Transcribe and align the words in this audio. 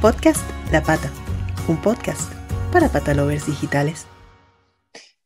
Podcast 0.00 0.48
La 0.70 0.80
Pata, 0.80 1.10
un 1.66 1.76
podcast 1.76 2.32
para 2.72 2.88
patalovers 2.88 3.46
digitales. 3.46 4.06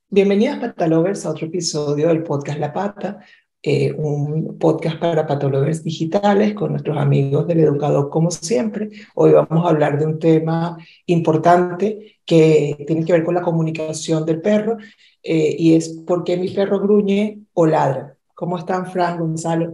Bienvenidas 0.09 0.61
patalovers 0.61 1.27
a 1.27 1.31
otro 1.31 1.47
episodio 1.47 2.09
del 2.09 2.23
podcast 2.23 2.59
La 2.59 2.73
Pata, 2.73 3.19
eh, 3.63 3.93
un 3.93 4.57
podcast 4.59 4.99
para 4.99 5.27
patalovers 5.27 5.85
digitales 5.85 6.55
con 6.55 6.71
nuestros 6.71 6.97
amigos 6.97 7.47
del 7.47 7.61
educador 7.61 8.09
como 8.09 8.31
siempre. 8.31 8.89
Hoy 9.15 9.33
vamos 9.33 9.67
a 9.67 9.69
hablar 9.69 9.99
de 9.99 10.07
un 10.07 10.19
tema 10.19 10.79
importante 11.05 12.21
que 12.25 12.83
tiene 12.87 13.05
que 13.05 13.13
ver 13.13 13.25
con 13.25 13.35
la 13.35 13.43
comunicación 13.43 14.25
del 14.25 14.41
perro 14.41 14.79
eh, 15.23 15.55
y 15.59 15.75
es 15.75 15.91
por 16.07 16.25
qué 16.25 16.39
mi 16.39 16.49
perro 16.49 16.81
gruñe 16.81 17.43
o 17.53 17.67
ladra. 17.67 18.17
¿Cómo 18.35 18.57
están, 18.57 18.91
Fran, 18.91 19.19
Gonzalo? 19.19 19.71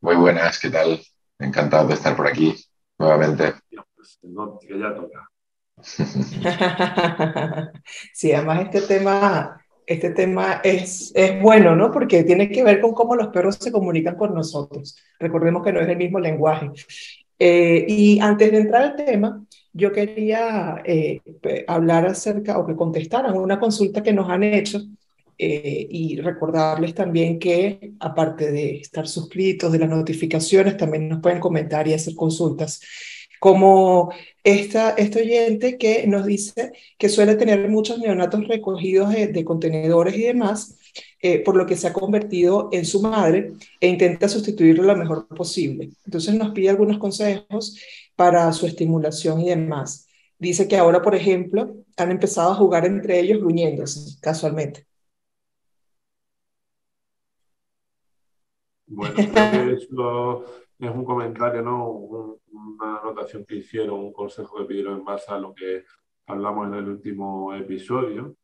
Muy 0.00 0.14
buenas, 0.14 0.56
¿qué 0.60 0.70
tal? 0.70 1.00
Encantado 1.40 1.88
de 1.88 1.94
estar 1.94 2.14
por 2.14 2.28
aquí 2.28 2.54
nuevamente. 2.98 3.54
que 4.60 4.78
ya 4.78 4.94
toca. 4.94 5.28
sí, 8.14 8.32
además 8.32 8.62
este 8.62 8.80
tema, 8.82 9.60
este 9.86 10.10
tema 10.10 10.60
es, 10.64 11.12
es 11.14 11.40
bueno, 11.40 11.76
¿no? 11.76 11.90
Porque 11.90 12.24
tiene 12.24 12.50
que 12.50 12.64
ver 12.64 12.80
con 12.80 12.92
cómo 12.92 13.14
los 13.14 13.28
perros 13.28 13.56
se 13.56 13.72
comunican 13.72 14.16
con 14.16 14.34
nosotros. 14.34 14.96
Recordemos 15.18 15.62
que 15.62 15.72
no 15.72 15.80
es 15.80 15.88
el 15.88 15.96
mismo 15.96 16.18
lenguaje. 16.18 16.70
Eh, 17.38 17.84
y 17.86 18.18
antes 18.20 18.50
de 18.50 18.58
entrar 18.58 18.82
al 18.82 18.96
tema, 18.96 19.44
yo 19.72 19.92
quería 19.92 20.82
eh, 20.84 21.20
hablar 21.66 22.06
acerca 22.06 22.58
o 22.58 22.66
que 22.66 22.74
contestaran 22.74 23.36
una 23.36 23.60
consulta 23.60 24.02
que 24.02 24.14
nos 24.14 24.30
han 24.30 24.42
hecho 24.42 24.80
eh, 25.38 25.86
y 25.90 26.20
recordarles 26.20 26.94
también 26.94 27.38
que 27.38 27.92
aparte 28.00 28.50
de 28.50 28.76
estar 28.76 29.06
suscritos 29.06 29.70
de 29.70 29.78
las 29.78 29.90
notificaciones, 29.90 30.76
también 30.76 31.08
nos 31.08 31.20
pueden 31.20 31.40
comentar 31.40 31.86
y 31.86 31.94
hacer 31.94 32.14
consultas. 32.14 32.80
Como 33.38 34.10
esta, 34.42 34.90
este 34.90 35.20
oyente 35.20 35.76
que 35.76 36.06
nos 36.06 36.24
dice 36.24 36.72
que 36.98 37.08
suele 37.08 37.34
tener 37.34 37.68
muchos 37.68 37.98
neonatos 37.98 38.48
recogidos 38.48 39.12
de, 39.12 39.44
contenedores 39.44 40.16
y 40.16 40.22
demás, 40.22 40.78
eh, 41.20 41.40
por 41.40 41.56
lo 41.56 41.66
que 41.66 41.76
se 41.76 41.86
ha 41.88 41.92
convertido 41.92 42.70
en 42.72 42.86
su 42.86 43.02
madre 43.02 43.52
e 43.80 43.88
intenta 43.88 44.28
sustituirlo 44.28 44.84
lo 44.84 44.96
mejor 44.96 45.28
posible. 45.28 45.90
Entonces 46.06 46.34
nos 46.34 46.52
pide 46.52 46.70
algunos 46.70 46.98
consejos 46.98 47.78
para 48.16 48.50
su 48.52 48.66
estimulación 48.66 49.40
y 49.42 49.50
demás. 49.50 50.06
Dice 50.38 50.68
que 50.68 50.76
ahora, 50.76 51.02
por 51.02 51.14
ejemplo, 51.14 51.76
han 51.96 52.10
empezado 52.10 52.52
a 52.52 52.56
jugar 52.56 52.86
entre 52.86 53.20
ellos 53.20 53.40
gruñéndose, 53.40 54.18
casualmente. 54.20 54.86
Bueno, 58.86 59.14
eso 59.18 60.44
es 60.78 60.90
un 60.90 61.04
comentario, 61.04 61.62
¿no? 61.62 61.88
una 61.88 63.00
anotación 63.00 63.44
que 63.44 63.56
hicieron, 63.56 64.00
un 64.00 64.12
consejo 64.12 64.58
que 64.58 64.64
pidieron 64.64 64.98
en 64.98 65.04
base 65.04 65.30
a 65.32 65.38
lo 65.38 65.54
que 65.54 65.84
hablamos 66.26 66.68
en 66.68 66.74
el 66.74 66.88
último 66.88 67.54
episodio. 67.54 68.36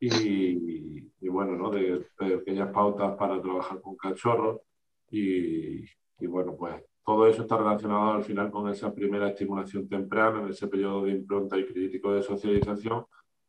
Y, 0.00 1.00
bueno, 1.28 1.56
¿no? 1.56 1.70
De, 1.70 2.06
pequeñas 2.16 2.72
pautas 2.72 3.16
para 3.16 3.40
trabajar 3.40 3.80
con 3.80 3.96
cachorros. 3.96 4.60
Y, 5.10 5.84
y, 5.84 6.26
bueno, 6.26 6.54
pues 6.56 6.82
todo 7.04 7.26
eso 7.26 7.42
está 7.42 7.56
relacionado 7.56 8.12
al 8.12 8.24
final 8.24 8.50
con 8.50 8.68
esa 8.68 8.94
primera 8.94 9.28
estimulación 9.28 9.88
temprana, 9.88 10.42
en 10.42 10.48
ese 10.50 10.68
periodo 10.68 11.04
de 11.04 11.12
impronta 11.12 11.56
y 11.58 11.66
crítico 11.66 12.12
de 12.12 12.22
socialización, 12.22 13.06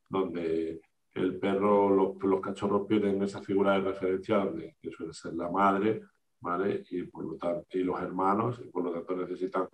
donde 0.08 0.82
el 1.14 1.40
perro, 1.40 1.90
los, 1.90 2.24
los 2.24 2.42
cachorros 2.42 2.88
pierden 2.88 3.22
esa 3.22 3.42
figura 3.42 3.74
de 3.74 3.82
referencia, 3.82 4.50
que 4.82 4.92
suele 4.92 5.14
ser 5.14 5.34
la 5.34 5.50
madre, 5.50 6.02
¿vale? 6.42 6.84
Y, 6.90 7.04
por 7.04 7.26
lo 7.26 7.36
tanto, 7.36 7.66
y 7.78 7.84
los 7.84 8.00
hermanos, 8.02 8.62
y 8.64 8.70
por 8.70 8.84
lo 8.84 8.92
tanto 8.92 9.16
necesitan 9.16 9.68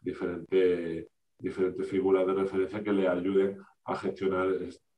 diferentes, 0.00 1.08
diferentes 1.38 1.88
figuras 1.88 2.26
de 2.26 2.34
referencia 2.34 2.82
que 2.82 2.92
le 2.92 3.08
ayuden 3.08 3.58
a 3.84 3.96
gestionar 3.96 4.48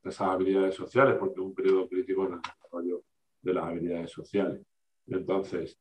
esas 0.02 0.20
habilidades 0.20 0.74
sociales, 0.74 1.16
porque 1.18 1.34
es 1.34 1.46
un 1.46 1.54
periodo 1.54 1.88
crítico 1.88 2.26
en 2.26 2.34
el 2.34 2.40
desarrollo 2.40 3.02
de 3.42 3.54
las 3.54 3.64
habilidades 3.64 4.10
sociales. 4.10 4.62
Entonces, 5.06 5.78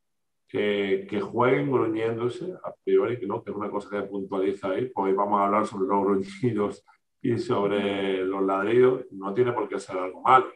que, 0.47 1.05
que, 1.09 1.19
jueguen 1.19 1.71
gruñéndose 1.71 2.53
a 2.63 2.73
priori, 2.83 3.25
¿no? 3.27 3.43
que 3.43 3.51
es 3.51 3.57
una 3.57 3.69
cosa 3.69 3.89
que 3.89 4.07
puntualiza 4.07 4.69
ahí, 4.69 4.85
pues 4.85 5.09
hoy 5.09 5.13
vamos 5.13 5.39
a 5.39 5.45
hablar 5.45 5.67
sobre 5.67 5.87
los 5.87 6.03
gruñidos 6.03 6.83
y 7.21 7.37
sobre 7.37 8.25
los 8.25 8.43
ladridos, 8.43 9.05
no 9.11 9.33
tiene 9.33 9.51
por 9.51 9.67
qué 9.67 9.79
ser 9.79 9.97
algo 9.97 10.21
malo. 10.21 10.51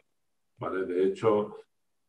¿vale? 0.57 0.85
De 0.85 1.07
hecho, 1.07 1.57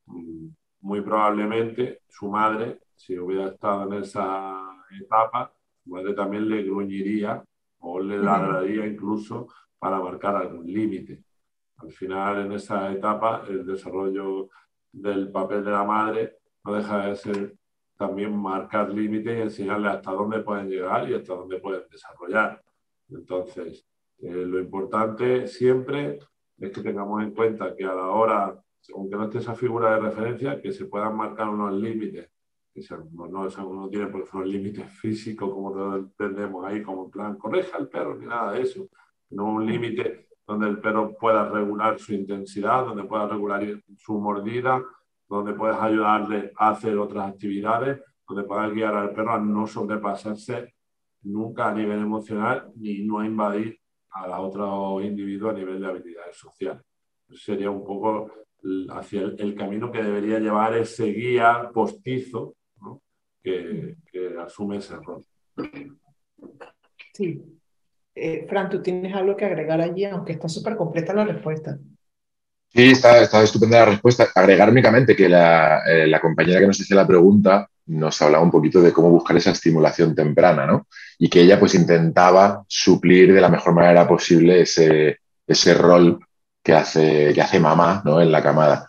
mm, 0.07 0.49
muy 0.83 1.01
probablemente 1.01 2.03
su 2.09 2.29
madre, 2.29 2.81
si 2.95 3.19
hubiera 3.19 3.47
estado 3.49 3.85
en 3.85 4.03
esa 4.03 4.61
etapa, 5.01 5.53
su 5.83 5.91
madre 5.91 6.15
también 6.15 6.49
le 6.49 6.63
gruñiría 6.63 7.43
o 7.79 8.01
le 8.01 8.19
ladraría 8.19 8.87
incluso 8.87 9.49
para 9.79 9.99
marcar 9.99 10.37
algún 10.37 10.67
límite. 10.67 11.25
Al 11.79 11.91
final, 11.91 12.47
en 12.47 12.53
esa 12.53 12.93
etapa, 12.93 13.45
el 13.49 13.67
desarrollo 13.67 14.49
del 14.93 15.31
papel 15.33 15.65
de 15.65 15.71
la 15.71 15.85
madre 15.85 16.39
no 16.65 16.75
deja 16.75 17.07
de 17.07 17.17
ser 17.17 17.57
también 17.97 18.37
marcar 18.37 18.91
límites 18.91 19.37
y 19.37 19.43
enseñarle 19.43 19.89
hasta 19.89 20.13
dónde 20.13 20.41
pueden 20.41 20.69
llegar 20.69 21.09
y 21.09 21.15
hasta 21.15 21.35
dónde 21.35 21.59
pueden 21.59 21.83
desarrollar. 21.91 22.63
Entonces, 23.09 23.85
eh, 24.19 24.31
lo 24.31 24.59
importante 24.61 25.47
siempre 25.47 26.19
es 26.59 26.71
que 26.71 26.81
tengamos 26.81 27.23
en 27.23 27.33
cuenta 27.33 27.75
que 27.75 27.85
a 27.85 27.95
la 27.95 28.09
hora 28.09 28.63
aunque 28.95 29.17
no 29.17 29.25
esté 29.25 29.39
esa 29.39 29.55
figura 29.55 29.95
de 29.95 30.01
referencia, 30.01 30.61
que 30.61 30.73
se 30.73 30.87
puedan 30.87 31.17
marcar 31.17 31.49
unos 31.49 31.73
límites, 31.75 32.31
que 32.75 32.81
no, 33.13 33.29
no, 33.29 33.89
tiene 33.89 34.07
por 34.07 34.23
ejemplo 34.23 34.45
límites 34.45 34.91
físicos 34.91 35.53
como 35.53 35.97
entendemos 35.97 36.65
ahí, 36.65 36.83
como 36.83 37.05
en 37.05 37.11
plan, 37.11 37.37
correja 37.37 37.77
al 37.77 37.89
perro, 37.89 38.17
ni 38.17 38.27
nada 38.27 38.53
de 38.53 38.63
eso, 38.63 38.89
no 39.31 39.53
un 39.53 39.67
límite 39.67 40.29
donde 40.47 40.69
el 40.69 40.79
perro 40.81 41.15
pueda 41.17 41.49
regular 41.49 41.99
su 41.99 42.15
intensidad, 42.15 42.85
donde 42.87 43.05
pueda 43.05 43.29
regular 43.29 43.63
su 43.97 44.19
mordida, 44.19 44.83
donde 45.29 45.55
puedas 45.55 45.81
ayudarle 45.81 46.53
a 46.57 46.71
hacer 46.71 46.99
otras 46.99 47.31
actividades, 47.31 48.01
donde 48.27 48.45
puedas 48.45 48.73
guiar 48.73 48.95
al 48.95 49.13
perro 49.13 49.33
a 49.33 49.39
no 49.39 49.67
sobrepasarse 49.67 50.75
nunca 51.23 51.69
a 51.69 51.75
nivel 51.75 52.01
emocional 52.01 52.73
ni 52.77 53.05
no 53.05 53.25
invadir 53.25 53.79
a 54.11 54.41
otro 54.41 55.01
individuo 55.01 55.51
a 55.51 55.55
nivel 55.55 55.81
de 55.81 55.87
habilidades 55.87 56.37
sociales. 56.37 56.83
sería 57.31 57.71
un 57.71 57.85
poco 57.85 58.31
hacia 58.91 59.23
el, 59.23 59.55
camino 59.55 59.91
que 59.91 60.03
debería 60.03 60.39
llevar 60.39 60.77
ese 60.77 61.07
guía 61.07 61.71
postizo 61.73 62.55
que, 63.43 63.97
asume 64.45 64.79
ese 64.79 64.97
rol. 64.97 65.25
Sí. 67.13 67.43
Eh, 68.15 68.47
Fran, 68.49 68.69
tú 68.69 68.83
tienes 68.83 69.15
algo 69.15 69.37
que 69.37 69.45
agregar 69.45 69.81
allí, 69.81 70.05
aunque 70.05 70.33
está 70.33 70.49
súper 70.49 70.77
completa 70.77 71.15
la 71.15 71.25
respuesta. 71.25 71.79
Sí, 72.69 72.91
está, 72.91 73.21
está, 73.21 73.43
estupenda 73.43 73.81
la 73.81 73.87
respuesta. 73.87 74.29
Agregar 74.35 74.71
únicamente 74.71 75.17
que 75.17 75.29
la, 75.29 75.83
eh, 75.87 76.07
la, 76.07 76.21
compañera 76.21 76.61
que 76.61 76.67
nos 76.67 76.81
hizo 76.81 76.95
la 76.95 77.07
pregunta 77.07 77.69
nos 77.87 78.23
hablaba 78.23 78.45
un 78.45 78.51
poquito 78.51 78.81
de 78.81 78.93
cómo 78.93 79.11
buscar 79.11 79.37
esa 79.37 79.51
estimulación 79.51 80.15
temprana, 80.15 80.67
¿no? 80.67 80.87
Y 81.19 81.29
que 81.29 81.41
ella 81.41 81.59
pues 81.59 81.75
intentaba 81.75 82.65
suplir 82.69 83.33
de 83.33 83.41
la 83.41 83.49
mejor 83.49 83.75
manera 83.75 84.07
posible 84.07 84.63
ese, 84.63 85.19
ese 85.47 85.75
rol 85.75 86.21
que 86.63 86.73
hace, 86.73 87.33
que 87.35 87.41
hace 87.41 87.61
mamá 87.61 88.03
¿no? 88.05 88.21
en 88.21 88.31
la 88.31 88.43
camada. 88.43 88.89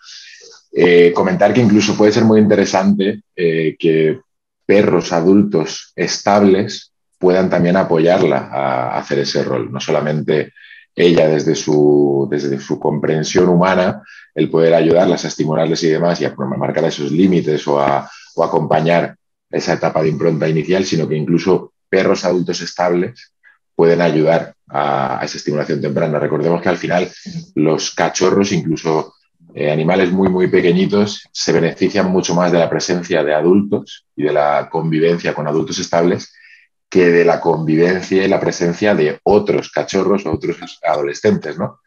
Eh, 0.72 1.12
comentar 1.14 1.54
que 1.54 1.62
incluso 1.62 1.96
puede 1.96 2.12
ser 2.12 2.24
muy 2.24 2.40
interesante 2.40 3.22
eh, 3.36 3.76
que 3.78 4.20
perros 4.66 5.12
adultos 5.14 5.94
estables 5.96 6.92
puedan 7.18 7.50
también 7.50 7.78
apoyarla 7.78 8.50
a 8.52 8.98
hacer 8.98 9.20
ese 9.20 9.44
rol, 9.44 9.72
no 9.72 9.80
solamente 9.80 10.54
ella 10.96 11.28
desde 11.28 11.56
su, 11.56 12.28
desde 12.30 12.60
su 12.60 12.80
comprensión 12.80 13.50
humana, 13.50 14.04
el 14.36 14.50
poder 14.50 14.74
ayudarlas 14.74 15.26
a 15.26 15.28
estimularles 15.28 15.84
y 15.84 15.90
demás 15.90 16.22
y 16.22 16.26
a 16.26 16.34
marcar 16.36 16.86
esos 16.86 17.12
límites 17.12 17.68
o 17.68 17.80
a, 17.80 18.10
o 18.36 18.44
acompañar 18.44 19.16
esa 19.50 19.74
etapa 19.74 20.02
de 20.02 20.10
impronta 20.10 20.48
inicial, 20.48 20.84
sino 20.86 21.08
que 21.08 21.16
incluso 21.16 21.74
perros 21.90 22.26
adultos 22.26 22.62
estables 22.62 23.33
pueden 23.76 24.02
ayudar 24.02 24.54
a, 24.70 25.22
esa 25.24 25.38
estimulación 25.38 25.82
temprana. 25.82 26.20
Recordemos 26.20 26.62
que 26.62 26.70
al 26.70 26.78
final 26.78 27.10
los 27.56 27.92
cachorros, 27.92 28.52
incluso 28.52 29.14
eh, 29.54 29.72
animales 29.72 30.12
muy, 30.12 30.30
muy 30.30 30.48
pequeñitos, 30.48 31.24
se 31.32 31.52
benefician 31.52 32.10
mucho 32.10 32.34
más 32.34 32.52
de 32.52 32.60
la 32.60 32.70
presencia 32.70 33.24
de 33.24 33.34
adultos 33.34 34.06
y 34.16 34.24
de 34.24 34.34
la 34.34 34.70
convivencia 34.70 35.34
con 35.34 35.48
adultos 35.48 35.80
estables 35.80 36.34
que 36.90 37.10
de 37.10 37.26
la 37.26 37.40
convivencia 37.40 38.24
y 38.24 38.28
la 38.28 38.40
presencia 38.40 38.94
de 38.94 39.20
otros 39.24 39.72
cachorros 39.72 40.26
o 40.26 40.32
otros 40.34 40.58
adolescentes, 40.84 41.58
¿no? 41.58 41.80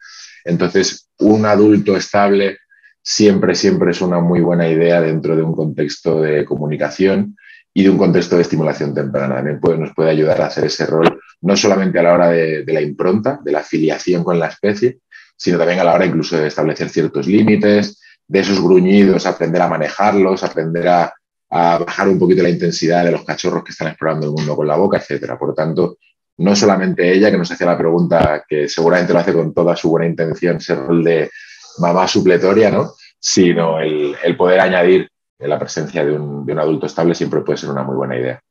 Entonces, 0.43 1.09
un 1.19 1.45
adulto 1.45 1.95
estable 1.95 2.57
siempre, 3.01 3.55
siempre 3.55 3.91
es 3.91 4.01
una 4.01 4.19
muy 4.19 4.41
buena 4.41 4.67
idea 4.67 4.99
dentro 4.99 5.35
de 5.35 5.43
un 5.43 5.55
contexto 5.55 6.19
de 6.19 6.43
comunicación 6.43 7.37
y 7.77 7.83
de 7.83 7.91
un 7.91 7.97
contexto 7.99 8.35
de 8.35 8.41
estimulación 8.41 8.91
temprana. 8.91 9.35
También 9.35 9.59
nos 9.61 9.93
puede 9.93 10.09
ayudar 10.09 10.41
a 10.41 10.47
hacer 10.47 10.65
ese 10.65 10.87
rol 10.87 11.21
no 11.41 11.55
solamente 11.55 11.99
a 11.99 12.01
la 12.01 12.13
hora 12.13 12.29
de, 12.29 12.63
la 12.65 12.81
impronta, 12.81 13.39
de 13.43 13.51
la 13.51 13.59
afiliación 13.59 14.23
con 14.23 14.39
la 14.39 14.47
especie, 14.47 15.01
sino 15.35 15.59
también 15.59 15.79
a 15.81 15.83
la 15.83 15.93
hora 15.93 16.07
incluso 16.07 16.37
de 16.37 16.47
establecer 16.47 16.89
ciertos 16.89 17.27
límites, 17.27 18.01
de 18.27 18.39
esos 18.39 18.59
gruñidos, 18.59 19.27
aprender 19.27 19.61
a 19.61 19.67
manejarlos, 19.67 20.43
aprender 20.43 20.87
a, 20.87 21.13
bajar 21.51 22.09
un 22.09 22.17
poquito 22.17 22.41
la 22.41 22.49
intensidad 22.49 23.05
de 23.05 23.11
los 23.11 23.23
cachorros 23.23 23.63
que 23.63 23.73
están 23.73 23.89
explorando 23.89 24.25
el 24.25 24.33
mundo 24.33 24.55
con 24.55 24.65
la 24.65 24.75
boca, 24.75 24.97
etc. 24.97 25.33
Por 25.37 25.53
tanto, 25.53 25.99
no 26.37 26.55
solamente 26.55 27.13
ella 27.13 27.29
que 27.29 27.37
nos 27.37 27.51
hacía 27.51 27.67
la 27.67 27.77
pregunta, 27.77 28.43
que 28.49 28.67
seguramente 28.67 29.13
lo 29.13 29.19
hace 29.19 29.33
con 29.33 29.53
toda 29.53 29.75
su 29.75 29.91
buena 29.91 30.07
intención, 30.07 30.59
ser 30.59 30.79
rol 30.79 31.03
de 31.03 31.29
mamá 31.77 32.07
supletoria, 32.07 32.71
¿no? 32.71 32.93
sino 33.19 33.79
el, 33.79 34.15
poder 34.35 34.61
añadir 34.61 35.11
la 35.39 35.59
presencia 35.59 36.03
de 36.03 36.13
un, 36.13 36.45
de 36.45 36.53
un, 36.53 36.59
adulto 36.59 36.85
estable 36.85 37.15
siempre 37.15 37.41
puede 37.41 37.57
ser 37.57 37.69
una 37.69 37.83
muy 37.83 37.95
buena 37.95 38.17
idea. 38.17 38.41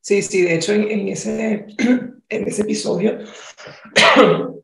Sí, 0.00 0.22
sí, 0.22 0.42
de 0.42 0.54
hecho 0.54 0.72
en, 0.72 1.08
ese, 1.08 1.66
en 2.28 2.48
ese 2.48 2.62
episodio 2.62 3.18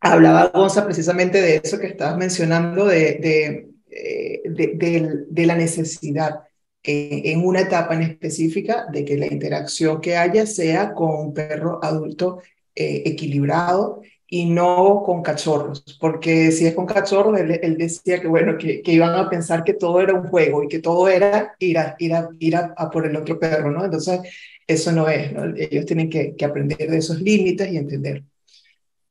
hablaba 0.00 0.46
Gonza 0.48 0.84
precisamente 0.84 1.40
de 1.40 1.60
eso 1.62 1.78
que 1.78 1.88
estabas 1.88 2.16
mencionando, 2.16 2.86
de, 2.86 3.14
de, 3.16 3.68
eh, 3.90 4.42
de 4.44 5.46
la 5.46 5.54
necesidad 5.54 6.40
en 6.82 7.44
una 7.44 7.60
etapa 7.60 7.94
en 7.94 8.02
específica 8.02 8.86
de 8.90 9.04
que 9.04 9.18
la 9.18 9.26
interacción 9.26 10.00
que 10.00 10.16
haya 10.16 10.46
sea 10.46 10.94
con 10.94 11.10
un 11.10 11.34
perro 11.34 11.78
adulto 11.82 12.40
eh, 12.74 13.02
equilibrado 13.04 14.00
y 14.32 14.46
no 14.46 15.02
con 15.04 15.22
cachorros, 15.22 15.82
porque 16.00 16.52
si 16.52 16.64
es 16.64 16.74
con 16.74 16.86
cachorros, 16.86 17.38
él, 17.40 17.76
decía 17.76 18.20
que 18.20 18.28
bueno, 18.28 18.56
que, 18.56 18.80
que, 18.80 18.92
iban 18.92 19.14
a 19.16 19.28
pensar 19.28 19.64
que 19.64 19.74
todo 19.74 20.00
era 20.00 20.14
un 20.14 20.28
juego 20.28 20.62
y 20.62 20.68
que 20.68 20.78
todo 20.78 21.08
era 21.08 21.56
ir 21.58 21.78
a, 21.78 21.96
ir 21.98 22.14
a, 22.14 22.74
a, 22.76 22.90
por 22.90 23.06
el 23.06 23.16
otro 23.16 23.40
perro, 23.40 23.72
¿no? 23.72 23.84
Entonces, 23.84 24.20
eso 24.68 24.92
no 24.92 25.08
es, 25.08 25.32
¿no? 25.32 25.52
Ellos 25.56 25.84
tienen 25.84 26.08
que, 26.08 26.36
que 26.36 26.44
aprender 26.44 26.88
de 26.88 26.98
esos 26.98 27.20
límites 27.20 27.72
y 27.72 27.76
entender. 27.76 28.22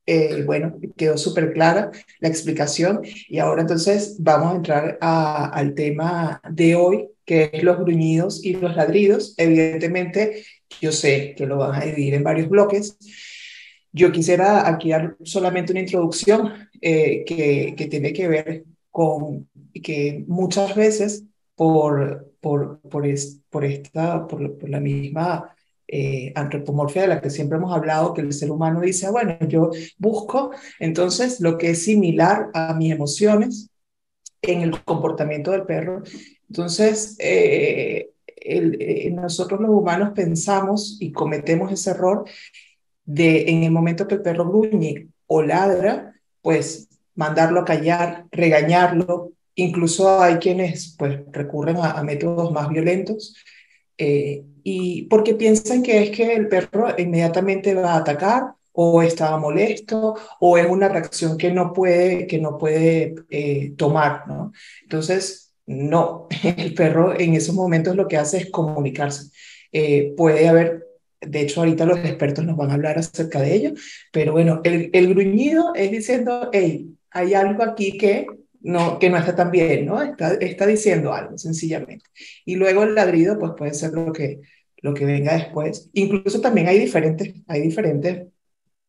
Eh, 0.06 0.42
bueno, 0.44 0.76
quedó 0.96 1.18
súper 1.18 1.52
clara 1.52 1.90
la 2.18 2.28
explicación 2.28 3.02
y 3.28 3.38
ahora 3.38 3.62
entonces 3.62 4.16
vamos 4.18 4.52
a 4.52 4.56
entrar 4.56 4.98
al 5.00 5.74
tema 5.74 6.40
de 6.50 6.74
hoy, 6.74 7.10
que 7.26 7.50
es 7.52 7.62
los 7.62 7.78
gruñidos 7.78 8.44
y 8.44 8.54
los 8.54 8.74
ladridos. 8.74 9.34
Evidentemente, 9.36 10.44
yo 10.80 10.92
sé 10.92 11.34
que 11.36 11.46
lo 11.46 11.58
van 11.58 11.80
a 11.80 11.84
dividir 11.84 12.14
en 12.14 12.24
varios 12.24 12.48
bloques. 12.48 12.96
Yo 13.92 14.12
quisiera 14.12 14.68
aquí 14.68 14.90
dar 14.90 15.16
solamente 15.24 15.72
una 15.72 15.80
introducción 15.80 16.52
eh, 16.80 17.24
que, 17.24 17.88
tiene 17.90 18.12
que 18.12 18.28
ver 18.28 18.64
con 18.90 19.48
que 19.82 20.24
muchas 20.26 20.74
veces 20.74 21.24
por, 21.54 22.32
por, 22.40 22.80
por, 22.80 23.04
por 23.50 23.64
esta, 23.64 24.26
por, 24.26 24.68
la 24.68 24.80
misma 24.80 25.54
eh, 25.88 26.32
antropomorfia 26.36 27.02
de 27.02 27.08
la 27.08 27.20
que 27.20 27.30
siempre 27.30 27.58
hemos 27.58 27.74
hablado, 27.74 28.14
que 28.14 28.20
el 28.20 28.32
ser 28.32 28.50
humano 28.50 28.80
dice, 28.80 29.10
bueno, 29.10 29.36
yo 29.48 29.70
busco 29.98 30.52
entonces 30.78 31.40
lo 31.40 31.58
que 31.58 31.70
es 31.70 31.84
similar 31.84 32.48
a 32.54 32.74
mis 32.74 32.92
emociones 32.92 33.70
en 34.42 34.62
el 34.62 34.84
comportamiento 34.84 35.50
del 35.50 35.64
perro. 35.64 36.02
Entonces, 36.48 37.16
eh, 37.18 38.10
eh, 38.36 39.10
nosotros 39.10 39.60
los 39.60 39.70
humanos 39.70 40.12
pensamos 40.14 40.96
y 41.00 41.12
cometemos 41.12 41.70
ese 41.72 41.90
error 41.90 42.24
de 43.10 43.50
en 43.50 43.64
el 43.64 43.70
momento 43.70 44.06
que 44.06 44.16
el 44.16 44.22
perro 44.22 44.48
gruñe 44.48 45.08
o 45.26 45.42
ladra, 45.42 46.14
pues 46.42 46.88
mandarlo 47.14 47.60
a 47.60 47.64
callar, 47.64 48.26
regañarlo. 48.30 49.32
Incluso 49.56 50.20
hay 50.20 50.36
quienes 50.36 50.94
pues 50.98 51.20
recurren 51.32 51.76
a, 51.78 52.02
métodos 52.02 52.52
más 52.52 52.68
violentos 52.68 53.34
eh, 53.98 54.44
y 54.62 55.02
porque 55.02 55.34
piensan 55.34 55.82
que 55.82 56.02
es 56.02 56.10
que 56.10 56.34
el 56.34 56.48
perro 56.48 56.88
inmediatamente 56.96 57.74
va 57.74 57.94
a 57.94 57.98
atacar 57.98 58.54
o 58.72 59.02
está 59.02 59.36
molesto 59.36 60.14
o 60.38 60.56
es 60.56 60.66
una 60.66 60.88
reacción 60.88 61.36
que 61.36 61.50
no 61.50 61.72
puede, 61.72 62.26
que 62.26 62.38
no 62.38 62.56
puede 62.56 63.16
eh, 63.28 63.74
tomar, 63.76 64.26
¿no? 64.28 64.52
Entonces, 64.82 65.52
no, 65.66 66.28
el 66.44 66.74
perro 66.74 67.18
en 67.18 67.34
esos 67.34 67.54
momentos 67.54 67.96
lo 67.96 68.06
que 68.08 68.16
hace 68.16 68.38
es 68.38 68.50
comunicarse. 68.50 69.30
Eh, 69.72 70.14
puede 70.16 70.48
haber, 70.48 70.86
de 71.20 71.40
hecho 71.40 71.60
ahorita 71.60 71.86
los 71.86 71.98
expertos 72.00 72.44
nos 72.44 72.56
van 72.56 72.70
a 72.70 72.74
hablar 72.74 72.98
acerca 72.98 73.40
de 73.40 73.54
ello, 73.54 73.72
pero 74.12 74.32
bueno, 74.32 74.60
el, 74.64 74.90
el 74.92 75.08
gruñido 75.08 75.74
es 75.74 75.90
diciendo, 75.90 76.50
hey, 76.52 76.96
hay 77.10 77.34
algo 77.34 77.62
aquí 77.62 77.98
que 77.98 78.26
no, 78.60 78.98
que 78.98 79.10
no 79.10 79.16
está 79.16 79.34
tan 79.34 79.50
bien, 79.50 79.86
¿no? 79.86 80.02
Está, 80.02 80.34
está 80.34 80.66
diciendo 80.66 81.12
algo, 81.12 81.38
sencillamente. 81.38 82.04
Y 82.44 82.56
luego 82.56 82.82
el 82.84 82.94
ladrido, 82.94 83.38
pues 83.38 83.52
puede 83.56 83.74
ser 83.74 83.92
lo 83.92 84.12
que, 84.12 84.40
lo 84.78 84.94
que 84.94 85.04
venga 85.04 85.34
después. 85.34 85.90
Incluso 85.94 86.40
también 86.40 86.68
hay 86.68 86.78
diferentes, 86.78 87.34
hay 87.46 87.60
diferentes 87.62 88.26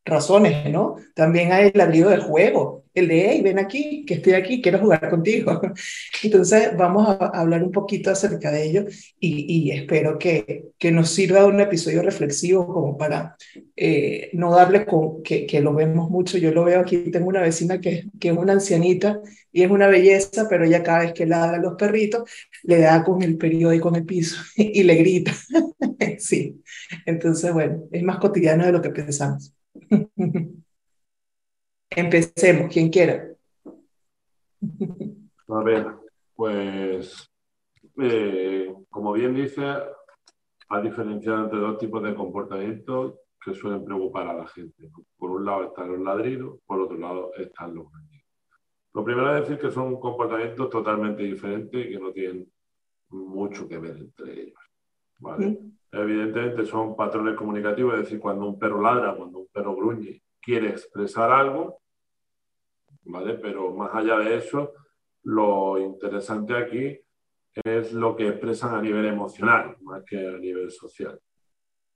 razones, 0.06 0.70
¿no? 0.72 0.96
También 1.14 1.52
hay 1.52 1.68
el 1.68 1.74
ladrido 1.76 2.10
del 2.10 2.22
juego, 2.22 2.86
el 2.94 3.08
de, 3.08 3.30
hey, 3.30 3.42
ven 3.42 3.60
aquí, 3.60 4.04
que 4.06 4.16
estoy 4.16 4.34
aquí, 4.34 4.62
quiero 4.62 4.80
jugar 4.80 5.10
contigo. 5.10 5.62
Entonces, 6.24 6.76
vamos 6.78 7.08
a 7.08 7.28
hablar 7.28 7.64
un 7.64 7.72
poquito 7.72 8.12
acerca 8.12 8.52
de 8.52 8.66
ello 8.66 8.86
y, 9.20 9.70
y 9.70 9.72
espero 9.72 10.18
que, 10.18 10.66
que 10.78 10.92
nos 10.92 11.10
sirva 11.10 11.46
un 11.46 11.62
episodio 11.62 12.02
reflexivo 12.02 12.68
como 12.68 12.98
para 12.98 13.36
eh, 13.76 14.30
no 14.34 14.54
darle 14.54 14.86
con, 14.86 15.24
que, 15.24 15.46
que 15.46 15.62
lo 15.62 15.74
vemos 15.74 16.10
mucho. 16.10 16.38
Yo 16.38 16.52
lo 16.52 16.66
veo 16.66 16.80
aquí, 16.82 17.12
tengo 17.12 17.28
una 17.28 17.42
vecina 17.42 17.80
que, 17.80 18.06
que 18.20 18.30
es 18.30 18.38
una 18.38 18.54
ancianita 18.54 19.22
y 19.52 19.64
es 19.64 19.72
una 19.72 19.88
belleza, 19.88 20.48
pero 20.50 20.66
ella 20.66 20.84
cada 20.84 21.00
vez 21.00 21.14
que 21.14 21.26
ladra 21.26 21.58
a 21.58 21.62
los 21.62 21.76
perritos, 21.76 22.30
le 22.64 22.80
da 22.80 23.04
con 23.04 23.22
el 23.22 23.38
periódico 23.38 23.90
en 23.90 23.96
el 23.96 24.06
piso 24.06 24.38
y 24.58 24.84
le 24.84 24.96
grita. 24.96 25.34
sí, 26.20 26.62
entonces, 27.06 27.54
bueno, 27.54 27.84
es 27.92 28.04
más 28.04 28.18
cotidiano 28.18 28.66
de 28.66 28.72
lo 28.72 28.82
que 28.82 28.90
pensamos. 28.90 29.54
Empecemos, 31.90 32.72
quien 32.72 32.90
quiera. 32.90 33.28
A 35.48 35.64
ver, 35.64 35.88
pues, 36.36 37.30
eh, 37.98 38.74
como 38.90 39.12
bien 39.14 39.36
dice, 39.36 39.62
hay 40.70 40.84
diferenciar 40.84 41.40
entre 41.40 41.60
dos 41.60 41.78
tipos 41.78 42.02
de 42.04 42.16
comportamientos 42.16 43.16
que 43.44 43.54
suelen 43.54 43.84
preocupar 43.84 44.28
a 44.28 44.34
la 44.34 44.48
gente. 44.48 44.90
Por 45.18 45.32
un 45.32 45.46
lado 45.46 45.66
están 45.66 45.90
los 45.90 46.00
ladridos, 46.00 46.60
por 46.66 46.80
otro 46.80 46.98
lado 46.98 47.34
están 47.36 47.76
los 47.76 47.92
gruñidos. 47.92 48.28
Lo 48.94 49.04
primero 49.04 49.36
es 49.36 49.42
decir 49.42 49.60
que 49.60 49.72
son 49.72 50.00
comportamientos 50.00 50.70
totalmente 50.70 51.24
diferentes 51.24 51.86
y 51.86 51.90
que 51.90 52.00
no 52.00 52.12
tienen 52.12 52.50
mucho 53.10 53.68
que 53.68 53.78
ver 53.78 53.98
entre 53.98 54.42
ellos. 54.42 54.60
¿vale? 55.20 55.71
Evidentemente 55.92 56.66
son 56.66 56.96
patrones 56.96 57.36
comunicativos, 57.36 57.96
es 57.96 58.02
decir, 58.02 58.20
cuando 58.20 58.48
un 58.48 58.58
perro 58.58 58.82
ladra, 58.82 59.14
cuando 59.16 59.40
un 59.40 59.48
perro 59.48 59.76
gruñe, 59.76 60.22
quiere 60.42 60.70
expresar 60.70 61.32
algo, 61.32 61.82
¿vale? 63.04 63.34
Pero 63.36 63.74
más 63.74 63.94
allá 63.94 64.20
de 64.20 64.38
eso, 64.38 64.74
lo 65.24 65.78
interesante 65.78 66.56
aquí 66.56 66.98
es 67.66 67.92
lo 67.92 68.16
que 68.16 68.30
expresan 68.30 68.76
a 68.76 68.82
nivel 68.82 69.06
emocional, 69.06 69.76
más 69.82 70.04
que 70.06 70.26
a 70.26 70.38
nivel 70.38 70.72
social. 70.72 71.20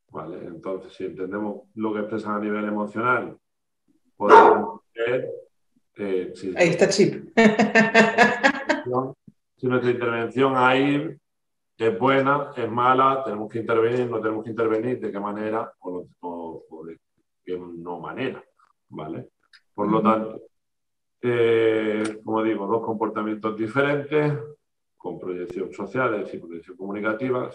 ¿Vale? 0.09 0.45
Entonces, 0.45 0.93
si 0.93 1.05
entendemos 1.05 1.69
lo 1.75 1.93
que 1.93 1.99
expresan 2.01 2.35
a 2.35 2.39
nivel 2.39 2.65
emocional, 2.65 3.37
podemos 4.15 4.81
ver... 4.93 5.29
Eh, 5.97 6.33
Ahí 6.57 6.69
está 6.69 6.89
chip. 6.89 7.29
si 9.55 9.67
nuestra 9.67 9.91
intervención 9.91 10.53
ahí 10.57 11.17
es 11.77 11.99
buena, 11.99 12.51
es 12.55 12.69
mala, 12.69 13.21
tenemos 13.23 13.49
que 13.51 13.59
intervenir, 13.59 14.09
no 14.09 14.21
tenemos 14.21 14.43
que 14.43 14.49
intervenir, 14.51 14.99
de 14.99 15.11
qué 15.11 15.19
manera 15.19 15.71
o, 15.79 16.05
de 16.85 16.99
qué 17.43 17.57
no 17.57 17.99
manera, 17.99 18.43
¿vale? 18.89 19.29
Por 19.73 19.91
lo 19.91 20.01
tanto, 20.01 20.41
eh, 21.21 22.21
como 22.23 22.41
digo, 22.43 22.65
dos 22.65 22.83
comportamientos 22.83 23.57
diferentes, 23.57 24.33
con 24.95 25.19
proyección 25.19 25.71
social, 25.73 26.27
y 26.31 26.37
proyección 26.37 26.77
comunicativa, 26.77 27.49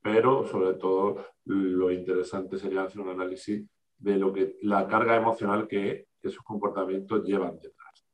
pero 0.00 0.46
sobre 0.46 0.74
todo 0.74 1.24
lo 1.44 1.90
interesante 1.90 2.58
sería 2.58 2.82
hacer 2.82 3.00
un 3.00 3.10
análisis 3.10 3.66
de 3.98 4.16
lo 4.16 4.32
que 4.32 4.56
la 4.62 4.86
carga 4.86 5.16
emocional 5.16 5.66
que 5.66 6.06
esos 6.22 6.42
comportamientos 6.44 7.24
llevan 7.24 7.58
detrás. 7.58 8.06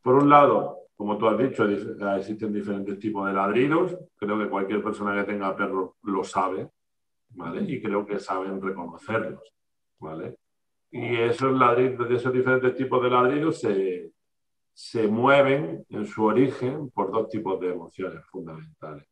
Por 0.00 0.14
un 0.14 0.30
lado, 0.30 0.83
como 0.96 1.18
tú 1.18 1.26
has 1.26 1.38
dicho, 1.38 1.64
existen 1.64 2.52
diferentes 2.52 2.98
tipos 2.98 3.26
de 3.26 3.32
ladridos. 3.32 3.96
Creo 4.16 4.38
que 4.38 4.48
cualquier 4.48 4.82
persona 4.82 5.14
que 5.14 5.32
tenga 5.32 5.56
perros 5.56 5.92
lo 6.02 6.22
sabe, 6.22 6.68
¿vale? 7.30 7.62
Y 7.62 7.82
creo 7.82 8.06
que 8.06 8.18
saben 8.18 8.62
reconocerlos, 8.62 9.52
¿vale? 9.98 10.36
Y 10.90 11.16
esos 11.16 11.52
ladridos, 11.58 12.08
de 12.08 12.14
esos 12.14 12.32
diferentes 12.32 12.76
tipos 12.76 13.02
de 13.02 13.10
ladridos 13.10 13.60
se, 13.60 14.12
se 14.72 15.08
mueven 15.08 15.84
en 15.88 16.06
su 16.06 16.24
origen 16.24 16.90
por 16.90 17.10
dos 17.10 17.28
tipos 17.28 17.58
de 17.60 17.72
emociones 17.72 18.24
fundamentales, 18.26 19.04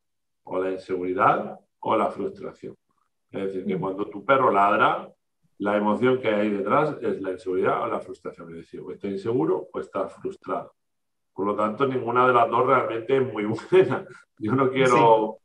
o 0.45 0.62
la 0.62 0.71
inseguridad 0.71 1.59
o 1.81 1.97
la 1.97 2.11
frustración. 2.11 2.77
Es 3.31 3.47
decir, 3.47 3.67
que 3.67 3.79
cuando 3.79 4.07
tu 4.07 4.25
perro 4.25 4.53
ladra, 4.53 5.11
la 5.59 5.77
emoción 5.77 6.21
que 6.21 6.29
hay 6.29 6.51
detrás 6.51 6.97
es 7.01 7.21
la 7.21 7.33
inseguridad 7.33 7.83
o 7.83 7.87
la 7.89 8.01
frustración. 8.01 8.51
Es 8.51 8.57
decir, 8.57 8.81
o 8.81 8.93
está 8.93 9.09
inseguro 9.09 9.69
o 9.73 9.81
está 9.81 10.09
frustrado. 10.09 10.75
Por 11.35 11.47
lo 11.47 11.57
tanto, 11.57 11.87
ninguna 11.87 12.27
de 12.27 12.35
las 12.35 12.51
dos 12.51 12.67
realmente 12.67 13.17
es 13.17 13.33
muy 13.33 13.45
buena. 13.71 14.07
Yo 14.39 14.55
no 14.55 14.71
quiero 14.71 15.39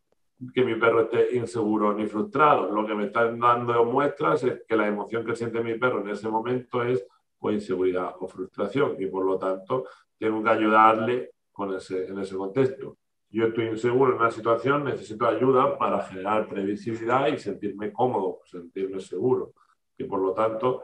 que 0.53 0.63
mi 0.63 0.75
perro 0.75 1.01
esté 1.01 1.36
inseguro 1.36 1.94
ni 1.94 2.06
frustrado. 2.06 2.72
Lo 2.72 2.86
que 2.86 2.96
me 2.96 3.06
están 3.06 3.39
dando 3.39 3.86
muestras 3.86 4.44
es 4.44 4.63
que 4.67 4.75
la 4.75 4.88
emoción 4.88 5.25
que 5.25 5.36
siente 5.36 5.63
mi 5.63 5.77
perro 5.77 6.01
en 6.01 6.10
ese 6.10 6.29
momento 6.29 6.84
es 6.84 7.06
o 7.39 7.51
inseguridad 7.51 8.15
o 8.20 8.27
frustración 8.27 8.96
y 9.00 9.06
por 9.08 9.24
lo 9.24 9.38
tanto 9.38 9.86
tengo 10.17 10.44
que 10.44 10.50
ayudarle 10.50 11.32
con 11.51 11.74
ese, 11.75 12.08
en 12.08 12.20
ese 12.20 12.36
contexto. 12.36 12.98
Yo 13.29 13.48
estoy 13.48 13.65
inseguro 13.65 14.13
en 14.13 14.20
una 14.20 14.32
situación, 14.32 14.86
necesito 14.86 15.27
ayuda 15.27 15.77
para 15.77 16.01
generar 16.03 16.48
previsibilidad 16.48 17.27
y 17.27 17.38
sentirme 17.38 17.91
cómodo, 17.91 18.39
sentirme 18.46 19.00
seguro. 19.00 19.53
Y 19.98 20.06
por 20.06 20.22
lo 20.22 20.34
tanto, 20.34 20.84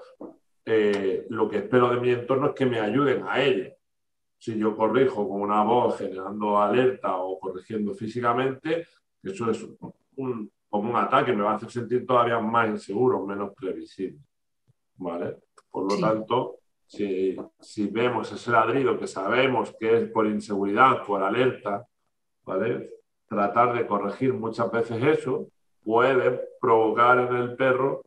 eh, 0.65 1.25
lo 1.29 1.47
que 1.47 1.57
espero 1.57 1.89
de 1.89 2.01
mi 2.01 2.09
entorno 2.09 2.47
es 2.47 2.53
que 2.53 2.65
me 2.65 2.79
ayuden 2.79 3.23
a 3.27 3.41
ello. 3.41 3.71
Si 4.43 4.57
yo 4.57 4.75
corrijo 4.75 5.25
con 5.29 5.39
una 5.39 5.63
voz 5.63 5.99
generando 5.99 6.59
alerta 6.59 7.15
o 7.15 7.39
corrigiendo 7.39 7.93
físicamente, 7.93 8.85
eso 9.23 9.49
es 9.49 9.65
un, 10.17 10.51
como 10.67 10.89
un 10.89 10.97
ataque, 10.97 11.31
me 11.31 11.43
va 11.43 11.53
a 11.53 11.55
hacer 11.55 11.71
sentir 11.71 12.05
todavía 12.05 12.39
más 12.39 12.67
inseguro, 12.67 13.25
menos 13.25 13.53
previsible. 13.55 14.19
¿Vale? 14.97 15.37
Por 15.71 15.89
lo 15.89 15.97
tanto, 15.97 16.57
si, 16.85 17.37
si, 17.57 17.87
vemos 17.87 18.33
ese 18.33 18.51
ladrido 18.51 18.99
que 18.99 19.07
sabemos 19.07 19.73
que 19.79 19.99
es 19.99 20.09
por 20.09 20.27
inseguridad, 20.27 21.05
por 21.05 21.23
alerta, 21.23 21.87
¿vale? 22.43 22.89
Tratar 23.25 23.73
de 23.77 23.87
corregir 23.87 24.33
muchas 24.33 24.69
veces 24.69 25.01
eso 25.01 25.47
puede 25.85 26.41
provocar 26.59 27.17
en 27.19 27.33
el 27.37 27.55
perro 27.55 28.03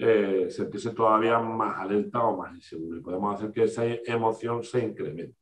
eh, 0.00 0.46
sentirse 0.48 0.90
todavía 0.90 1.40
más 1.40 1.80
alerta 1.80 2.22
o 2.22 2.36
más 2.36 2.54
inseguro 2.54 2.98
y 2.98 3.00
podemos 3.00 3.34
hacer 3.34 3.52
que 3.52 3.64
esa 3.64 3.84
emoción 3.84 4.62
se 4.62 4.84
incremente. 4.84 5.36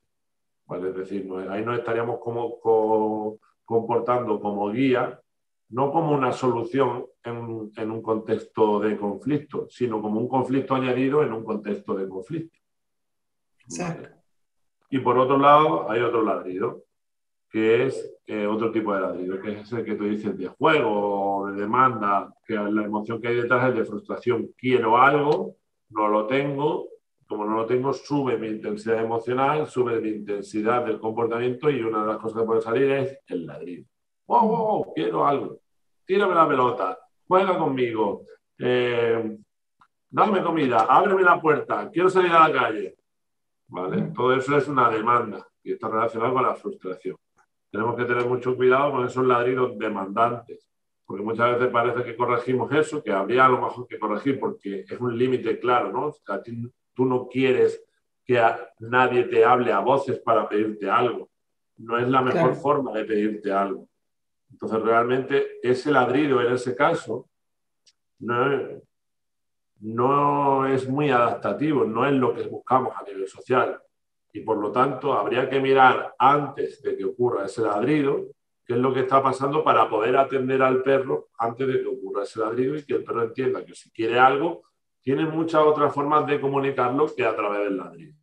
¿vale? 0.65 0.89
Es 0.89 0.97
decir, 0.97 1.29
ahí 1.51 1.63
nos 1.63 1.79
estaríamos 1.79 2.19
como, 2.21 3.39
comportando 3.65 4.41
como 4.41 4.71
guía, 4.71 5.21
no 5.69 5.93
como 5.93 6.13
una 6.13 6.33
solución 6.33 7.07
en, 7.23 7.71
en, 7.77 7.91
un 7.91 8.01
contexto 8.01 8.81
de 8.81 8.97
conflicto, 8.97 9.67
sino 9.69 10.01
como 10.01 10.21
un 10.21 10.29
conflicto 10.29 10.75
añadido 10.75 11.23
en 11.23 11.35
un 11.35 11.45
contexto 11.45 11.95
de 11.95 12.09
conflicto. 12.09 12.59
Y 14.89 15.01
por 15.01 15.19
otro 15.19 15.37
lado, 15.37 15.91
hay 15.91 16.01
otro 16.01 16.23
ladrido, 16.23 16.86
que 17.57 17.87
es 17.87 18.15
eh, 18.27 18.47
otro 18.47 18.71
tipo 18.71 18.93
de 18.93 19.01
ladrido, 19.01 19.41
que 19.41 19.61
es 19.61 19.73
el 19.73 19.83
que 19.83 19.95
tú 19.95 20.05
dices 20.05 20.37
de 20.37 20.47
juego 20.47 21.51
de 21.51 21.63
demanda, 21.63 22.31
que 22.45 22.53
la 22.53 22.85
emoción 22.85 23.19
que 23.19 23.29
hay 23.29 23.37
detrás 23.37 23.71
es 23.71 23.77
de 23.77 23.85
frustración. 23.87 24.51
Quiero 24.59 24.99
algo, 24.99 25.57
no 25.89 26.07
lo 26.09 26.27
tengo, 26.27 26.87
como 27.27 27.47
no 27.47 27.57
lo 27.57 27.65
tengo, 27.65 27.95
sube 27.95 28.37
mi 28.37 28.49
intensidad 28.49 29.03
emocional, 29.03 29.67
sube 29.69 29.99
mi 30.03 30.11
intensidad 30.11 30.85
del 30.85 31.01
comportamiento 31.01 31.71
y 31.71 31.81
una 31.81 32.03
de 32.03 32.09
las 32.09 32.19
cosas 32.19 32.43
que 32.43 32.47
puede 32.47 32.61
salir 32.61 32.91
es 32.91 33.19
el 33.27 33.47
ladrido. 33.47 33.87
¡Wow, 34.27 34.49
wow, 34.49 34.67
wow! 34.67 34.93
Quiero 34.95 35.27
algo. 35.27 35.59
Tírame 36.05 36.35
la 36.35 36.47
pelota, 36.47 36.99
juega 37.27 37.57
conmigo, 37.57 38.27
eh, 38.59 39.35
dame 40.11 40.43
comida, 40.43 40.81
ábreme 40.91 41.23
la 41.23 41.41
puerta, 41.41 41.89
quiero 41.91 42.11
salir 42.11 42.33
a 42.33 42.51
la 42.51 42.53
calle. 42.53 42.97
¿Vale? 43.69 44.13
Todo 44.15 44.35
eso 44.35 44.59
es 44.59 44.69
una 44.69 44.91
demanda 44.91 45.49
y 45.63 45.73
está 45.73 45.89
relacionado 45.89 46.35
con 46.35 46.43
la 46.43 46.55
frustración 46.55 47.17
tenemos 47.77 47.95
que 47.95 48.07
tener 48.07 48.25
mucho 48.25 48.57
cuidado 48.57 48.93
con 48.93 49.07
esos 49.07 49.27
ladridos 49.27 49.79
demandantes, 49.79 50.67
porque 51.05 51.23
muchas 51.23 51.53
veces 51.53 51.69
parece 51.71 52.05
que 52.05 52.17
corregimos 52.17 52.73
eso, 52.73 53.03
que 53.03 53.13
habría 53.13 53.45
a 53.45 53.51
lo 53.51 53.61
mejor 53.61 53.87
que 53.87 53.99
corregir 53.99 54.41
porque 54.41 54.87
es 54.89 54.99
un 54.99 55.17
límite 55.17 55.59
claro, 55.59 55.93
¿no? 55.93 56.11
tú 56.95 57.05
no 57.05 57.29
quieres 57.29 57.85
que 58.25 58.43
nadie 58.79 59.25
te 59.25 59.45
hable 59.45 59.73
a 59.73 59.81
voces 59.81 60.19
para 60.21 60.49
pedirte 60.49 60.89
algo. 60.89 61.29
No 61.77 61.99
es 61.99 62.09
la 62.09 62.23
mejor 62.23 62.55
forma 62.55 62.93
de 62.93 63.05
pedirte 63.05 63.53
algo. 63.53 63.87
Entonces, 64.51 64.81
realmente, 64.81 65.59
ese 65.63 65.91
ladrido 65.91 66.41
en 66.41 66.55
ese 66.55 66.75
caso 66.75 67.29
no 68.21 68.81
no 69.79 70.67
es 70.67 70.89
muy 70.89 71.11
adaptativo, 71.11 71.85
no 71.85 72.07
es 72.07 72.15
lo 72.15 72.35
que 72.35 72.45
buscamos 72.45 72.97
a 72.97 73.03
nivel 73.03 73.29
social 73.29 73.79
y 74.37 74.41
por 74.41 74.59
lo 74.59 74.71
tanto 74.71 75.15
habría 75.15 75.49
que 75.49 75.59
mirar 75.61 76.15
antes 76.19 76.83
de 76.83 76.95
que 76.95 77.07
ocurra 77.07 77.47
ese 77.47 77.63
ladrido 77.63 78.27
qué 78.67 78.75
es 78.75 78.79
lo 78.79 78.93
que 78.93 79.01
está 79.01 79.23
pasando 79.23 79.65
para 79.65 79.89
poder 79.89 80.15
atender 80.15 80.61
al 80.61 80.83
perro 80.83 81.29
antes 81.39 81.67
de 81.67 81.81
que 81.81 81.87
ocurra 81.87 82.25
ese 82.25 82.41
ladrido 82.41 82.77
y 82.77 82.85
que 82.85 82.97
el 82.97 83.05
perro 83.05 83.23
entienda 83.23 83.65
que 83.65 83.75
si 83.75 83.91
quiere 83.93 84.19
algo, 84.19 84.65
tiene 85.01 85.25
muchas 85.25 85.63
otras 85.63 85.95
formas 85.95 86.27
de 86.27 86.39
comunicarlo 86.39 87.07
que 87.15 87.25
a 87.25 87.35
través 87.35 87.61
del 87.61 87.79
ladrido. 87.79 88.15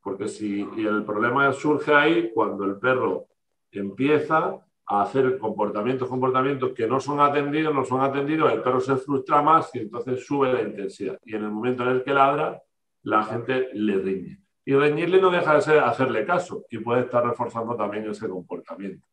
Porque 0.00 0.26
si 0.26 0.62
el 0.62 1.04
problema 1.04 1.52
surge 1.52 1.92
ahí 1.92 2.30
cuando 2.32 2.64
el 2.64 2.78
perro 2.78 3.26
empieza 3.70 4.58
a 4.86 5.02
hacer 5.02 5.36
comportamientos, 5.36 6.08
comportamientos 6.08 6.72
que 6.72 6.86
no 6.86 6.98
son 6.98 7.20
atendidos, 7.20 7.74
no 7.74 7.84
son 7.84 8.00
atendidos, 8.00 8.52
el 8.52 8.62
perro 8.62 8.80
se 8.80 8.96
frustra 8.96 9.42
más 9.42 9.74
y 9.74 9.80
entonces 9.80 10.24
sube 10.24 10.50
la 10.50 10.62
intensidad. 10.62 11.18
Y 11.26 11.34
en 11.34 11.44
el 11.44 11.50
momento 11.50 11.82
en 11.82 11.90
el 11.90 12.04
que 12.04 12.14
ladra, 12.14 12.62
la 13.02 13.24
gente 13.24 13.68
le 13.74 13.98
riñe. 13.98 14.47
Y 14.68 14.74
reñirle 14.74 15.18
no 15.18 15.30
deja 15.30 15.54
de 15.54 15.62
ser 15.62 15.78
hacerle 15.78 16.26
caso 16.26 16.66
y 16.68 16.76
puede 16.76 17.00
estar 17.00 17.24
reforzando 17.24 17.74
también 17.74 18.06
ese 18.10 18.28
comportamiento. 18.28 19.08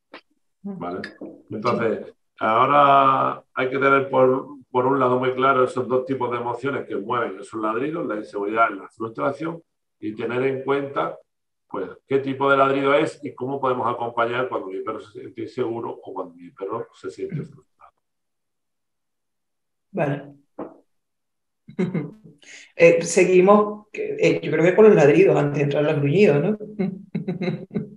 ¿vale? 0.64 1.00
Entonces, 1.50 2.14
ahora 2.42 3.42
hay 3.54 3.70
que 3.70 3.78
tener 3.78 4.10
por, 4.10 4.48
por 4.70 4.86
un 4.86 5.00
lado 5.00 5.18
muy 5.18 5.34
claro 5.34 5.64
esos 5.64 5.88
dos 5.88 6.06
tipos 6.06 6.30
de 6.30 6.40
emociones 6.40 6.86
que 6.86 6.98
mueven 6.98 7.40
esos 7.40 7.62
ladridos, 7.62 8.06
la 8.06 8.18
inseguridad 8.18 8.70
y 8.70 8.80
la 8.80 8.90
frustración, 8.90 9.64
y 9.98 10.14
tener 10.14 10.44
en 10.44 10.62
cuenta 10.66 11.18
pues, 11.70 11.90
qué 12.06 12.20
tipo 12.20 12.52
de 12.52 12.58
ladrido 12.58 12.94
es 12.94 13.24
y 13.24 13.34
cómo 13.34 13.62
podemos 13.62 13.88
acompañar 13.88 14.50
cuando 14.50 14.68
mi 14.68 14.82
perro 14.82 15.00
se 15.00 15.14
siente 15.22 15.44
inseguro 15.44 15.90
o 16.04 16.14
cuando 16.14 16.36
mi 16.36 16.52
perro 16.52 16.86
se 16.96 17.10
siente 17.10 17.42
frustrado. 17.44 17.94
Vale. 19.92 20.45
Eh, 22.78 23.02
seguimos, 23.04 23.88
eh, 23.94 24.40
yo 24.44 24.52
creo 24.52 24.64
que 24.64 24.76
con 24.76 24.86
los 24.86 24.96
ladridos 24.96 25.36
antes 25.36 25.58
de 25.58 25.64
entrar 25.64 25.86
al 25.86 25.96
gruñido, 25.96 26.40
¿no? 26.40 26.58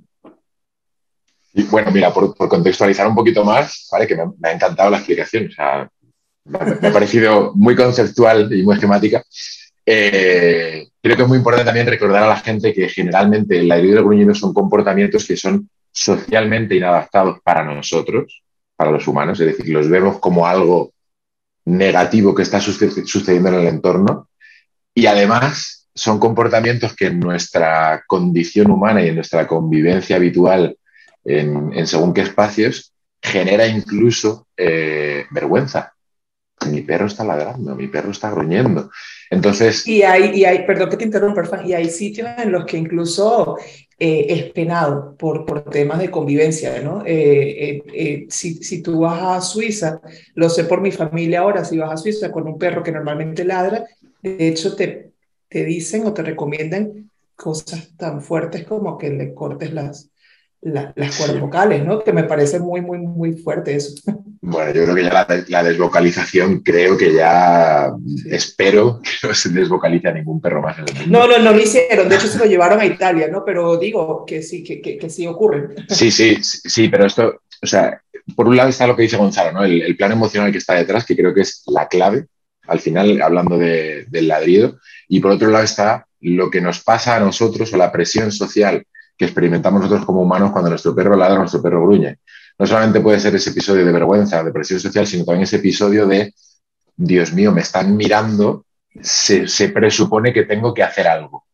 Y 1.58 1.64
bueno, 1.64 1.90
mira, 1.90 2.14
por, 2.14 2.36
contextualizar 2.36 3.08
un 3.08 3.16
poquito 3.16 3.44
más, 3.44 3.88
¿vale? 3.90 4.06
que 4.06 4.14
me, 4.14 4.48
ha 4.48 4.52
encantado 4.52 4.90
la 4.90 4.98
explicación, 4.98 5.48
o 5.48 5.50
sea, 5.50 5.90
me, 6.44 6.58
ha 6.58 6.92
parecido 6.92 7.52
muy 7.56 7.74
conceptual 7.74 8.52
y 8.52 8.62
muy 8.62 8.74
esquemática. 8.74 9.24
Eh, 9.84 10.86
creo 11.02 11.16
que 11.16 11.22
es 11.22 11.28
muy 11.28 11.38
importante 11.38 11.64
también 11.64 11.88
recordar 11.88 12.22
a 12.22 12.28
la 12.28 12.36
gente 12.36 12.72
que 12.72 12.88
generalmente 12.88 13.58
el 13.58 13.66
ladrido 13.66 13.94
y 13.94 13.98
el 13.98 14.04
gruñido 14.04 14.34
son 14.36 14.54
comportamientos 14.54 15.26
que 15.26 15.36
son 15.36 15.68
socialmente 15.90 16.76
inadaptados 16.76 17.40
para 17.42 17.64
nosotros, 17.64 18.42
para 18.76 18.92
los 18.92 19.08
humanos, 19.08 19.40
es 19.40 19.46
decir, 19.46 19.74
los 19.74 19.88
vemos 19.88 20.20
como 20.20 20.46
algo 20.46 20.92
negativo 21.68 22.34
que 22.34 22.42
está 22.42 22.60
sucediendo 22.60 23.48
en 23.48 23.54
el 23.54 23.66
entorno 23.66 24.28
y 24.94 25.06
además 25.06 25.88
son 25.94 26.18
comportamientos 26.18 26.94
que 26.94 27.06
en 27.06 27.20
nuestra 27.20 28.04
condición 28.06 28.70
humana 28.70 29.02
y 29.02 29.08
en 29.08 29.16
nuestra 29.16 29.46
convivencia 29.46 30.16
habitual 30.16 30.76
en, 31.24 31.86
según 31.86 32.14
qué 32.14 32.22
espacios 32.22 32.92
genera 33.20 33.66
incluso 33.66 34.46
eh, 34.56 35.26
vergüenza. 35.30 35.92
Mi 36.70 36.82
perro 36.82 37.06
está 37.06 37.24
ladrando, 37.24 37.74
mi 37.74 37.86
perro 37.88 38.10
está 38.10 38.30
gruñendo. 38.30 38.90
Entonces. 39.30 39.86
Y 39.86 40.02
hay, 40.02 40.66
perdón 40.66 40.90
que 40.90 40.96
te 40.96 41.04
interrumpa, 41.04 41.62
y 41.64 41.72
hay 41.72 41.90
sitios 41.90 42.28
en 42.38 42.50
los 42.50 42.64
que 42.64 42.78
incluso 42.78 43.56
eh, 43.98 44.26
es 44.28 44.52
penado 44.52 45.16
por, 45.16 45.44
por 45.44 45.64
temas 45.70 45.98
de 45.98 46.10
convivencia, 46.10 46.80
¿no? 46.80 47.02
Eh, 47.04 47.82
eh, 47.92 48.26
si, 48.28 48.62
si 48.62 48.80
tú 48.82 49.00
vas 49.00 49.22
a 49.22 49.40
Suiza, 49.40 50.00
lo 50.34 50.48
sé 50.48 50.64
por 50.64 50.80
mi 50.80 50.92
familia 50.92 51.40
ahora, 51.40 51.64
si 51.64 51.78
vas 51.78 51.92
a 51.92 51.96
Suiza 51.96 52.30
con 52.30 52.46
un 52.46 52.58
perro 52.58 52.82
que 52.82 52.92
normalmente 52.92 53.44
ladra, 53.44 53.86
de 54.22 54.48
hecho 54.48 54.76
te, 54.76 55.12
te 55.48 55.64
dicen 55.64 56.06
o 56.06 56.12
te 56.14 56.22
recomiendan 56.22 57.10
cosas 57.34 57.96
tan 57.96 58.22
fuertes 58.22 58.64
como 58.64 58.98
que 58.98 59.10
le 59.10 59.34
cortes 59.34 59.72
las, 59.72 60.10
las 60.60 61.16
cuerdas 61.16 61.40
vocales, 61.40 61.84
¿no? 61.84 62.02
Que 62.02 62.12
me 62.12 62.24
parece 62.24 62.58
muy, 62.58 62.80
muy, 62.80 62.98
muy 62.98 63.34
fuerte 63.34 63.74
eso. 63.76 63.94
Bueno, 64.40 64.72
yo 64.72 64.84
creo 64.84 64.94
que 64.94 65.04
ya 65.04 65.26
la, 65.48 65.62
desvocalización, 65.62 66.60
creo 66.60 66.96
que 66.96 67.12
ya 67.12 67.90
espero 68.26 69.00
que 69.02 69.28
no 69.28 69.34
se 69.34 69.50
desvocalice 69.50 70.08
a 70.08 70.12
ningún 70.12 70.40
perro 70.40 70.62
más 70.62 70.78
en 70.78 70.88
el 70.88 70.94
mundo. 70.94 71.18
No, 71.18 71.26
no, 71.26 71.38
no 71.38 71.52
lo 71.52 71.60
hicieron. 71.60 72.08
De 72.08 72.16
hecho, 72.16 72.26
se 72.26 72.38
lo 72.38 72.44
llevaron 72.44 72.80
a 72.80 72.86
Italia, 72.86 73.28
¿no? 73.28 73.44
Pero 73.44 73.76
digo 73.78 74.24
que 74.26 74.42
sí, 74.42 74.64
que, 74.64 74.80
que, 74.80 75.10
sí 75.10 75.26
ocurre. 75.26 75.74
Sí, 75.88 76.10
sí, 76.10 76.38
sí, 76.42 76.88
pero 76.88 77.06
esto, 77.06 77.42
o 77.62 77.66
sea, 77.66 78.00
por 78.34 78.48
un 78.48 78.56
lado 78.56 78.68
está 78.68 78.86
lo 78.86 78.96
que 78.96 79.02
dice 79.02 79.16
Gonzalo, 79.16 79.52
¿no? 79.52 79.64
El, 79.64 79.96
plan 79.96 80.12
emocional 80.12 80.50
que 80.50 80.58
está 80.58 80.74
detrás, 80.74 81.04
que 81.04 81.16
creo 81.16 81.32
que 81.34 81.42
es 81.42 81.62
la 81.66 81.88
clave, 81.88 82.26
al 82.66 82.80
final, 82.80 83.22
hablando 83.22 83.58
del 83.58 84.28
ladrido. 84.28 84.78
Y 85.08 85.20
por 85.20 85.32
otro 85.32 85.50
lado 85.50 85.64
está 85.64 86.06
lo 86.20 86.50
que 86.50 86.60
nos 86.60 86.82
pasa 86.82 87.16
a 87.16 87.20
nosotros 87.20 87.72
o 87.72 87.76
la 87.76 87.92
presión 87.92 88.32
social 88.32 88.84
que 89.18 89.24
experimentamos 89.24 89.82
nosotros 89.82 90.06
como 90.06 90.22
humanos 90.22 90.52
cuando 90.52 90.70
nuestro 90.70 90.94
perro 90.94 91.16
ladra, 91.16 91.38
nuestro 91.38 91.60
perro 91.60 91.82
gruñe. 91.82 92.18
No 92.56 92.66
solamente 92.66 93.00
puede 93.00 93.18
ser 93.18 93.34
ese 93.34 93.50
episodio 93.50 93.84
de 93.84 93.92
vergüenza, 93.92 94.42
de 94.44 94.52
presión 94.52 94.78
social, 94.78 95.06
sino 95.06 95.24
también 95.24 95.42
ese 95.42 95.56
episodio 95.56 96.06
de, 96.06 96.32
Dios 96.96 97.32
mío, 97.32 97.52
me 97.52 97.62
están 97.62 97.96
mirando, 97.96 98.64
se, 99.00 99.68
presupone 99.70 100.32
que 100.32 100.44
tengo 100.44 100.72
que 100.72 100.84
hacer 100.84 101.08
algo. 101.08 101.44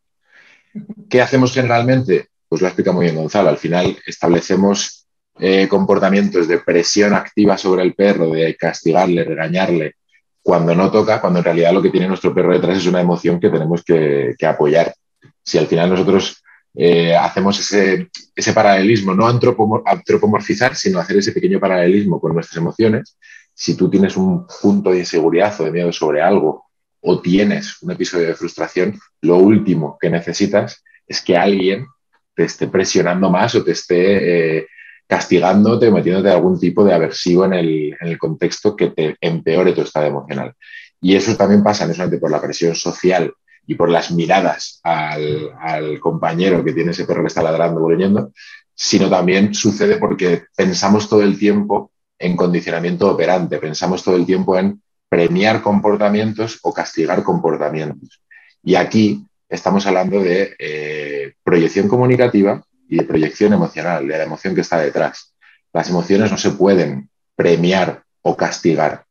¿Qué 1.09 1.23
hacemos 1.23 1.53
generalmente? 1.53 2.29
Pues 2.49 2.61
lo 2.61 2.69
explica 2.69 2.93
muy 2.93 3.07
bien 3.07 3.17
Gonzalo. 3.17 3.49
Al 3.49 3.59
final 3.59 3.97
establecemos 4.07 5.07
eh, 5.39 5.67
comportamientos 5.69 6.47
de 6.47 6.59
presión 6.59 7.15
activa 7.15 7.57
sobre 7.57 7.83
el 7.83 7.95
perro, 7.95 8.31
de 8.31 8.55
castigarle, 8.57 9.25
regañarle, 9.25 9.95
cuando 10.43 10.75
no 10.75 10.91
toca, 10.91 11.21
cuando 11.21 11.39
en 11.39 11.45
realidad 11.45 11.73
lo 11.73 11.81
que 11.81 11.91
tiene 11.91 12.09
nuestro 12.09 12.35
perro 12.35 12.53
detrás 12.53 12.79
es 12.79 12.87
una 12.87 13.01
emoción 13.01 13.41
que 13.41 13.49
tenemos 13.49 13.83
que, 13.83 14.35
que 14.39 14.47
apoyar. 14.47 14.95
Si 15.43 15.57
al 15.59 15.67
final 15.67 15.91
nosotros 15.91 16.43
eh, 16.75 17.15
hacemos 17.15 17.59
ese, 17.61 18.09
ese, 18.35 18.53
paralelismo, 18.53 19.15
no 19.15 19.27
antropomorfizar, 19.29 20.75
sino 20.75 20.99
hacer 20.99 21.19
ese 21.19 21.33
pequeño 21.33 21.61
paralelismo 21.61 22.21
con 22.21 22.35
nuestras 22.35 22.57
emociones, 22.59 23.17
si 23.55 23.77
tú 23.77 23.89
tienes 23.89 24.17
un 24.17 24.47
punto 24.61 24.91
de 24.91 24.99
inseguridad 24.99 25.59
o 25.61 25.65
de 25.65 25.71
miedo 25.71 25.93
sobre 25.93 26.21
algo 26.21 26.65
o 27.01 27.21
tienes 27.21 27.81
un 27.83 27.93
episodio 27.93 28.27
de 28.27 28.35
frustración, 28.35 28.99
lo 29.21 29.37
último 29.37 29.97
que 30.01 30.11
necesitas 30.11 30.83
es 31.07 31.21
que 31.21 31.37
alguien 31.37 31.87
te 32.35 32.45
esté 32.45 32.67
presionando 32.67 33.31
más 33.31 33.55
o 33.55 33.63
te 33.63 33.73
esté 33.73 34.59
eh, 34.59 34.67
castigándote 35.07 35.89
o 35.89 35.93
metiéndote 35.93 36.31
algún 36.31 36.59
tipo 36.59 36.85
de 36.85 36.95
aversivo 36.95 37.45
en 37.45 37.53
el, 37.53 38.19
contexto 38.19 38.75
que 38.75 38.89
te 38.89 39.17
empeore 39.21 39.73
tu 39.73 39.83
estado 39.83 40.07
emocional. 40.07 40.55
Y 41.01 41.15
eso 41.15 41.37
también 41.37 41.63
pasa 41.63 41.87
no 41.87 41.93
solamente 41.93 42.19
por 42.19 42.31
la 42.31 42.41
presión 42.41 42.75
social 42.75 43.33
y 43.67 43.75
por 43.75 43.89
las 43.89 44.11
miradas 44.11 44.81
al, 44.83 45.99
compañero 46.01 46.65
que 46.65 46.73
tiene 46.73 46.91
ese 46.91 47.05
perro 47.05 47.23
que 47.23 47.29
está 47.29 47.43
ladrando 47.43 47.81
o 47.81 47.87
gruñendo, 47.87 48.33
sino 48.75 49.09
también 49.09 49.55
sucede 49.55 49.97
porque 49.97 50.45
pensamos 50.57 51.09
todo 51.09 51.23
el 51.23 51.39
tiempo 51.39 51.93
en 52.19 52.37
condicionamiento 52.37 53.11
operante, 53.11 53.59
pensamos 53.59 54.03
todo 54.03 54.17
el 54.17 54.27
tiempo 54.27 54.59
en 54.59 54.83
premiar 55.09 55.63
comportamientos 55.63 56.59
o 56.63 56.73
castigar 56.73 57.23
comportamientos. 57.23 58.23
Y 58.63 58.75
aquí 58.75 59.25
estamos 59.49 59.87
hablando 59.87 60.21
de 60.21 60.55
eh, 60.59 61.35
proyección 61.43 61.89
comunicativa 61.89 62.63
y 62.89 62.99
de 62.99 63.05
proyección 63.05 63.53
emocional, 63.53 64.07
de 64.07 64.19
la 64.19 64.25
emoción 64.25 64.55
que 64.55 64.63
está 64.63 64.79
detrás. 64.79 65.35
Las 65.73 65.89
emociones 65.89 66.31
no 66.31 66.39
se 66.39 66.51
pueden 66.51 67.09
premiar 67.37 68.03
o 68.23 68.37
castigar. 68.37 69.05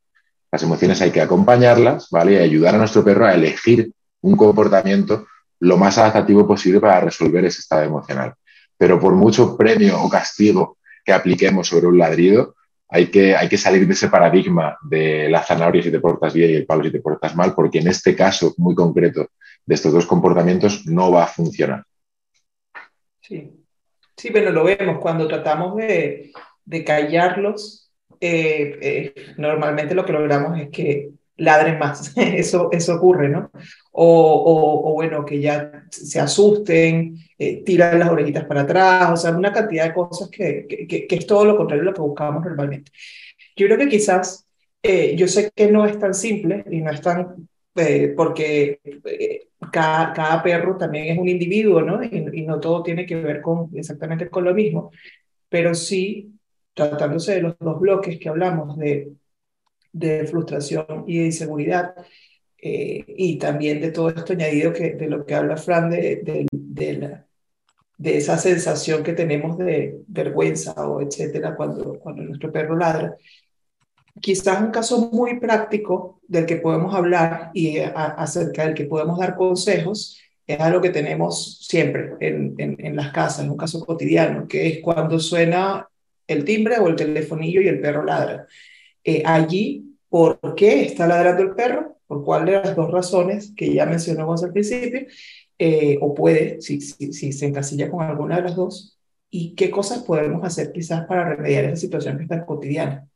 Las 0.51 0.63
emociones 0.63 1.01
hay 1.01 1.11
que 1.11 1.21
acompañarlas, 1.21 2.07
¿vale? 2.11 2.33
Y 2.33 2.37
ayudar 2.37 2.75
a 2.75 2.77
nuestro 2.77 3.03
perro 3.03 3.25
a 3.25 3.33
elegir 3.33 3.91
un 4.23 4.35
comportamiento 4.35 5.27
lo 5.59 5.77
más 5.77 5.97
adaptativo 5.97 6.47
posible 6.47 6.79
para 6.79 7.01
resolver 7.01 7.45
ese 7.45 7.61
estado 7.61 7.83
emocional. 7.83 8.33
Pero 8.77 8.99
por 8.99 9.13
mucho 9.13 9.55
premio 9.55 10.01
o 10.01 10.09
castigo 10.09 10.77
que 11.05 11.13
apliquemos 11.13 11.67
sobre 11.67 11.87
un 11.87 11.97
ladrido, 11.97 12.55
hay 12.89 13.07
que, 13.07 13.35
hay 13.35 13.47
que 13.47 13.57
salir 13.57 13.87
de 13.87 13.93
ese 13.93 14.09
paradigma 14.09 14.77
de 14.83 15.29
la 15.29 15.41
zanahoria 15.41 15.83
si 15.83 15.91
te 15.91 15.99
portas 15.99 16.33
bien 16.33 16.51
y 16.51 16.53
el 16.55 16.65
palo 16.65 16.83
si 16.83 16.91
te 16.91 16.99
portas 16.99 17.35
mal, 17.35 17.53
porque 17.55 17.79
en 17.79 17.87
este 17.87 18.15
caso 18.15 18.53
muy 18.57 18.75
concreto 18.75 19.29
de 19.65 19.75
estos 19.75 19.93
dos 19.93 20.05
comportamientos 20.05 20.85
no 20.85 21.11
va 21.11 21.23
a 21.23 21.27
funcionar. 21.27 21.83
Sí, 23.21 23.51
sí 24.15 24.29
pero 24.31 24.51
lo 24.51 24.63
vemos 24.63 24.99
cuando 24.99 25.27
tratamos 25.27 25.75
de, 25.77 26.31
de 26.65 26.83
callarlos. 26.83 27.91
Eh, 28.19 28.77
eh, 28.81 29.33
normalmente 29.37 29.95
lo 29.95 30.05
que 30.05 30.13
logramos 30.13 30.59
es 30.59 30.69
que 30.69 31.09
ladren 31.37 31.79
más, 31.79 32.13
eso, 32.17 32.69
eso 32.71 32.95
ocurre, 32.95 33.29
¿no? 33.29 33.51
O, 33.91 34.83
o, 34.85 34.93
bueno, 34.93 35.23
que 35.25 35.39
ya 35.39 35.85
se 35.89 36.19
asusten, 36.19 37.15
eh, 37.37 37.63
tiran 37.63 37.99
las 37.99 38.09
orejitas 38.09 38.45
para 38.45 38.61
atrás, 38.61 39.11
o 39.11 39.17
sea, 39.17 39.31
una 39.31 39.51
cantidad 39.53 39.85
de 39.85 39.93
cosas 39.93 40.29
que, 40.29 40.65
que, 40.67 41.07
que, 41.07 41.15
es 41.15 41.27
todo 41.27 41.45
lo 41.45 41.55
contrario 41.55 41.83
de 41.83 41.89
lo 41.91 41.93
que 41.93 42.01
buscamos 42.01 42.43
normalmente. 42.43 42.91
Yo 43.55 43.67
creo 43.67 43.77
que 43.77 43.89
quizás, 43.89 44.47
eh, 44.81 45.15
yo 45.15 45.27
sé 45.27 45.51
que 45.55 45.71
no 45.71 45.85
es 45.85 45.99
tan 45.99 46.13
simple 46.13 46.63
y 46.71 46.81
no 46.81 46.91
es 46.91 47.01
tan, 47.01 47.47
eh, 47.75 48.13
porque 48.15 48.79
cada, 49.71 50.13
cada, 50.13 50.43
perro 50.43 50.77
también 50.77 51.07
es 51.07 51.17
un 51.19 51.29
individuo, 51.29 51.81
¿no? 51.81 52.03
Y, 52.03 52.25
y 52.33 52.41
no 52.43 52.59
todo 52.59 52.83
tiene 52.83 53.05
que 53.05 53.15
ver 53.15 53.41
con 53.41 53.69
exactamente 53.75 54.29
con 54.29 54.43
lo 54.43 54.53
mismo, 54.53 54.91
pero 55.49 55.75
sí, 55.75 56.33
tratándose 56.73 57.35
de 57.35 57.41
los 57.41 57.55
dos 57.59 57.79
bloques 57.79 58.19
que 58.19 58.29
hablamos 58.29 58.77
de 58.77 59.13
de 59.93 60.25
frustración 60.27 61.05
y 61.07 61.19
de 61.19 61.25
inseguridad. 61.25 61.95
Eh, 62.57 63.03
y 63.07 63.37
también 63.37 63.81
de 63.81 63.91
todo 63.91 64.09
esto 64.09 64.33
añadido 64.33 64.73
que, 64.73 64.93
de 64.93 65.07
lo 65.07 65.25
que 65.25 65.35
habla 65.35 65.57
Fran, 65.57 65.89
de, 65.89 66.21
de, 66.23 67.19
de, 67.97 68.17
esa 68.17 68.37
sensación 68.37 69.03
que 69.03 69.13
tenemos 69.13 69.57
de 69.57 69.99
vergüenza 70.07 70.73
o 70.87 71.01
etcétera 71.01 71.55
cuando, 71.55 71.99
cuando 71.99 72.23
nuestro 72.23 72.51
perro 72.51 72.77
ladra. 72.77 73.17
Quizás 74.21 74.61
un 74.61 74.71
caso 74.71 75.09
muy 75.11 75.39
práctico 75.39 76.21
del 76.27 76.45
que 76.45 76.57
podemos 76.57 76.95
hablar 76.95 77.51
y 77.53 77.79
acerca 77.79 78.65
del 78.65 78.75
que 78.75 78.85
podemos 78.85 79.19
dar 79.19 79.35
consejos 79.35 80.19
es 80.47 80.59
algo 80.59 80.81
que 80.81 80.89
tenemos 80.89 81.65
siempre 81.67 82.13
en, 82.19 82.55
en, 82.57 82.75
en 82.79 82.95
las 82.95 83.11
casas, 83.11 83.43
en 83.43 83.51
un 83.51 83.57
caso 83.57 83.85
cotidiano, 83.85 84.47
que 84.47 84.67
es 84.67 84.79
cuando 84.81 85.19
suena 85.19 85.87
el 86.27 86.45
timbre 86.45 86.77
o 86.79 86.87
el 86.87 86.95
telefonillo 86.95 87.61
y 87.61 87.67
el 87.67 87.81
perro 87.81 88.03
ladra. 88.03 88.47
Eh, 89.03 89.23
allí 89.25 89.97
por 90.09 90.39
qué 90.55 90.83
está 90.83 91.07
ladrando 91.07 91.43
el 91.43 91.55
perro, 91.55 91.97
por 92.07 92.23
cuál 92.23 92.45
de 92.45 92.51
las 92.53 92.75
dos 92.75 92.91
razones 92.91 93.53
que 93.55 93.73
ya 93.73 93.85
mencionamos 93.85 94.43
al 94.43 94.53
principio, 94.53 95.07
eh, 95.57 95.97
o 96.01 96.13
puede, 96.13 96.61
si, 96.61 96.79
se 96.81 97.45
encasilla 97.45 97.89
con 97.89 98.01
alguna 98.03 98.37
de 98.37 98.43
las 98.43 98.55
dos, 98.55 98.99
y 99.29 99.55
qué 99.55 99.71
cosas 99.71 100.03
podemos 100.03 100.43
hacer 100.43 100.71
quizás 100.71 101.05
para 101.07 101.35
remediar 101.35 101.65
esa 101.65 101.77
situación 101.77 102.17
que 102.17 102.23
está 102.23 102.45
cotidiana. 102.45 103.07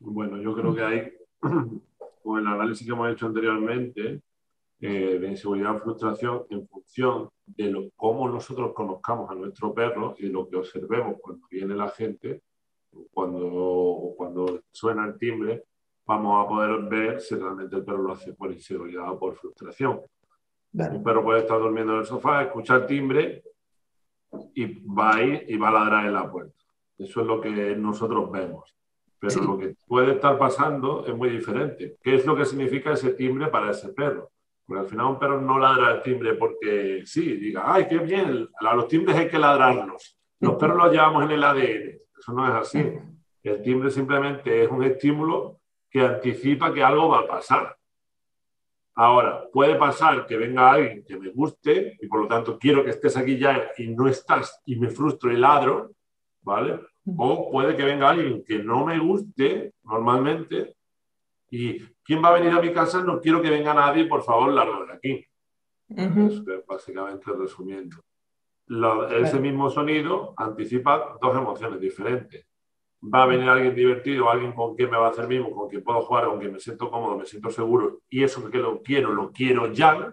Bueno, 0.00 0.40
yo 0.40 0.54
creo 0.54 0.74
que 0.74 0.82
hay, 0.82 1.12
con 2.22 2.38
el 2.38 2.46
análisis 2.46 2.86
que 2.86 2.92
hemos 2.92 3.10
hecho 3.10 3.26
anteriormente, 3.26 4.20
eh, 4.80 5.18
de 5.18 5.28
inseguridad 5.28 5.78
frustración, 5.78 6.44
en 6.50 6.68
función 6.68 7.30
de 7.46 7.90
cómo 7.96 8.28
nosotros 8.28 8.72
conozcamos 8.74 9.28
a 9.30 9.34
nuestro 9.34 9.74
perro 9.74 10.14
y 10.18 10.26
lo 10.26 10.48
que 10.48 10.56
observemos 10.56 11.16
cuando 11.20 11.46
viene 11.50 11.74
la 11.74 11.88
gente, 11.88 12.42
cuando, 13.12 14.14
cuando 14.16 14.60
suena 14.70 15.06
el 15.06 15.18
timbre, 15.18 15.64
vamos 16.06 16.44
a 16.44 16.48
poder 16.48 16.82
ver 16.88 17.20
si 17.20 17.34
realmente 17.34 17.76
el 17.76 17.84
perro 17.84 18.02
lo 18.02 18.12
hace 18.12 18.32
por 18.32 18.50
inseguridad 18.50 19.10
o 19.12 19.18
por 19.18 19.36
frustración. 19.36 20.00
Un 20.72 21.02
perro 21.02 21.22
puede 21.22 21.40
estar 21.40 21.58
durmiendo 21.58 21.94
en 21.94 22.00
el 22.00 22.06
sofá, 22.06 22.42
escuchar 22.42 22.86
timbre 22.86 23.42
y 24.54 24.84
va 24.86 25.16
a 25.16 25.22
ir 25.22 25.44
y 25.48 25.56
va 25.56 25.68
a 25.68 25.72
ladrar 25.72 26.06
en 26.06 26.14
la 26.14 26.30
puerta. 26.30 26.62
Eso 26.96 27.20
es 27.20 27.26
lo 27.26 27.40
que 27.40 27.50
nosotros 27.76 28.30
vemos. 28.30 28.74
Pero 29.20 29.42
lo 29.42 29.58
que 29.58 29.74
puede 29.86 30.12
estar 30.12 30.38
pasando 30.38 31.04
es 31.06 31.14
muy 31.14 31.28
diferente. 31.28 31.96
¿Qué 32.02 32.14
es 32.14 32.26
lo 32.26 32.36
que 32.36 32.44
significa 32.44 32.92
ese 32.92 33.14
timbre 33.14 33.48
para 33.48 33.70
ese 33.70 33.88
perro? 33.88 34.30
Porque 34.64 34.80
al 34.80 34.88
final 34.88 35.06
un 35.06 35.18
perro 35.18 35.40
no 35.40 35.58
ladra 35.58 35.94
el 35.94 36.02
timbre 36.02 36.34
porque 36.34 37.02
sí, 37.04 37.36
diga, 37.36 37.62
ay, 37.64 37.86
qué 37.88 37.98
bien, 37.98 38.48
a 38.60 38.74
los 38.74 38.86
timbres 38.86 39.16
hay 39.16 39.28
que 39.28 39.38
ladrarlos. 39.38 40.16
Los 40.40 40.54
perros 40.54 40.76
los 40.76 40.92
llevamos 40.92 41.24
en 41.24 41.30
el 41.32 41.42
ADN. 41.42 41.98
Eso 42.28 42.36
no 42.36 42.46
es 42.46 42.54
así. 42.54 42.98
El 43.42 43.62
timbre 43.62 43.90
simplemente 43.90 44.62
es 44.62 44.70
un 44.70 44.84
estímulo 44.84 45.60
que 45.88 46.02
anticipa 46.02 46.74
que 46.74 46.84
algo 46.84 47.08
va 47.08 47.20
a 47.20 47.26
pasar. 47.26 47.74
Ahora, 48.96 49.48
puede 49.50 49.76
pasar 49.76 50.26
que 50.26 50.36
venga 50.36 50.70
alguien 50.70 51.02
que 51.06 51.16
me 51.16 51.30
guste 51.30 51.96
y 51.98 52.06
por 52.06 52.20
lo 52.20 52.28
tanto 52.28 52.58
quiero 52.58 52.84
que 52.84 52.90
estés 52.90 53.16
aquí 53.16 53.38
ya 53.38 53.70
y 53.78 53.88
no 53.88 54.08
estás 54.08 54.60
y 54.66 54.76
me 54.76 54.90
frustro 54.90 55.32
y 55.32 55.38
ladro, 55.38 55.92
¿vale? 56.42 56.80
O 57.16 57.50
puede 57.50 57.74
que 57.74 57.84
venga 57.84 58.10
alguien 58.10 58.44
que 58.44 58.58
no 58.58 58.84
me 58.84 58.98
guste 58.98 59.72
normalmente 59.84 60.76
y 61.50 61.78
¿quién 62.04 62.22
va 62.22 62.28
a 62.28 62.38
venir 62.38 62.50
a 62.50 62.60
mi 62.60 62.74
casa? 62.74 63.02
No 63.02 63.22
quiero 63.22 63.40
que 63.40 63.48
venga 63.48 63.72
nadie, 63.72 64.04
por 64.04 64.22
favor, 64.22 64.52
largo 64.52 64.84
de 64.84 64.92
aquí. 64.92 65.26
Eso 65.88 66.44
es 66.52 66.66
básicamente 66.66 67.30
resumiendo 67.32 67.96
ese 69.10 69.40
mismo 69.40 69.70
sonido 69.70 70.34
anticipa 70.36 71.16
dos 71.20 71.36
emociones 71.36 71.80
diferentes. 71.80 72.46
Va 73.02 73.22
a 73.22 73.26
venir 73.26 73.48
alguien 73.48 73.74
divertido, 73.74 74.28
alguien 74.28 74.52
con 74.52 74.74
quien 74.74 74.90
me 74.90 74.98
va 74.98 75.06
a 75.06 75.10
hacer 75.10 75.28
mismo, 75.28 75.52
con 75.52 75.68
quien 75.68 75.84
puedo 75.84 76.00
jugar, 76.02 76.26
con 76.26 76.38
quien 76.38 76.52
me 76.52 76.60
siento 76.60 76.90
cómodo, 76.90 77.16
me 77.16 77.26
siento 77.26 77.50
seguro, 77.50 78.00
y 78.08 78.24
eso 78.24 78.50
que 78.50 78.58
lo 78.58 78.82
quiero, 78.82 79.12
lo 79.12 79.30
quiero 79.30 79.72
ya, 79.72 80.12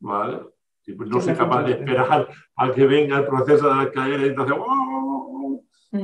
¿vale? 0.00 0.40
Y 0.86 0.92
pues 0.92 1.08
no 1.10 1.20
soy 1.20 1.34
capaz 1.34 1.64
de 1.64 1.72
esperar 1.72 2.28
a 2.56 2.72
que 2.72 2.86
venga 2.86 3.18
el 3.18 3.26
proceso 3.26 3.68
de 3.68 3.74
la 3.74 3.82
escalera 3.82 4.22
y 4.24 4.28
entonces, 4.28 4.56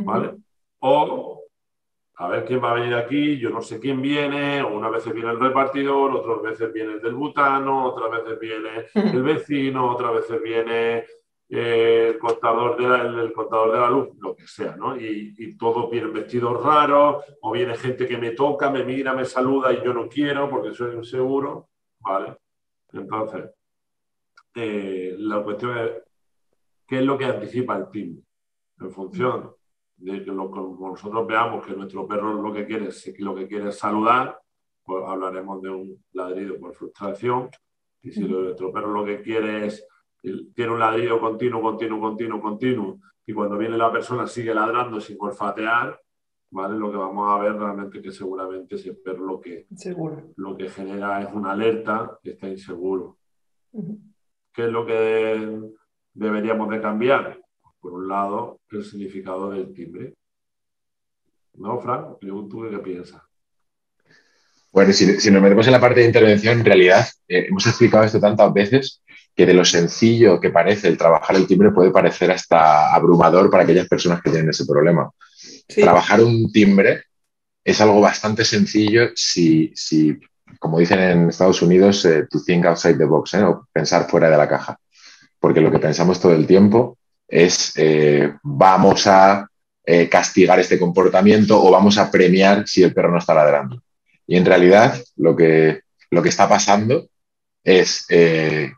¿vale? 0.05 0.35
O 0.81 1.41
a 2.17 2.29
ver 2.29 2.45
quién 2.45 2.63
va 2.63 2.73
a 2.73 2.75
venir 2.75 2.95
aquí, 2.95 3.39
yo 3.39 3.51
no 3.51 3.63
sé 3.63 3.81
quién 3.81 4.03
viene, 4.03 4.63
o 4.63 4.77
una 4.77 4.91
vez 4.91 5.11
viene 5.13 5.31
el 5.31 5.41
repartidor, 5.41 6.15
otras 6.15 6.43
veces 6.43 6.73
viene 6.73 6.93
el 6.95 7.01
del 7.01 7.15
butano, 7.15 7.87
otras 7.87 8.11
veces 8.11 8.39
viene 8.39 8.87
el 8.95 9.23
vecino, 9.23 9.91
otras 9.91 10.13
veces 10.15 10.43
viene 10.43 11.05
eh, 11.55 12.13
el, 12.15 12.19
contador 12.19 12.79
de 12.79 12.89
la, 12.89 13.03
el, 13.03 13.31
contador 13.31 13.73
de 13.73 13.79
la 13.79 13.91
luz, 13.91 14.09
lo 14.19 14.35
que 14.35 14.47
sea, 14.47 14.75
¿no? 14.75 14.97
Y, 14.99 15.35
y 15.37 15.55
todos 15.59 15.91
vienen 15.91 16.11
vestidos 16.11 16.63
raros, 16.65 17.23
o 17.43 17.53
viene 17.53 17.75
gente 17.75 18.09
que 18.09 18.17
me 18.17 18.31
toca, 18.31 18.71
me 18.71 18.85
mira, 18.85 19.13
me 19.13 19.27
saluda 19.27 19.71
y 19.71 19.85
yo 19.85 19.93
no 19.93 20.09
quiero 20.09 20.49
porque 20.49 20.73
soy 20.73 20.97
inseguro, 20.97 21.69
¿vale? 22.01 22.39
Entonces, 22.95 23.51
eh, 24.55 25.15
la 25.19 25.43
cuestión 25.43 25.77
es, 25.77 25.91
¿qué 26.87 27.01
es 27.01 27.05
lo 27.05 27.19
que 27.19 27.27
anticipa 27.27 27.77
el 27.77 27.91
timbre? 27.91 28.25
En 28.81 28.91
función 28.91 29.55
de 29.97 30.25
que 30.25 30.31
lo, 30.31 30.51
como 30.51 30.89
nosotros 30.89 31.27
veamos 31.27 31.67
que 31.67 31.75
nuestro 31.75 32.09
perro 32.09 32.33
lo 32.33 32.51
que 32.51 32.65
quiere 32.65 32.89
es, 32.89 33.13
lo 33.21 33.35
que 33.35 33.47
quiere 33.47 33.69
es 33.69 33.79
saludar, 33.79 34.41
pues 34.83 35.05
hablaremos 35.07 35.61
de 35.61 35.69
un 35.69 36.05
ladrido 36.13 36.59
por 36.59 36.75
frustración, 36.75 37.51
y 38.01 38.11
si 38.11 38.21
nuestro 38.21 38.73
perro 38.73 38.91
lo 38.91 39.05
que 39.05 39.21
quiere 39.21 39.67
es 39.67 39.87
tiene 40.23 40.73
un 40.73 40.79
ladrido 40.79 41.21
continuo, 41.21 41.61
continuo, 41.61 42.01
continuo, 42.01 42.41
continuo, 42.41 42.99
y 43.27 43.33
cuando 43.33 43.59
viene 43.59 43.77
la 43.77 43.93
persona 43.93 44.27
sigue 44.27 44.55
ladrando 44.55 45.01
sin 45.01 45.17
olfatear, 45.19 46.01
¿vale? 46.51 46.79
Lo 46.79 46.91
que 46.91 46.97
vamos 46.97 47.29
a 47.31 47.43
ver 47.43 47.57
realmente 47.57 48.01
que 48.01 48.13
seguramente 48.13 48.77
ese 48.77 48.95
perro 48.95 49.27
lo 49.27 49.41
que, 49.41 49.67
lo 50.37 50.57
que 50.57 50.69
genera 50.69 51.23
es 51.23 51.33
una 51.33 51.53
alerta 51.53 52.19
que 52.23 52.31
está 52.31 52.49
inseguro. 52.49 53.19
¿Qué 54.53 54.67
es 54.67 54.71
lo 54.71 54.87
que 54.87 55.61
deberíamos 56.13 56.69
de 56.71 56.81
cambiar? 56.81 57.41
Por 57.81 57.95
un 57.95 58.09
lado, 58.09 58.61
el 58.71 58.85
significado 58.85 59.51
del 59.51 59.73
timbre. 59.73 60.15
¿No, 61.55 61.81
Frank? 61.81 62.19
¿Tú 62.21 62.69
qué 62.71 62.79
piensas? 62.79 63.23
Bueno, 64.73 64.93
si, 64.93 65.31
nos 65.31 65.43
metemos 65.43 65.67
en 65.67 65.73
la 65.73 65.81
parte 65.81 66.01
de 66.01 66.07
intervención, 66.07 66.61
en 66.61 66.65
realidad 66.65 67.07
eh, 67.29 67.47
hemos 67.49 67.67
explicado 67.67 68.05
esto 68.05 68.19
tantas 68.19 68.53
veces 68.55 69.02
que 69.35 69.47
de 69.47 69.55
lo 69.55 69.65
sencillo 69.65 70.41
que 70.41 70.51
parece 70.51 70.89
el 70.89 70.99
trabajar 70.99 71.37
el 71.37 71.47
timbre 71.47 71.71
puede 71.71 71.91
parecer 71.91 72.31
hasta 72.31 72.95
abrumador 72.95 73.51
para 73.51 73.65
aquellas 73.65 73.89
personas 73.89 74.21
que 74.23 74.31
tienen 74.31 74.51
ese 74.51 74.67
problema. 74.67 75.11
Trabajar 75.67 76.23
un 76.23 76.53
timbre 76.53 77.05
es 77.65 77.81
algo 77.81 78.01
bastante 78.01 78.45
sencillo 78.45 79.11
si, 79.15 79.73
si 79.75 80.19
como 80.59 80.79
dicen 80.79 80.99
en 80.99 81.29
Estados 81.29 81.63
Unidos, 81.63 82.05
eh, 82.05 82.27
to 82.31 82.43
think 82.45 82.67
outside 82.67 82.99
the 82.99 83.05
box, 83.05 83.35
¿eh? 83.35 83.43
o 83.43 83.67
pensar 83.73 84.09
fuera 84.09 84.29
de 84.29 84.37
la 84.37 84.49
caja. 84.49 84.79
Porque 85.41 85.61
lo 85.61 85.71
que 85.71 85.79
pensamos 85.79 86.21
todo 86.21 86.35
el 86.35 86.47
tiempo 86.47 86.99
es 87.27 87.73
vamos 88.43 89.07
a 89.07 89.49
castigar 90.11 90.61
este 90.61 90.79
comportamiento 90.79 91.61
o 91.61 91.71
vamos 91.71 91.99
a 91.99 92.11
premiar 92.11 92.69
si 92.69 92.83
el 92.83 92.93
perro 92.93 93.11
no 93.11 93.19
está 93.19 93.35
ladrando. 93.35 93.83
Y 94.27 94.37
en 94.37 94.45
realidad 94.45 95.03
lo 95.17 95.35
que, 95.35 95.81
lo 96.11 96.23
que 96.23 96.29
está 96.29 96.49
pasando 96.49 97.09
es 97.65 98.05
eh, 98.09 98.73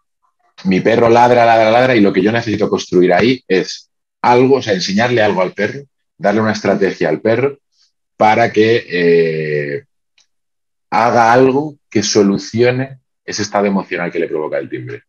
mi 0.64 0.80
perro 0.80 1.08
ladra, 1.08 1.44
ladra, 1.44 1.70
ladra 1.70 1.96
y 1.96 2.00
lo 2.00 2.12
que 2.12 2.22
yo 2.22 2.32
necesito 2.32 2.68
construir 2.68 3.12
ahí 3.12 3.42
es 3.46 3.90
algo, 4.22 4.56
o 4.56 4.62
sea, 4.62 4.72
enseñarle 4.72 5.22
algo 5.22 5.42
al 5.42 5.52
perro, 5.52 5.80
darle 6.16 6.40
una 6.40 6.52
estrategia 6.52 7.08
al 7.08 7.20
perro 7.20 7.58
para 8.16 8.52
que 8.52 8.86
eh, 8.88 9.84
haga 10.90 11.32
algo 11.32 11.76
que 11.90 12.02
solucione 12.02 13.00
ese 13.24 13.42
estado 13.42 13.66
emocional 13.66 14.10
que 14.10 14.18
le 14.18 14.28
provoca 14.28 14.58
el 14.58 14.68
timbre. 14.68 15.02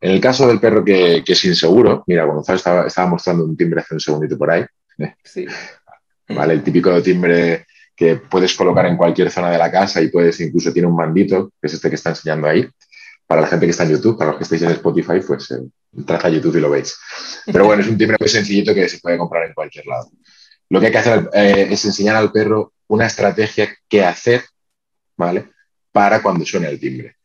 En 0.00 0.12
el 0.12 0.20
caso 0.20 0.46
del 0.46 0.60
perro 0.60 0.84
que, 0.84 1.22
es 1.26 1.44
inseguro, 1.44 2.04
mira, 2.06 2.24
Gonzalo 2.24 2.56
estaba, 2.56 2.86
estaba, 2.86 3.08
mostrando 3.08 3.44
un 3.44 3.56
timbre 3.56 3.80
hace 3.80 3.94
un 3.94 4.00
segundito 4.00 4.38
por 4.38 4.50
ahí. 4.50 4.64
Sí. 5.24 5.46
¿Vale? 6.28 6.54
El 6.54 6.62
típico 6.62 7.02
timbre 7.02 7.66
que 7.94 8.16
puedes 8.16 8.54
colocar 8.54 8.86
en 8.86 8.96
cualquier 8.96 9.30
zona 9.30 9.50
de 9.50 9.58
la 9.58 9.70
casa 9.70 10.00
y 10.00 10.08
puedes, 10.08 10.40
incluso 10.40 10.72
tiene 10.72 10.88
un 10.88 10.96
mandito, 10.96 11.52
que 11.60 11.66
es 11.66 11.74
este 11.74 11.90
que 11.90 11.96
está 11.96 12.10
enseñando 12.10 12.48
ahí. 12.48 12.66
Para 13.30 13.42
la 13.42 13.46
gente 13.46 13.64
que 13.64 13.70
está 13.70 13.84
en 13.84 13.90
YouTube, 13.90 14.18
para 14.18 14.30
los 14.32 14.38
que 14.38 14.42
estéis 14.42 14.62
en 14.62 14.72
Spotify, 14.72 15.20
pues 15.24 15.52
eh, 15.52 15.62
a 16.08 16.28
YouTube 16.28 16.56
y 16.56 16.60
lo 16.60 16.68
veis. 16.68 16.98
Pero 17.46 17.64
bueno, 17.64 17.80
es 17.80 17.88
un 17.88 17.96
timbre 17.96 18.16
muy 18.18 18.28
sencillito 18.28 18.74
que 18.74 18.88
se 18.88 18.98
puede 18.98 19.18
comprar 19.18 19.46
en 19.46 19.54
cualquier 19.54 19.86
lado. 19.86 20.10
Lo 20.68 20.80
que 20.80 20.86
hay 20.86 20.92
que 20.92 20.98
hacer 20.98 21.30
eh, 21.32 21.68
es 21.70 21.84
enseñar 21.84 22.16
al 22.16 22.32
perro 22.32 22.72
una 22.88 23.06
estrategia 23.06 23.72
que 23.88 24.04
hacer, 24.04 24.42
¿vale? 25.16 25.52
Para 25.92 26.20
cuando 26.20 26.44
suene 26.44 26.70
el 26.70 26.80
timbre. 26.80 27.18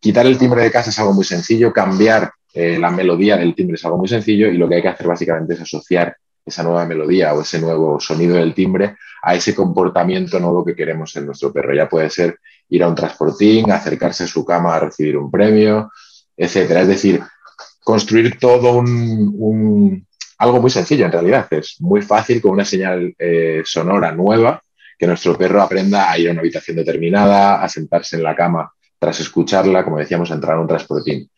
Quitar 0.00 0.24
el 0.24 0.38
timbre 0.38 0.62
de 0.62 0.70
casa 0.70 0.88
es 0.88 0.98
algo 0.98 1.12
muy 1.12 1.26
sencillo, 1.26 1.74
cambiar 1.74 2.32
eh, 2.54 2.78
la 2.78 2.90
melodía 2.90 3.36
del 3.36 3.54
timbre 3.54 3.74
es 3.74 3.84
algo 3.84 3.98
muy 3.98 4.08
sencillo 4.08 4.48
y 4.48 4.56
lo 4.56 4.66
que 4.66 4.76
hay 4.76 4.82
que 4.82 4.88
hacer 4.88 5.08
básicamente 5.08 5.52
es 5.52 5.60
asociar 5.60 6.16
esa 6.50 6.62
nueva 6.62 6.86
melodía 6.86 7.32
o 7.34 7.42
ese 7.42 7.60
nuevo 7.60 7.98
sonido 7.98 8.36
del 8.36 8.54
timbre 8.54 8.96
a 9.22 9.34
ese 9.34 9.54
comportamiento 9.54 10.38
nuevo 10.38 10.64
que 10.64 10.76
queremos 10.76 11.14
en 11.16 11.26
nuestro 11.26 11.52
perro. 11.52 11.74
Ya 11.74 11.88
puede 11.88 12.10
ser 12.10 12.38
ir 12.68 12.82
a 12.82 12.88
un 12.88 12.94
transportín, 12.94 13.70
acercarse 13.70 14.24
a 14.24 14.26
su 14.26 14.44
cama 14.44 14.76
a 14.76 14.80
recibir 14.80 15.16
un 15.16 15.30
premio, 15.30 15.90
etcétera. 16.36 16.82
Es 16.82 16.88
decir, 16.88 17.20
construir 17.82 18.38
todo 18.38 18.78
un, 18.78 20.06
algo 20.38 20.60
muy 20.60 20.70
sencillo 20.70 21.06
en 21.06 21.12
realidad. 21.12 21.46
Es 21.50 21.76
muy 21.80 22.02
fácil 22.02 22.40
con 22.40 22.52
una 22.52 22.64
señal 22.64 23.14
eh, 23.18 23.62
sonora 23.64 24.12
nueva 24.12 24.62
que 24.98 25.06
nuestro 25.06 25.36
perro 25.36 25.62
aprenda 25.62 26.10
a 26.10 26.18
ir 26.18 26.28
a 26.28 26.32
una 26.32 26.40
habitación 26.40 26.76
determinada, 26.76 27.62
a 27.62 27.68
sentarse 27.68 28.16
en 28.16 28.22
la 28.22 28.36
cama 28.36 28.72
tras 28.98 29.18
escucharla, 29.20 29.82
como 29.82 29.98
decíamos, 29.98 30.30
a 30.30 30.34
entrar 30.34 30.56
a 30.56 30.60
un 30.60 30.68
transportín. 30.68 31.30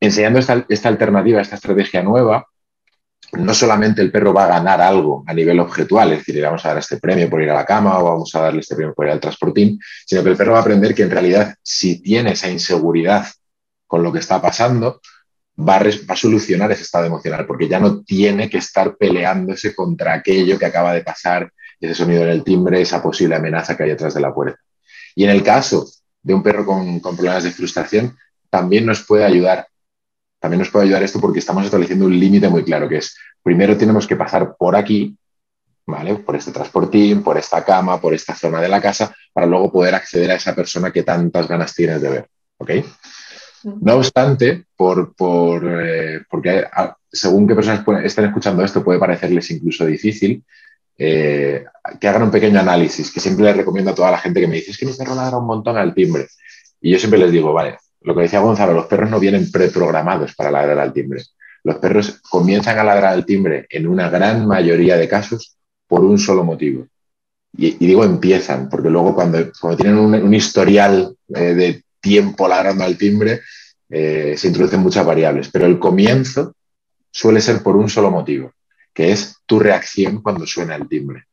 Enseñando 0.00 0.38
esta, 0.38 0.64
esta 0.68 0.88
alternativa, 0.88 1.40
esta 1.40 1.56
estrategia 1.56 2.04
nueva, 2.04 2.46
no 3.32 3.52
solamente 3.52 4.00
el 4.00 4.10
perro 4.10 4.32
va 4.32 4.44
a 4.44 4.48
ganar 4.58 4.80
algo 4.80 5.22
a 5.26 5.34
nivel 5.34 5.60
objetual, 5.60 6.12
es 6.12 6.18
decir, 6.18 6.36
le 6.36 6.42
vamos 6.42 6.64
a 6.64 6.68
dar 6.68 6.78
este 6.78 6.98
premio 6.98 7.28
por 7.28 7.42
ir 7.42 7.50
a 7.50 7.54
la 7.54 7.64
cama 7.64 7.98
o 7.98 8.04
vamos 8.04 8.34
a 8.34 8.40
darle 8.40 8.60
este 8.60 8.74
premio 8.74 8.94
por 8.94 9.06
ir 9.06 9.12
al 9.12 9.20
transportín, 9.20 9.78
sino 10.06 10.22
que 10.22 10.30
el 10.30 10.36
perro 10.36 10.52
va 10.52 10.58
a 10.58 10.62
aprender 10.62 10.94
que 10.94 11.02
en 11.02 11.10
realidad 11.10 11.54
si 11.62 12.00
tiene 12.00 12.32
esa 12.32 12.50
inseguridad 12.50 13.26
con 13.86 14.02
lo 14.02 14.12
que 14.12 14.18
está 14.20 14.40
pasando, 14.40 15.00
va 15.58 15.76
a, 15.76 16.16
solucionar 16.16 16.70
ese 16.72 16.82
estado 16.82 17.06
emocional, 17.06 17.46
porque 17.46 17.68
ya 17.68 17.80
no 17.80 18.02
tiene 18.02 18.48
que 18.48 18.58
estar 18.58 18.96
peleándose 18.96 19.74
contra 19.74 20.14
aquello 20.14 20.58
que 20.58 20.66
acaba 20.66 20.92
de 20.92 21.02
pasar, 21.02 21.52
ese 21.80 21.94
sonido 21.94 22.24
en 22.24 22.30
el 22.30 22.44
timbre, 22.44 22.80
esa 22.80 23.02
posible 23.02 23.36
amenaza 23.36 23.76
que 23.76 23.84
hay 23.84 23.90
detrás 23.90 24.14
de 24.14 24.20
la 24.20 24.34
puerta. 24.34 24.58
Y 25.14 25.24
en 25.24 25.30
el 25.30 25.42
caso 25.42 25.88
de 26.22 26.34
un 26.34 26.42
perro 26.42 26.64
con 26.66 27.00
problemas 27.00 27.44
de 27.44 27.50
frustración, 27.50 28.16
también 28.50 28.86
nos 28.86 29.04
puede 29.04 29.24
ayudar 29.24 29.66
también 30.38 30.60
nos 30.60 30.70
puede 30.70 30.86
ayudar 30.86 31.02
esto 31.02 31.20
porque 31.20 31.40
estamos 31.40 31.64
estableciendo 31.64 32.06
un 32.06 32.18
límite 32.18 32.48
muy 32.48 32.64
claro, 32.64 32.88
que 32.88 32.98
es, 32.98 33.16
primero 33.42 33.76
tenemos 33.76 34.06
que 34.06 34.16
pasar 34.16 34.54
por 34.56 34.76
aquí, 34.76 35.16
¿vale? 35.86 36.16
Por 36.16 36.36
este 36.36 36.52
transportín, 36.52 37.22
por 37.22 37.38
esta 37.38 37.64
cama, 37.64 38.00
por 38.00 38.14
esta 38.14 38.34
zona 38.34 38.60
de 38.60 38.68
la 38.68 38.80
casa, 38.80 39.14
para 39.32 39.46
luego 39.46 39.72
poder 39.72 39.94
acceder 39.94 40.30
a 40.30 40.34
esa 40.34 40.54
persona 40.54 40.90
que 40.90 41.02
tantas 41.02 41.48
ganas 41.48 41.74
tienes 41.74 42.00
de 42.00 42.08
ver, 42.08 42.28
¿ok? 42.58 42.70
No 43.80 43.96
obstante, 43.96 44.66
por, 44.76 45.14
por 45.14 45.64
eh, 45.66 46.20
porque 46.30 46.64
según 47.10 47.48
qué 47.48 47.54
personas 47.54 47.84
estén 48.04 48.26
escuchando 48.26 48.62
esto 48.62 48.84
puede 48.84 49.00
parecerles 49.00 49.50
incluso 49.50 49.84
difícil, 49.84 50.44
eh, 50.96 51.64
que 52.00 52.08
hagan 52.08 52.24
un 52.24 52.30
pequeño 52.30 52.60
análisis, 52.60 53.10
que 53.10 53.20
siempre 53.20 53.44
les 53.46 53.56
recomiendo 53.56 53.90
a 53.90 53.94
toda 53.94 54.10
la 54.10 54.18
gente 54.18 54.40
que 54.40 54.46
me 54.46 54.56
dice, 54.56 54.72
es 54.72 54.78
que 54.78 54.86
mi 54.86 54.92
perro 54.92 55.14
ladra 55.14 55.38
un 55.38 55.46
montón 55.46 55.76
al 55.76 55.94
timbre. 55.94 56.26
Y 56.80 56.92
yo 56.92 56.98
siempre 56.98 57.18
les 57.18 57.32
digo, 57.32 57.52
vale, 57.52 57.78
lo 58.02 58.14
que 58.14 58.22
decía 58.22 58.40
Gonzalo, 58.40 58.72
los 58.72 58.86
perros 58.86 59.10
no 59.10 59.20
vienen 59.20 59.50
preprogramados 59.50 60.34
para 60.34 60.50
ladrar 60.50 60.78
al 60.78 60.92
timbre. 60.92 61.22
Los 61.64 61.76
perros 61.76 62.20
comienzan 62.30 62.78
a 62.78 62.84
ladrar 62.84 63.12
al 63.12 63.26
timbre 63.26 63.66
en 63.68 63.86
una 63.86 64.08
gran 64.08 64.46
mayoría 64.46 64.96
de 64.96 65.08
casos 65.08 65.56
por 65.86 66.04
un 66.04 66.18
solo 66.18 66.44
motivo. 66.44 66.86
Y, 67.56 67.72
digo 67.72 68.04
empiezan, 68.04 68.68
porque 68.68 68.90
luego 68.90 69.14
cuando, 69.14 69.50
tienen 69.76 69.96
un, 69.96 70.34
historial 70.34 71.16
eh, 71.34 71.54
de 71.54 71.82
tiempo 72.00 72.46
ladrando 72.46 72.84
al 72.84 72.96
timbre, 72.96 73.40
eh, 73.88 74.34
se 74.36 74.48
introducen 74.48 74.80
muchas 74.80 75.04
variables. 75.04 75.48
Pero 75.50 75.66
el 75.66 75.78
comienzo 75.78 76.54
suele 77.10 77.40
ser 77.40 77.62
por 77.62 77.76
un 77.76 77.88
solo 77.88 78.10
motivo, 78.10 78.52
que 78.94 79.10
es 79.10 79.38
tu 79.44 79.58
reacción 79.58 80.22
cuando 80.22 80.46
suena 80.46 80.76
el 80.76 80.88
timbre. 80.88 81.24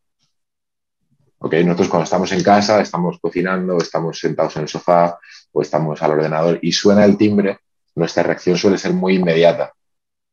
Nosotros 1.40 1.90
cuando 1.90 2.06
estamos 2.06 2.32
en 2.32 2.42
casa, 2.42 2.82
estamos 2.82 3.20
cocinando, 3.20 3.78
estamos 3.78 4.18
sentados 4.18 4.56
en 4.56 4.64
el 4.64 4.68
sofá 4.68 5.20
o 5.56 5.62
estamos 5.62 6.02
al 6.02 6.12
ordenador 6.12 6.60
y 6.62 6.74
suena 6.74 7.06
el 7.06 7.18
timbre, 7.18 7.60
nuestra 7.96 8.24
reacción 8.24 8.58
suele 8.58 8.78
ser 8.78 8.92
muy 8.92 9.16
inmediata. 9.16 9.72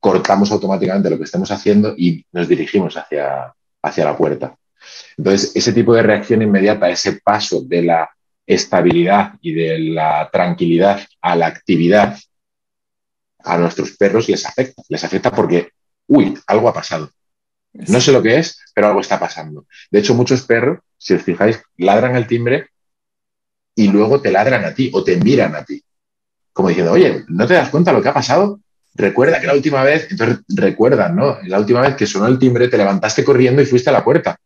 Cortamos 0.01 0.51
automáticamente 0.51 1.09
lo 1.09 1.17
que 1.17 1.25
estemos 1.25 1.49
haciendo 1.53 1.95
y 1.97 2.27
nos 2.33 2.49
dirigimos 2.49 2.97
hacia, 2.97 3.55
hacia 3.83 4.05
la 4.05 4.17
puerta. 4.17 4.57
Entonces, 5.17 5.53
ese 5.55 5.73
tipo 5.73 5.95
de 5.95 6.03
reacción 6.03 6.43
inmediata, 6.43 6.91
ese 6.91 7.21
paso 7.23 7.63
de 7.63 7.83
la 7.83 8.11
estabilidad 8.45 9.35
y 9.41 9.55
de 9.55 9.79
la 9.79 10.29
tranquilidad 10.33 11.01
a 11.21 11.37
la 11.37 11.47
actividad, 11.47 12.19
a 13.45 13.59
nuestros 13.59 13.97
perros 13.97 14.29
les 14.29 14.45
afecta. 14.45 14.83
Les 14.89 15.05
afecta 15.05 15.31
porque, 15.31 15.71
uy, 16.09 16.37
algo 16.49 16.69
ha 16.69 16.75
pasado. 16.75 17.11
No 17.73 18.01
sé 18.01 18.11
lo 18.11 18.23
que 18.23 18.41
es, 18.41 18.59
pero 18.75 18.89
algo 18.89 19.01
está 19.01 19.21
pasando. 19.21 19.67
De 19.89 20.01
hecho, 20.01 20.15
muchos 20.15 20.43
perros, 20.43 20.81
si 20.99 21.15
os 21.15 21.23
fijáis, 21.23 21.63
ladran 21.77 22.17
al 22.17 22.27
timbre 22.27 22.72
y 23.75 23.89
luego 23.89 24.21
te 24.21 24.31
ladran 24.31 24.65
a 24.65 24.75
ti 24.75 24.91
o 24.93 25.03
te 25.03 25.17
miran 25.17 25.55
a 25.55 25.65
ti. 25.65 25.83
Como 26.53 26.69
diciendo, 26.69 26.93
oye, 26.93 27.25
¿no 27.29 27.47
te 27.47 27.55
das 27.55 27.71
cuenta 27.71 27.93
lo 27.93 28.03
que 28.03 28.09
ha 28.09 28.15
pasado? 28.15 28.61
Recuerda 28.95 29.41
que 29.41 29.47
la 29.47 29.55
última 29.55 29.83
vez, 29.83 30.09
entonces 30.11 30.41
recuerdan, 30.49 31.17
¿no? 31.17 31.39
La 31.45 31.59
última 31.59 31.81
vez 31.81 31.97
que 31.97 32.07
sonó 32.07 32.27
el 32.27 32.39
timbre, 32.39 32.69
te 32.69 32.77
levantaste 32.77 33.25
corriendo 33.25 33.63
y 33.63 33.67
fuiste 33.67 33.89
a 33.89 33.93
la 33.93 34.05
puerta. 34.05 34.37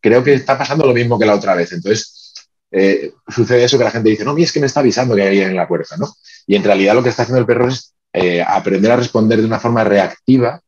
Creo 0.00 0.24
que 0.24 0.32
está 0.32 0.56
pasando 0.56 0.86
lo 0.86 0.94
mismo 0.94 1.18
que 1.18 1.26
la 1.26 1.34
otra 1.34 1.54
vez. 1.54 1.72
Entonces, 1.72 2.32
eh, 2.70 3.12
sucede 3.28 3.64
eso 3.64 3.76
que 3.76 3.84
la 3.84 3.90
gente 3.90 4.08
dice, 4.08 4.24
no, 4.24 4.36
es 4.36 4.52
que 4.52 4.60
me 4.60 4.66
está 4.66 4.80
avisando 4.80 5.14
que 5.14 5.22
hay 5.22 5.28
alguien 5.28 5.50
en 5.50 5.56
la 5.56 5.68
puerta, 5.68 5.96
¿no? 5.98 6.08
Y 6.46 6.56
en 6.56 6.64
realidad 6.64 6.94
lo 6.94 7.02
que 7.02 7.10
está 7.10 7.22
haciendo 7.22 7.40
el 7.40 7.46
perro 7.46 7.68
es 7.68 7.94
eh, 8.12 8.42
aprender 8.42 8.90
a 8.90 8.96
responder 8.96 9.40
de 9.40 9.46
una 9.46 9.60
forma 9.60 9.84
reactiva 9.84 10.60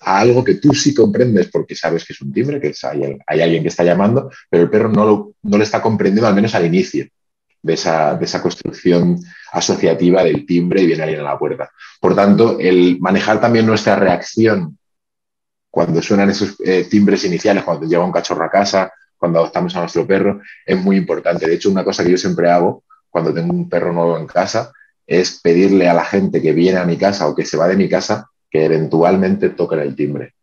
a 0.00 0.18
algo 0.18 0.42
que 0.42 0.54
tú 0.54 0.74
sí 0.74 0.94
comprendes 0.94 1.48
porque 1.50 1.76
sabes 1.76 2.04
que 2.04 2.12
es 2.12 2.20
un 2.20 2.32
timbre, 2.32 2.60
que 2.60 2.72
hay, 3.26 3.40
alguien 3.40 3.62
que 3.62 3.68
está 3.68 3.84
llamando, 3.84 4.30
pero 4.48 4.64
el 4.64 4.70
perro 4.70 4.88
no 4.88 5.04
lo, 5.04 5.32
no 5.42 5.62
está 5.62 5.82
comprendiendo 5.82 6.26
al 6.26 6.34
menos 6.34 6.54
al 6.54 6.66
inicio 6.66 7.06
de 7.62 7.74
esa, 7.74 8.14
de 8.14 8.24
esa, 8.24 8.40
construcción 8.40 9.18
asociativa 9.52 10.24
del 10.24 10.46
timbre 10.46 10.80
y 10.80 10.86
viene 10.86 11.02
alguien 11.02 11.20
a 11.20 11.24
la 11.24 11.38
puerta. 11.38 11.70
Por 12.00 12.14
tanto, 12.14 12.58
el 12.58 12.98
manejar 13.00 13.40
también 13.40 13.66
nuestra 13.66 13.96
reacción 13.96 14.78
cuando 15.70 16.00
suenan 16.00 16.30
esos 16.30 16.56
eh, 16.64 16.86
timbres 16.90 17.24
iniciales, 17.24 17.62
cuando 17.62 17.86
llega 17.86 18.04
un 18.04 18.10
cachorro 18.10 18.44
a 18.44 18.50
casa, 18.50 18.90
cuando 19.16 19.38
adoptamos 19.38 19.76
a 19.76 19.80
nuestro 19.80 20.06
perro, 20.06 20.40
es 20.64 20.82
muy 20.82 20.96
importante. 20.96 21.46
De 21.46 21.54
hecho, 21.54 21.70
una 21.70 21.84
cosa 21.84 22.02
que 22.02 22.10
yo 22.10 22.16
siempre 22.16 22.50
hago 22.50 22.84
cuando 23.10 23.34
tengo 23.34 23.52
un 23.52 23.68
perro 23.68 23.92
nuevo 23.92 24.16
en 24.18 24.26
casa 24.26 24.72
es 25.06 25.40
pedirle 25.40 25.88
a 25.88 25.94
la 25.94 26.04
gente 26.04 26.40
que 26.40 26.52
viene 26.52 26.78
a 26.78 26.86
mi 26.86 26.96
casa 26.96 27.28
o 27.28 27.34
que 27.34 27.44
se 27.44 27.56
va 27.56 27.68
de 27.68 27.76
mi 27.76 27.88
casa 27.88 28.30
que 28.50 28.64
eventualmente 28.64 29.50
toquen 29.50 29.80
el 29.80 29.94
timbre. 29.94 30.34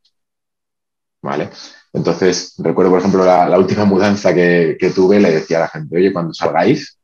¿Vale? 1.21 1.49
Entonces, 1.93 2.53
recuerdo, 2.59 2.91
por 2.91 2.99
ejemplo, 2.99 3.25
la, 3.25 3.57
última 3.57 3.85
mudanza 3.85 4.33
que, 4.33 4.77
tuve, 4.93 5.19
le 5.19 5.31
decía 5.31 5.57
a 5.57 5.61
la 5.61 5.67
gente, 5.67 5.97
oye, 5.97 6.13
cuando 6.13 6.33
salgáis, 6.33 6.97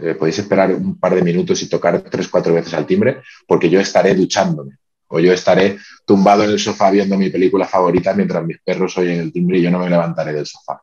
eh, 0.00 0.14
podéis 0.14 0.38
esperar 0.38 0.72
un 0.74 0.98
par 0.98 1.14
de 1.14 1.22
minutos 1.22 1.62
y 1.62 1.68
tocar 1.68 2.02
tres, 2.02 2.28
cuatro 2.28 2.54
veces 2.54 2.74
al 2.74 2.86
timbre, 2.86 3.22
porque 3.46 3.70
yo 3.70 3.80
estaré 3.80 4.14
duchándome. 4.14 4.76
O 5.08 5.20
yo 5.20 5.32
estaré 5.32 5.78
tumbado 6.04 6.44
en 6.44 6.50
el 6.50 6.58
sofá 6.58 6.90
viendo 6.90 7.16
mi 7.16 7.30
película 7.30 7.66
favorita 7.66 8.14
mientras 8.14 8.44
mis 8.44 8.60
perros 8.60 8.96
oyen 8.98 9.20
el 9.20 9.32
timbre 9.32 9.58
y 9.58 9.62
yo 9.62 9.70
no 9.70 9.78
me 9.78 9.90
levantaré 9.90 10.32
del 10.32 10.46
sofá. 10.46 10.82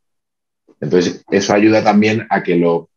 Entonces, 0.80 1.24
eso 1.30 1.54
ayuda 1.54 1.84
también 1.84 2.26
a 2.30 2.42
que 2.42 2.56
lo, 2.56 2.90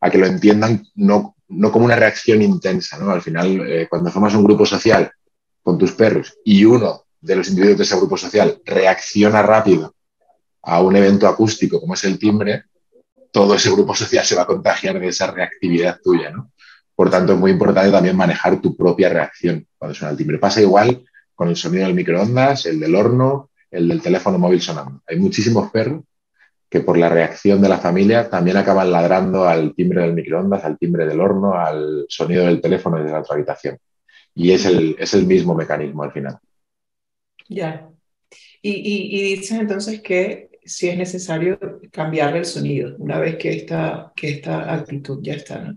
a 0.00 0.10
que 0.10 0.18
lo 0.18 0.26
entiendan 0.26 0.84
no, 0.94 1.36
no 1.48 1.70
como 1.70 1.84
una 1.84 1.96
reacción 1.96 2.42
intensa. 2.42 2.98
¿no? 2.98 3.10
Al 3.10 3.22
final, 3.22 3.60
eh, 3.66 3.86
cuando 3.88 4.10
formas 4.10 4.34
un 4.34 4.44
grupo 4.44 4.66
social 4.66 5.10
con 5.64 5.78
tus 5.78 5.92
perros 5.92 6.38
y 6.44 6.64
uno 6.64 7.06
de 7.20 7.36
los 7.36 7.48
individuos 7.48 7.78
de 7.78 7.84
ese 7.84 7.96
grupo 7.96 8.16
social 8.16 8.60
reacciona 8.64 9.42
rápido 9.42 9.94
a 10.62 10.80
un 10.82 10.94
evento 10.94 11.26
acústico 11.26 11.80
como 11.80 11.94
es 11.94 12.04
el 12.04 12.18
timbre, 12.18 12.64
todo 13.32 13.54
ese 13.54 13.70
grupo 13.70 13.94
social 13.94 14.24
se 14.24 14.36
va 14.36 14.42
a 14.42 14.46
contagiar 14.46 15.00
de 15.00 15.08
esa 15.08 15.30
reactividad 15.30 15.98
tuya, 16.02 16.30
¿no? 16.30 16.52
Por 16.94 17.10
tanto, 17.10 17.32
es 17.32 17.38
muy 17.38 17.50
importante 17.50 17.90
también 17.90 18.16
manejar 18.16 18.60
tu 18.60 18.76
propia 18.76 19.08
reacción 19.08 19.66
cuando 19.76 19.94
suena 19.94 20.12
el 20.12 20.16
timbre. 20.16 20.38
Pasa 20.38 20.60
igual 20.60 21.04
con 21.34 21.48
el 21.48 21.56
sonido 21.56 21.86
del 21.86 21.94
microondas, 21.94 22.66
el 22.66 22.78
del 22.78 22.94
horno, 22.94 23.50
el 23.70 23.88
del 23.88 24.00
teléfono 24.00 24.38
móvil 24.38 24.60
sonando. 24.60 25.02
Hay 25.08 25.18
muchísimos 25.18 25.70
perros 25.72 26.04
que 26.70 26.80
por 26.80 26.96
la 26.96 27.08
reacción 27.08 27.60
de 27.60 27.68
la 27.68 27.78
familia 27.78 28.28
también 28.30 28.56
acaban 28.56 28.92
ladrando 28.92 29.48
al 29.48 29.74
timbre 29.74 30.02
del 30.02 30.14
microondas, 30.14 30.64
al 30.64 30.78
timbre 30.78 31.06
del 31.06 31.20
horno, 31.20 31.54
al 31.54 32.04
sonido 32.08 32.44
del 32.46 32.60
teléfono 32.60 32.98
desde 32.98 33.12
la 33.12 33.20
otra 33.20 33.34
habitación. 33.34 33.78
Y 34.34 34.52
es 34.52 34.66
el, 34.66 34.96
es 34.98 35.14
el 35.14 35.26
mismo 35.26 35.54
mecanismo 35.54 36.02
al 36.02 36.12
final. 36.12 36.38
Ya. 37.48 37.88
Y, 38.62 38.70
y, 38.70 39.18
y 39.18 39.36
dices 39.36 39.58
entonces 39.58 40.00
que 40.00 40.50
si 40.64 40.88
es 40.88 40.96
necesario 40.96 41.58
cambiar 41.92 42.36
el 42.36 42.44
sonido 42.44 42.96
una 42.98 43.18
vez 43.18 43.36
que 43.36 43.50
esta, 43.50 44.12
que 44.16 44.30
esta 44.30 44.72
actitud 44.72 45.20
ya 45.22 45.34
está. 45.34 45.58
¿no? 45.60 45.74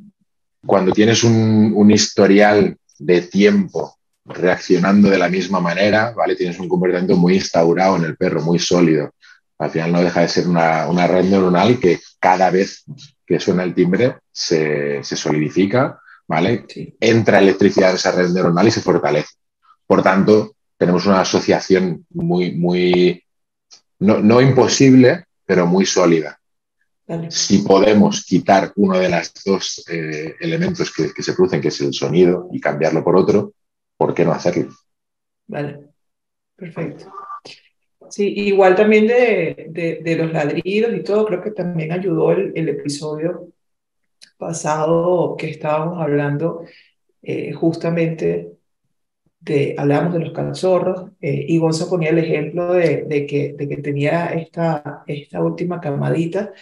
Cuando 0.65 0.91
tienes 0.91 1.23
un, 1.23 1.73
un, 1.75 1.91
historial 1.91 2.77
de 2.97 3.21
tiempo 3.21 3.97
reaccionando 4.25 5.09
de 5.09 5.17
la 5.17 5.29
misma 5.29 5.59
manera, 5.59 6.13
¿vale? 6.15 6.35
Tienes 6.35 6.59
un 6.59 6.67
comportamiento 6.67 7.15
muy 7.15 7.35
instaurado 7.35 7.97
en 7.97 8.05
el 8.05 8.17
perro, 8.17 8.41
muy 8.41 8.59
sólido. 8.59 9.11
Al 9.59 9.71
final 9.71 9.91
no 9.91 10.01
deja 10.01 10.21
de 10.21 10.27
ser 10.27 10.47
una, 10.47 10.87
una 10.87 11.07
red 11.07 11.25
neuronal 11.25 11.79
que 11.79 11.99
cada 12.19 12.49
vez 12.49 12.83
que 13.25 13.39
suena 13.39 13.63
el 13.63 13.73
timbre 13.73 14.17
se, 14.31 15.03
se 15.03 15.15
solidifica, 15.15 15.99
¿vale? 16.27 16.65
Sí. 16.67 16.95
Entra 16.99 17.39
electricidad 17.39 17.91
en 17.91 17.95
esa 17.95 18.11
red 18.11 18.29
neuronal 18.29 18.67
y 18.67 18.71
se 18.71 18.81
fortalece. 18.81 19.35
Por 19.85 20.03
tanto, 20.03 20.55
tenemos 20.77 21.05
una 21.05 21.21
asociación 21.21 22.05
muy, 22.09 22.51
muy 22.51 23.23
no, 23.99 24.19
no 24.19 24.41
imposible, 24.41 25.25
pero 25.45 25.65
muy 25.65 25.85
sólida. 25.85 26.39
Vale. 27.07 27.31
Si 27.31 27.59
podemos 27.59 28.25
quitar 28.25 28.73
uno 28.75 28.99
de 28.99 29.09
los 29.09 29.31
dos 29.45 29.85
eh, 29.89 30.35
elementos 30.41 30.93
que, 30.93 31.13
que, 31.13 31.23
se 31.23 31.33
producen, 31.33 31.61
que 31.61 31.69
es 31.69 31.79
el 31.79 31.93
sonido, 31.93 32.49
y 32.51 32.59
cambiarlo 32.59 33.01
por 33.03 33.15
otro, 33.15 33.53
¿por 33.95 34.13
qué 34.13 34.25
no 34.25 34.33
hacerlo? 34.33 34.69
Vale, 35.47 35.79
perfecto. 36.55 37.09
Sí, 38.09 38.27
igual 38.27 38.75
también 38.75 39.07
de, 39.07 39.67
de, 39.69 40.01
de 40.03 40.15
los 40.17 40.31
ladridos 40.31 40.93
y 40.93 41.03
todo, 41.03 41.25
creo 41.25 41.41
que 41.41 41.51
también 41.51 41.93
ayudó 41.93 42.31
el, 42.31 42.51
el 42.55 42.69
episodio 42.69 43.53
pasado 44.37 45.35
que 45.37 45.49
estábamos 45.49 46.01
hablando 46.01 46.63
eh, 47.21 47.53
justamente 47.53 48.57
de, 49.39 49.75
hablábamos 49.77 50.13
de 50.13 50.19
los 50.19 50.33
cachorros, 50.33 51.11
eh, 51.21 51.45
y 51.47 51.57
Gonza 51.57 51.89
ponía 51.89 52.09
el 52.09 52.19
ejemplo 52.19 52.73
de, 52.73 53.03
de, 53.03 53.25
que, 53.25 53.53
de 53.53 53.67
que 53.67 53.77
tenía 53.77 54.27
esta, 54.27 55.03
esta 55.07 55.41
última 55.41 55.79
camadita 55.79 56.53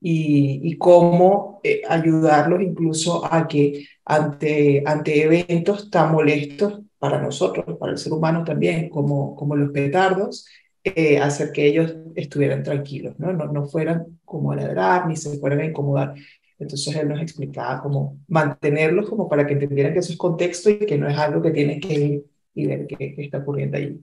y, 0.00 0.60
y 0.62 0.76
cómo 0.76 1.60
eh, 1.64 1.82
ayudarlos 1.88 2.62
incluso 2.62 3.24
a 3.32 3.48
que 3.48 3.86
ante, 4.04 4.82
ante 4.86 5.24
eventos 5.24 5.90
tan 5.90 6.12
molestos 6.12 6.80
para 6.98 7.20
nosotros, 7.20 7.76
para 7.78 7.92
el 7.92 7.98
ser 7.98 8.12
humano 8.12 8.44
también, 8.44 8.88
como, 8.90 9.34
como 9.36 9.56
los 9.56 9.70
petardos, 9.70 10.46
eh, 10.84 11.18
hacer 11.18 11.52
que 11.52 11.66
ellos 11.66 11.94
estuvieran 12.14 12.62
tranquilos, 12.62 13.18
¿no? 13.18 13.32
¿no? 13.32 13.46
No 13.46 13.66
fueran 13.66 14.18
como 14.24 14.52
a 14.52 14.56
ladrar 14.56 15.06
ni 15.06 15.16
se 15.16 15.38
fueran 15.38 15.60
a 15.60 15.64
incomodar. 15.66 16.14
Entonces 16.58 16.94
él 16.96 17.08
nos 17.08 17.20
explicaba 17.20 17.82
cómo 17.82 18.18
mantenerlos 18.28 19.08
como 19.08 19.28
para 19.28 19.46
que 19.46 19.54
entendieran 19.54 19.92
que 19.92 19.98
eso 19.98 20.12
es 20.12 20.18
contexto 20.18 20.70
y 20.70 20.78
que 20.78 20.98
no 20.98 21.08
es 21.08 21.18
algo 21.18 21.42
que 21.42 21.50
tienen 21.50 21.80
que 21.80 21.94
ir 21.94 22.24
y 22.54 22.66
ver 22.66 22.86
qué, 22.86 23.14
qué 23.14 23.24
está 23.24 23.38
ocurriendo 23.38 23.76
ahí. 23.76 24.00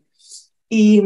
Y, 0.70 1.02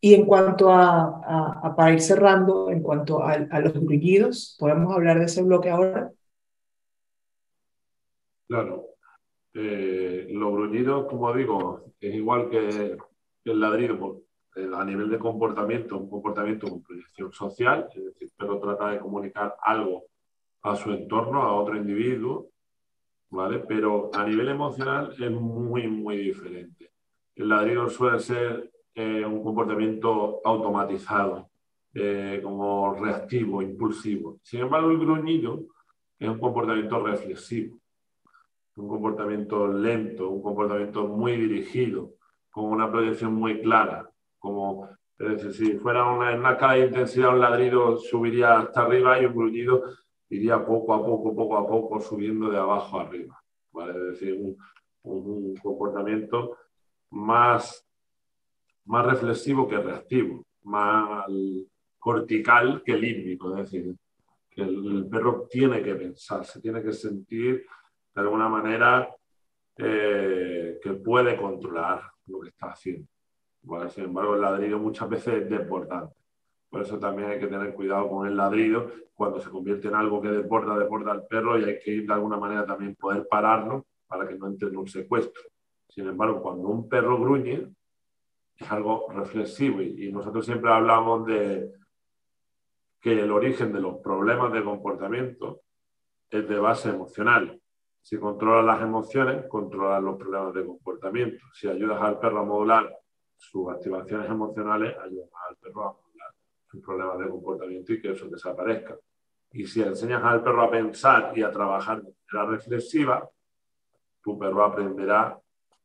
y 0.00 0.14
en 0.14 0.26
cuanto 0.26 0.70
a, 0.70 1.22
a, 1.24 1.60
a, 1.64 1.76
para 1.76 1.92
ir 1.92 2.00
cerrando, 2.00 2.70
en 2.70 2.82
cuanto 2.82 3.22
a, 3.22 3.32
a, 3.32 3.60
los 3.60 3.72
gruñidos, 3.72 4.56
¿podemos 4.58 4.94
hablar 4.94 5.18
de 5.18 5.26
ese 5.26 5.42
bloque 5.42 5.70
ahora? 5.70 6.12
Claro. 8.46 8.86
Eh, 9.54 10.26
los 10.30 10.52
gruñidos, 10.52 11.06
como 11.06 11.32
digo, 11.32 11.84
es 12.00 12.14
igual 12.14 12.50
que, 12.50 12.96
el 13.44 13.60
ladrido, 13.60 14.22
eh, 14.56 14.68
a 14.74 14.84
nivel 14.84 15.10
de 15.10 15.18
comportamiento, 15.18 15.98
un 15.98 16.10
comportamiento 16.10 16.68
con 16.68 16.82
proyección 16.82 17.32
social, 17.32 17.88
es 17.94 18.04
decir, 18.04 18.30
pero 18.36 18.58
trata 18.58 18.90
de 18.90 18.98
comunicar 18.98 19.56
algo 19.62 20.04
a 20.64 20.76
su 20.76 20.90
entorno, 20.92 21.42
a 21.42 21.54
otro 21.54 21.76
individuo, 21.76 22.48
¿vale? 23.30 23.60
Pero 23.60 24.10
a 24.14 24.24
nivel 24.24 24.48
emocional 24.48 25.14
es 25.18 25.30
muy, 25.30 25.86
muy 25.88 26.16
diferente. 26.16 26.90
El 27.34 27.50
ladrido 27.50 27.88
suele 27.88 28.18
ser 28.18 28.70
eh, 28.94 29.24
un 29.26 29.42
comportamiento 29.42 30.40
automatizado, 30.42 31.50
eh, 31.92 32.40
como 32.42 32.94
reactivo, 32.94 33.60
impulsivo. 33.60 34.38
Sin 34.42 34.60
embargo, 34.60 34.90
el 34.90 34.98
gruñido 34.98 35.64
es 36.18 36.28
un 36.28 36.38
comportamiento 36.38 36.98
reflexivo, 37.04 37.78
un 38.76 38.88
comportamiento 38.88 39.68
lento, 39.68 40.30
un 40.30 40.42
comportamiento 40.42 41.06
muy 41.06 41.36
dirigido, 41.36 42.14
con 42.50 42.64
una 42.64 42.90
proyección 42.90 43.34
muy 43.34 43.60
clara. 43.60 44.08
Como, 44.38 44.88
es 45.18 45.42
decir, 45.42 45.52
si 45.52 45.78
fuera 45.78 46.10
una, 46.10 46.32
en 46.32 46.38
una 46.38 46.52
escala 46.52 46.74
de 46.74 46.86
intensidad, 46.86 47.34
un 47.34 47.40
ladrido 47.40 47.98
subiría 47.98 48.60
hasta 48.60 48.82
arriba 48.82 49.20
y 49.20 49.26
un 49.26 49.34
gruñido 49.34 49.82
iría 50.36 50.64
poco 50.64 50.94
a 50.94 51.04
poco, 51.04 51.34
poco 51.34 51.56
a 51.56 51.66
poco, 51.66 52.00
subiendo 52.00 52.50
de 52.50 52.58
abajo 52.58 53.00
arriba. 53.00 53.40
¿vale? 53.72 53.92
Es 53.92 54.20
decir, 54.20 54.56
un, 55.02 55.54
comportamiento 55.62 56.56
más, 57.10 57.86
más 58.86 59.06
reflexivo 59.06 59.68
que 59.68 59.78
reactivo, 59.78 60.44
más 60.62 61.26
cortical 61.98 62.82
que 62.84 62.96
límbico. 62.96 63.56
Es 63.56 63.70
decir, 63.70 63.94
que 64.50 64.62
el, 64.62 65.06
perro 65.10 65.46
tiene 65.50 65.82
que 65.82 65.94
pensar, 65.94 66.44
se 66.44 66.60
tiene 66.60 66.82
que 66.82 66.92
sentir 66.92 67.66
de 68.14 68.20
alguna 68.20 68.48
manera 68.48 69.14
eh, 69.76 70.78
que 70.82 70.92
puede 70.94 71.36
controlar 71.36 72.02
lo 72.26 72.40
que 72.40 72.48
está 72.48 72.68
haciendo. 72.68 73.08
Sin 73.88 74.04
embargo, 74.04 74.34
el 74.34 74.42
ladrido 74.42 74.78
muchas 74.78 75.08
veces 75.08 75.42
es 75.42 75.50
desbordante. 75.50 76.23
Por 76.74 76.82
eso 76.82 76.98
también 76.98 77.30
hay 77.30 77.38
que 77.38 77.46
tener 77.46 77.72
cuidado 77.72 78.08
con 78.08 78.26
el 78.26 78.36
ladrido 78.36 78.90
cuando 79.14 79.38
se 79.38 79.48
convierte 79.48 79.86
en 79.86 79.94
algo 79.94 80.20
que 80.20 80.26
desborda, 80.26 80.76
desborda 80.76 81.12
al 81.12 81.24
perro 81.24 81.56
y 81.56 81.62
hay 81.62 81.78
que 81.78 81.92
ir 81.92 82.04
de 82.04 82.12
alguna 82.12 82.36
manera 82.36 82.66
también 82.66 82.96
poder 82.96 83.28
pararlo 83.30 83.86
para 84.08 84.26
que 84.26 84.34
no 84.34 84.48
entre 84.48 84.70
en 84.70 84.78
un 84.78 84.88
secuestro. 84.88 85.40
Sin 85.88 86.08
embargo, 86.08 86.42
cuando 86.42 86.66
un 86.66 86.88
perro 86.88 87.16
gruñe, 87.16 87.72
es 88.56 88.72
algo 88.72 89.06
reflexivo 89.12 89.82
y, 89.82 90.10
nosotros 90.10 90.44
siempre 90.44 90.72
hablamos 90.72 91.24
de 91.26 91.70
que 93.00 93.20
el 93.20 93.30
origen 93.30 93.72
de 93.72 93.80
los 93.80 93.98
problemas 93.98 94.52
de 94.52 94.64
comportamiento 94.64 95.60
es 96.28 96.48
de 96.48 96.58
base 96.58 96.88
emocional. 96.88 97.56
Si 98.02 98.18
controlas 98.18 98.64
las 98.64 98.82
emociones, 98.82 99.46
controlas 99.48 100.02
los 100.02 100.16
problemas 100.16 100.52
de 100.52 100.66
comportamiento. 100.66 101.44
Si 101.52 101.68
ayudas 101.68 102.02
al 102.02 102.18
perro 102.18 102.40
a 102.40 102.44
modular 102.44 102.92
sus 103.36 103.70
activaciones 103.70 104.28
emocionales, 104.28 104.96
ayudas 104.98 105.30
al 105.48 105.56
perro 105.58 105.84
a 105.84 106.03
problemas 106.80 107.18
de 107.18 107.28
comportamiento 107.28 107.92
y 107.92 108.00
que 108.00 108.12
eso 108.12 108.26
desaparezca. 108.28 108.96
Y 109.52 109.66
si 109.66 109.82
enseñas 109.82 110.22
al 110.24 110.42
perro 110.42 110.62
a 110.62 110.70
pensar 110.70 111.32
y 111.36 111.42
a 111.42 111.50
trabajar 111.50 112.02
de 112.02 112.14
manera 112.32 112.50
reflexiva, 112.52 113.28
tu 114.20 114.38
perro 114.38 114.64
aprenderá 114.64 115.38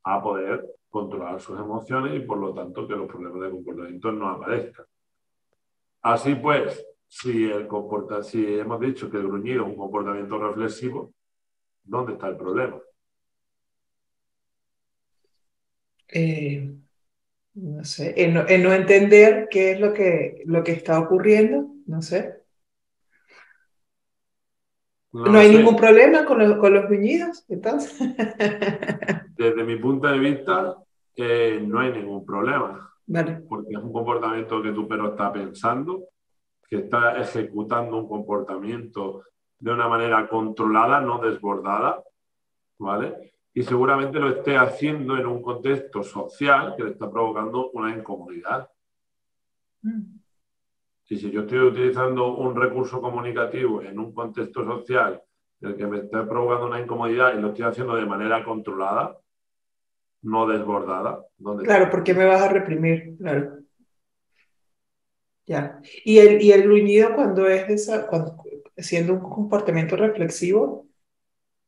a 0.04 0.24
poder 0.24 0.66
controlar 0.90 1.40
sus 1.40 1.60
emociones 1.60 2.16
y 2.16 2.26
por 2.26 2.38
lo 2.38 2.54
tanto 2.54 2.88
que 2.88 2.96
los 2.96 3.08
problemas 3.08 3.42
de 3.42 3.52
comportamiento 3.52 4.12
no 4.12 4.30
aparezcan. 4.30 4.86
Así 6.02 6.36
pues, 6.36 6.84
si, 7.08 7.50
el 7.52 7.68
comporta, 7.68 8.24
si 8.24 8.60
hemos 8.60 8.80
dicho 8.80 9.10
que 9.10 9.18
el 9.18 9.28
gruñido 9.28 9.64
es 9.64 9.70
un 9.70 9.78
comportamiento 9.78 10.38
reflexivo, 10.40 11.14
¿dónde 11.84 12.14
está 12.14 12.28
el 12.30 12.38
problema? 12.38 12.80
Eh, 16.08 16.79
no 17.62 17.84
sé, 17.84 18.14
en 18.18 18.34
no, 18.34 18.48
en 18.48 18.64
no, 18.64 18.74
entender 18.74 19.48
qué 19.50 19.72
es 19.72 19.80
lo 19.80 19.94
que, 19.94 20.44
lo 20.46 20.64
que 20.64 20.72
está 20.72 21.00
ocurriendo, 21.00 21.68
no 21.88 22.02
sé. 22.02 22.44
No, 25.12 25.26
no 25.26 25.40
hay 25.40 25.52
sé. 25.52 25.58
ningún 25.58 25.76
problema 25.76 26.26
con, 26.26 26.40
los, 26.40 26.58
con 26.60 26.74
los 26.74 26.86
gruñidos, 26.86 27.44
entonces. 27.50 28.00
Desde 29.36 29.64
mi 29.64 29.76
punto 29.78 30.08
de 30.08 30.20
vista, 30.20 30.78
eh, 31.16 31.62
no 31.66 31.80
hay 31.80 31.92
ningún 31.92 32.26
problema. 32.26 32.94
Vale. 33.08 33.42
Porque 33.48 33.72
es 33.72 33.78
un 33.78 33.92
comportamiento 33.92 34.62
que 34.62 34.72
tu 34.72 34.88
perro 34.88 35.10
está 35.10 35.34
pensando, 35.34 36.06
que 36.70 36.78
está 36.78 37.20
ejecutando 37.20 37.98
un 37.98 38.08
comportamiento 38.08 39.24
de 39.58 39.72
una 39.72 39.88
manera 39.88 40.28
controlada, 40.30 41.02
no 41.02 41.20
desbordada, 41.20 42.02
¿vale? 42.78 43.34
Y 43.60 43.64
seguramente 43.64 44.22
lo 44.22 44.30
esté 44.30 44.56
haciendo 44.56 45.18
en 45.18 45.26
un 45.26 45.42
contexto 45.42 46.02
social 46.02 46.76
que 46.78 46.84
le 46.86 46.92
está 46.92 47.12
provocando 47.12 47.72
una 47.72 47.94
incomodidad. 47.94 48.72
Mm. 49.82 50.18
Y 51.10 51.18
si 51.18 51.30
yo 51.30 51.42
estoy 51.42 51.60
utilizando 51.60 52.38
un 52.38 52.56
recurso 52.56 53.02
comunicativo 53.02 53.82
en 53.82 54.00
un 54.00 54.14
contexto 54.14 54.64
social 54.64 55.22
el 55.60 55.76
que 55.76 55.88
me 55.88 55.98
está 55.98 56.26
provocando 56.26 56.68
una 56.68 56.80
incomodidad 56.80 57.38
y 57.38 57.42
lo 57.42 57.50
estoy 57.50 57.66
haciendo 57.66 57.98
de 57.98 58.06
manera 58.06 58.46
controlada, 58.46 59.18
no 60.22 60.48
desbordada. 60.48 61.26
claro, 61.62 61.90
porque 61.92 62.14
me 62.14 62.24
vas 62.24 62.42
a 62.42 62.54
reprimir, 62.54 63.18
claro. 63.18 63.58
Ya. 65.46 65.82
Y 66.06 66.20
el, 66.20 66.42
y 66.42 66.54
el 66.54 66.64
gruñido 66.64 67.14
cuando 67.14 67.46
es 67.46 67.70
esa, 67.70 68.08
cuando, 68.08 68.42
siendo 68.78 69.16
un 69.16 69.20
comportamiento 69.20 69.98
reflexivo, 69.98 70.88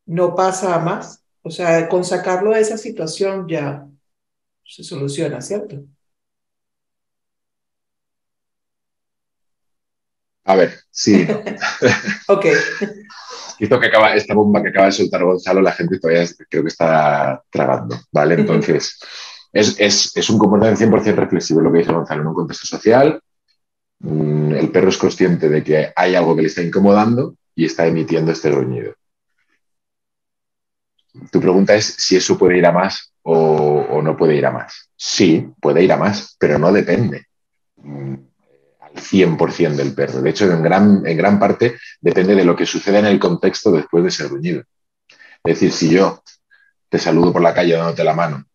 no 0.05 0.33
pasa 0.35 0.75
a 0.75 0.79
más. 0.79 1.20
O 1.43 1.49
sea, 1.49 1.89
con 1.89 2.03
sacarlo 2.03 2.51
de 2.51 2.61
esa 2.61 2.77
situación 2.77 3.47
ya 3.47 3.87
se 4.63 4.83
soluciona, 4.83 5.41
¿cierto? 5.41 5.83
A 10.43 10.55
ver, 10.55 10.73
sí. 10.89 11.27
ok. 12.27 12.45
Esto 13.59 13.79
que 13.79 13.87
acaba, 13.87 14.15
esta 14.15 14.33
bomba 14.33 14.61
que 14.61 14.69
acaba 14.69 14.87
de 14.87 14.91
soltar 14.91 15.23
Gonzalo, 15.23 15.61
la 15.61 15.71
gente 15.71 15.99
todavía 15.99 16.25
creo 16.49 16.63
que 16.63 16.69
está 16.69 17.43
tragando, 17.51 17.95
¿vale? 18.11 18.33
Entonces, 18.33 18.99
es, 19.53 19.79
es, 19.79 20.17
es, 20.17 20.29
un 20.31 20.39
comportamiento 20.39 20.83
100% 20.83 21.15
reflexivo 21.15 21.61
lo 21.61 21.71
que 21.71 21.79
dice 21.79 21.93
Gonzalo 21.93 22.21
en 22.21 22.27
un 22.27 22.33
contexto 22.33 22.65
social. 22.65 23.21
Mm, 23.99 24.53
el 24.53 24.71
perro 24.71 24.89
es 24.89 24.97
consciente 24.97 25.47
de 25.47 25.63
que 25.63 25.93
hay 25.95 26.15
algo 26.15 26.35
que 26.35 26.41
le 26.41 26.47
está 26.47 26.63
incomodando 26.63 27.35
y 27.53 27.65
está 27.65 27.85
emitiendo 27.85 28.31
este 28.31 28.49
gruñido. 28.49 28.95
Tu 31.31 31.39
pregunta 31.39 31.75
es 31.75 31.85
si 31.85 32.15
eso 32.15 32.37
puede 32.37 32.57
ir 32.57 32.65
a 32.65 32.71
más 32.71 33.13
o, 33.23 34.01
no 34.01 34.17
puede 34.17 34.35
ir 34.35 34.45
a 34.45 34.51
más. 34.51 34.89
Sí, 34.95 35.47
puede 35.59 35.83
ir 35.83 35.91
a 35.91 35.97
más, 35.97 36.35
pero 36.39 36.57
no 36.57 36.71
depende 36.71 37.27
mm, 37.77 38.15
100% 38.95 39.75
del 39.75 39.93
perro. 39.93 40.21
De 40.21 40.29
hecho, 40.29 40.51
en 40.51 40.63
gran, 40.63 41.05
en 41.05 41.17
gran 41.17 41.39
parte 41.39 41.77
depende 41.99 42.35
de 42.35 42.45
lo 42.45 42.55
que 42.55 42.65
suceda 42.65 42.99
en 42.99 43.05
el 43.05 43.19
contexto 43.19 43.71
después 43.71 44.03
de 44.03 44.09
ese 44.09 44.27
gruñido. 44.27 44.63
Es 45.43 45.59
decir, 45.59 45.71
si 45.71 45.89
yo 45.89 46.21
te 46.89 46.99
saludo 46.99 47.33
por 47.33 47.41
la 47.41 47.53
calle 47.53 47.73
dándote 47.73 48.03
la 48.03 48.13
mano 48.13 48.45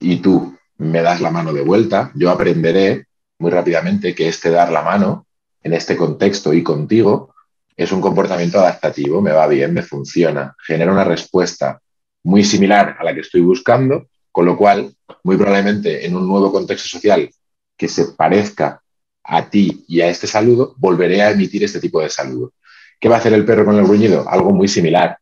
y 0.00 0.16
tú 0.16 0.56
me 0.76 1.02
das 1.02 1.20
la 1.20 1.30
mano 1.30 1.52
de 1.52 1.62
vuelta, 1.62 2.12
yo 2.14 2.30
aprenderé 2.30 3.06
muy 3.38 3.50
rápidamente 3.50 4.14
que 4.14 4.28
este 4.28 4.50
dar 4.50 4.70
la 4.70 4.82
mano 4.82 5.26
en 5.62 5.72
este 5.72 5.96
contexto 5.96 6.52
y 6.52 6.62
contigo 6.62 7.34
es 7.78 7.92
un 7.92 8.00
comportamiento 8.00 8.58
adaptativo, 8.58 9.22
me 9.22 9.30
va 9.30 9.46
bien, 9.46 9.72
me 9.72 9.82
funciona, 9.82 10.52
genera 10.66 10.90
una 10.90 11.04
respuesta 11.04 11.80
muy 12.24 12.42
similar 12.42 12.96
a 12.98 13.04
la 13.04 13.14
que 13.14 13.20
estoy 13.20 13.40
buscando, 13.40 14.08
con 14.32 14.46
lo 14.46 14.56
cual, 14.56 14.92
muy 15.22 15.36
probablemente 15.36 16.04
en 16.04 16.16
un 16.16 16.26
nuevo 16.26 16.50
contexto 16.50 16.88
social 16.88 17.30
que 17.76 17.86
se 17.86 18.06
parezca 18.16 18.82
a 19.22 19.48
ti 19.48 19.84
y 19.86 20.00
a 20.00 20.08
este 20.08 20.26
saludo, 20.26 20.74
volveré 20.76 21.22
a 21.22 21.30
emitir 21.30 21.62
este 21.62 21.78
tipo 21.78 22.00
de 22.00 22.10
saludo. 22.10 22.52
¿Qué 22.98 23.08
va 23.08 23.14
a 23.14 23.18
hacer 23.20 23.32
el 23.32 23.44
perro 23.44 23.64
con 23.64 23.76
el 23.76 23.84
gruñido? 23.84 24.28
Algo 24.28 24.50
muy 24.50 24.66
similar. 24.66 25.16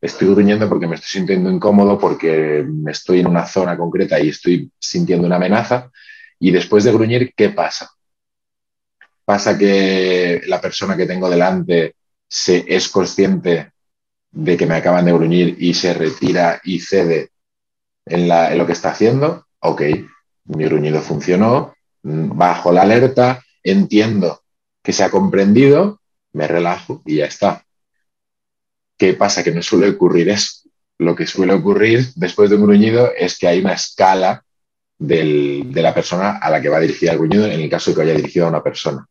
Estoy 0.00 0.28
gruñendo 0.28 0.68
porque 0.68 0.86
me 0.86 0.94
estoy 0.94 1.08
sintiendo 1.08 1.50
incómodo, 1.50 1.98
porque 1.98 2.64
me 2.64 2.92
estoy 2.92 3.20
en 3.20 3.26
una 3.26 3.44
zona 3.44 3.76
concreta 3.76 4.20
y 4.20 4.28
estoy 4.28 4.70
sintiendo 4.78 5.26
una 5.26 5.34
amenaza. 5.34 5.90
Y 6.38 6.52
después 6.52 6.84
de 6.84 6.92
gruñir, 6.92 7.32
¿qué 7.34 7.48
pasa? 7.48 7.90
Pasa 9.28 9.58
que 9.58 10.40
la 10.46 10.58
persona 10.58 10.96
que 10.96 11.04
tengo 11.04 11.28
delante 11.28 11.96
se, 12.26 12.64
es 12.66 12.88
consciente 12.88 13.72
de 14.30 14.56
que 14.56 14.64
me 14.64 14.76
acaban 14.76 15.04
de 15.04 15.12
gruñir 15.12 15.54
y 15.58 15.74
se 15.74 15.92
retira 15.92 16.62
y 16.64 16.80
cede 16.80 17.32
en, 18.06 18.26
lo 18.56 18.66
que 18.66 18.72
está 18.72 18.92
haciendo. 18.92 19.44
Ok, 19.60 19.82
mi 20.46 20.64
gruñido 20.64 21.02
funcionó, 21.02 21.74
bajo 22.02 22.72
la 22.72 22.80
alerta, 22.80 23.44
entiendo 23.62 24.40
que 24.82 24.94
se 24.94 25.04
ha 25.04 25.10
comprendido, 25.10 26.00
me 26.32 26.48
relajo 26.48 27.02
y 27.04 27.16
ya 27.16 27.26
está. 27.26 27.66
¿Qué 28.96 29.12
pasa? 29.12 29.44
Que 29.44 29.52
no 29.52 29.60
suele 29.60 29.90
ocurrir 29.90 30.30
eso. 30.30 30.70
Lo 30.96 31.14
que 31.14 31.26
suele 31.26 31.52
ocurrir 31.52 32.14
después 32.14 32.48
de 32.48 32.56
un 32.56 32.62
gruñido 32.62 33.12
es 33.14 33.36
que 33.36 33.46
hay 33.46 33.60
una 33.60 33.74
escala 33.74 34.42
de 34.98 35.70
la 35.74 35.92
persona 35.92 36.38
a 36.38 36.48
la 36.48 36.62
que 36.62 36.70
va 36.70 36.80
dirigida 36.80 37.12
el 37.12 37.18
gruñido, 37.18 37.44
en 37.44 37.60
el 37.60 37.68
caso 37.68 37.90
de 37.90 37.94
que 37.94 38.00
vaya 38.00 38.14
dirigido 38.14 38.46
a 38.46 38.48
una 38.48 38.62
persona. 38.62 39.06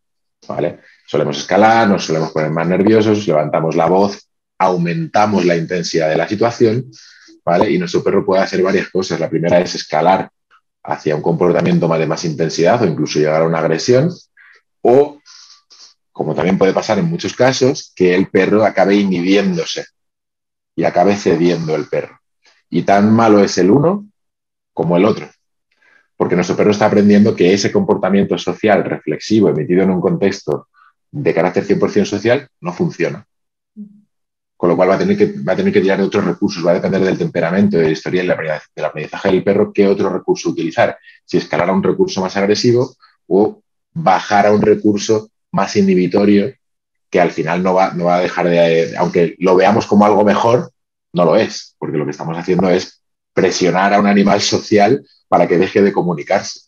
¿Vale? 0.48 0.80
Solemos 1.06 1.38
escalar, 1.38 1.88
nos 1.88 2.06
solemos 2.06 2.32
poner 2.32 2.52
más 2.52 2.68
nerviosos, 2.68 3.26
levantamos 3.28 3.76
la 3.76 3.88
voz, 3.88 4.28
aumentamos 4.58 5.46
la 5.46 5.56
intensidad 5.56 6.10
de 6.10 6.18
la 6.18 6.28
situación, 6.28 6.92
¿vale? 7.46 7.72
Y 7.72 7.78
nuestro 7.78 8.04
perro 8.04 8.26
puede 8.26 8.42
hacer 8.42 8.62
varias 8.62 8.90
cosas. 8.90 9.20
La 9.20 9.30
primera 9.30 9.60
es 9.60 9.76
escalar 9.76 10.30
hacia 10.84 11.16
un 11.16 11.22
comportamiento 11.22 11.88
más 11.88 12.00
de 12.00 12.08
más 12.08 12.24
intensidad 12.26 12.82
o 12.82 12.86
incluso 12.86 13.20
llegar 13.20 13.42
a 13.42 13.46
una 13.46 13.60
agresión, 13.60 14.10
o, 14.82 15.20
como 16.12 16.34
también 16.34 16.58
puede 16.58 16.74
pasar 16.74 17.00
en 17.00 17.06
muchos 17.06 17.34
casos, 17.34 17.92
que 17.96 18.16
el 18.16 18.30
perro 18.30 18.66
acabe 18.66 18.96
inhibiéndose 18.96 19.86
y 20.76 20.84
acabe 20.84 21.16
cediendo 21.16 21.76
el 21.76 21.88
perro. 21.88 22.20
Y 22.70 22.84
tan 22.84 23.14
malo 23.14 23.44
es 23.44 23.58
el 23.58 23.72
uno 23.72 24.08
como 24.74 24.98
el 24.98 25.06
otro, 25.06 25.30
porque 26.18 26.36
nuestro 26.36 26.58
perro 26.58 26.72
está 26.72 26.88
aprendiendo 26.88 27.36
que 27.36 27.54
ese 27.54 27.72
comportamiento 27.72 28.38
social 28.38 28.84
reflexivo 28.84 29.50
emitido 29.50 29.84
en 29.84 29.92
un 29.92 30.02
contexto 30.02 30.68
de 31.12 31.34
carácter 31.34 31.66
100% 31.66 32.06
social 32.06 32.50
no 32.60 32.74
funciona 32.74 33.26
con 34.58 34.70
lo 34.70 34.76
cual 34.76 34.90
va 34.90 34.96
a 34.96 34.98
tener 34.98 35.16
que, 35.16 35.40
va 35.48 35.54
a 35.54 35.56
tener 35.56 35.72
que 35.72 35.82
tirar 35.82 36.00
de 36.00 36.06
otros 36.06 36.26
recursos, 36.26 36.66
va 36.66 36.72
a 36.72 36.76
depender 36.76 37.02
del 37.02 37.18
temperamento, 37.18 37.78
de 37.78 37.84
la 37.84 37.90
historia 37.92 38.24
y 38.24 38.28
del 38.28 38.86
aprendizaje 38.86 39.30
del 39.30 39.44
perro, 39.44 39.72
qué 39.72 39.88
otro 39.88 40.10
recurso 40.10 40.50
utilizar. 40.50 40.98
Si 41.24 41.38
escalar 41.38 41.70
a 41.70 41.74
un 41.74 41.84
recurso 41.84 42.22
más 42.22 42.36
agresivo 42.36 42.96
o 43.28 43.62
bajar 43.94 44.48
a 44.48 44.52
un 44.52 44.62
recurso 44.62 45.30
más 45.52 45.76
inhibitorio 45.76 46.54
que 47.10 47.22
al 47.22 47.32
final 47.32 47.62
no 47.62 47.76
va, 47.76 47.94
no 47.94 48.06
va 48.06 48.16
a 48.16 48.22
dejar 48.22 48.50
de, 48.50 48.98
aunque 48.98 49.36
lo 49.38 49.56
veamos 49.56 49.86
como 49.86 50.06
algo 50.06 50.24
mejor, 50.24 50.72
no 51.14 51.24
lo 51.24 51.36
es, 51.36 51.76
porque 51.78 51.98
lo 51.98 52.06
que 52.06 52.12
estamos 52.12 52.36
haciendo 52.36 52.68
es 52.70 52.97
presionar 53.38 53.94
a 53.94 54.00
un 54.00 54.08
animal 54.08 54.42
social 54.42 55.06
para 55.28 55.48
que 55.48 55.60
deje 55.60 55.84
de 55.84 55.94
comunicarse. 55.94 56.62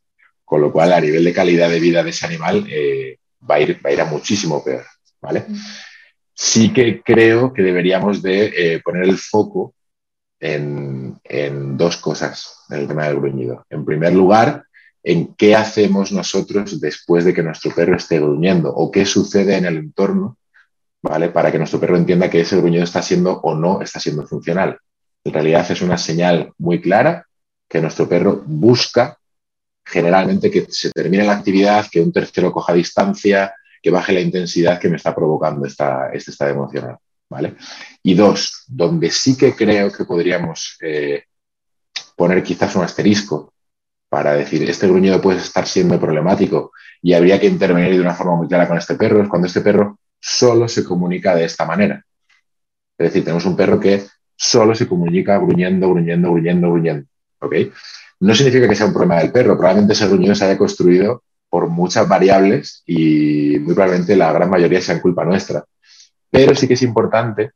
Con 0.46 0.62
lo 0.62 0.72
cual, 0.72 0.94
a 0.94 1.02
nivel 1.02 1.24
de 1.24 1.34
calidad 1.34 1.68
de 1.68 1.80
vida 1.80 2.04
de 2.04 2.12
ese 2.12 2.28
animal, 2.28 2.68
eh, 2.70 3.18
va, 3.50 3.56
a 3.56 3.60
ir, 3.60 3.82
va 3.84 3.90
a 3.90 3.94
ir 3.94 4.02
a 4.02 4.06
muchísimo 4.06 4.64
peor. 4.64 4.86
¿vale? 5.20 5.46
sí 6.40 6.72
que 6.72 7.02
creo 7.02 7.52
que 7.52 7.62
deberíamos 7.62 8.22
de 8.22 8.54
eh, 8.56 8.82
poner 8.82 9.04
el 9.04 9.18
foco 9.18 9.74
en, 10.40 11.20
dos 11.78 11.98
cosas 11.98 12.64
en 12.70 12.80
el 12.80 12.88
tema 12.88 13.08
del 13.08 13.18
gruñido. 13.18 13.66
En 13.70 13.84
primer 13.84 14.14
lugar, 14.14 14.64
en 15.04 15.34
qué 15.36 15.56
hacemos 15.56 16.14
nosotros 16.14 16.80
después 16.80 17.26
de 17.26 17.34
que 17.34 17.44
nuestro 17.44 17.76
perro 17.76 17.98
esté 17.98 18.20
gruñendo 18.20 18.74
o 18.74 18.90
qué 18.90 19.06
sucede 19.06 19.58
en 19.58 19.66
el 19.66 19.78
entorno, 19.78 20.38
¿vale? 21.02 21.30
Para 21.30 21.52
que 21.52 21.58
nuestro 21.58 21.80
perro 21.80 21.98
entienda 21.98 22.30
que 22.30 22.42
ese 22.42 22.56
gruñido 22.56 22.86
está 22.86 23.02
siendo 23.02 23.42
o 23.42 23.54
no 23.56 23.82
está 23.82 24.00
siendo 24.00 24.26
funcional. 24.26 24.80
En 25.24 25.34
realidad 25.34 25.70
es 25.70 25.82
una 25.82 25.98
señal 25.98 26.54
muy 26.58 26.82
clara 26.82 27.26
que 27.68 27.82
nuestro 27.82 28.08
perro 28.08 28.44
busca 28.46 29.18
generalmente 29.86 30.52
que 30.52 30.68
se 30.70 30.92
termine 30.92 31.26
la 31.26 31.34
actividad, 31.34 31.88
que 31.92 32.02
un 32.02 32.12
tercero 32.12 32.52
coja 32.52 32.74
distancia, 32.74 33.54
que 33.82 33.92
baje 33.92 34.14
la 34.14 34.22
intensidad 34.22 34.80
que 34.80 34.90
me 34.90 34.98
está 34.98 35.16
provocando 35.16 35.66
esta, 35.66 36.10
este 36.14 36.32
estado 36.32 36.52
emocional. 36.52 36.98
¿vale? 37.30 37.56
Y 38.04 38.16
dos, 38.16 38.66
donde 38.68 39.12
sí 39.12 39.38
que 39.38 39.56
creo 39.56 39.92
que 39.92 40.06
podríamos 40.06 40.78
eh, 40.82 41.24
poner 42.16 42.44
quizás 42.44 42.76
un 42.76 42.84
asterisco 42.84 43.54
para 44.10 44.34
decir, 44.34 44.68
este 44.68 44.88
gruñido 44.88 45.22
puede 45.22 45.40
estar 45.40 45.68
siendo 45.68 46.00
problemático 46.00 46.72
y 47.02 47.14
habría 47.14 47.40
que 47.40 47.46
intervenir 47.46 47.94
de 47.94 48.02
una 48.02 48.16
forma 48.16 48.36
muy 48.36 48.48
clara 48.48 48.68
con 48.68 48.78
este 48.78 48.96
perro, 48.96 49.22
es 49.22 49.30
cuando 49.30 49.48
este 49.48 49.62
perro 49.62 50.00
solo 50.20 50.68
se 50.68 50.84
comunica 50.84 51.36
de 51.36 51.46
esta 51.46 51.66
manera. 51.66 52.04
Es 52.98 53.08
decir, 53.08 53.24
tenemos 53.24 53.46
un 53.46 53.56
perro 53.56 53.80
que 53.80 54.06
solo 54.40 54.74
se 54.74 54.88
comunica 54.88 55.38
gruñendo, 55.38 55.90
gruñendo, 55.90 56.32
gruñendo, 56.32 56.72
gruñendo. 56.72 57.08
¿ok? 57.40 57.56
No 58.22 58.34
significa 58.34 58.70
que 58.70 58.76
sea 58.76 58.88
un 58.88 58.94
problema 58.94 59.18
del 59.18 59.32
perro, 59.32 59.58
probablemente 59.58 59.94
ese 59.94 60.08
gruñido 60.08 60.34
se 60.34 60.46
haya 60.46 60.58
construido 60.58 61.24
por 61.50 61.68
muchas 61.68 62.08
variables 62.08 62.84
y 62.86 63.58
muy 63.60 63.74
probablemente 63.74 64.16
la 64.16 64.32
gran 64.32 64.50
mayoría 64.50 64.82
sean 64.82 65.02
culpa 65.02 65.26
nuestra. 65.26 65.66
Pero 66.32 66.56
sí 66.56 66.68
que 66.68 66.76
es 66.76 66.82
importante 66.84 67.52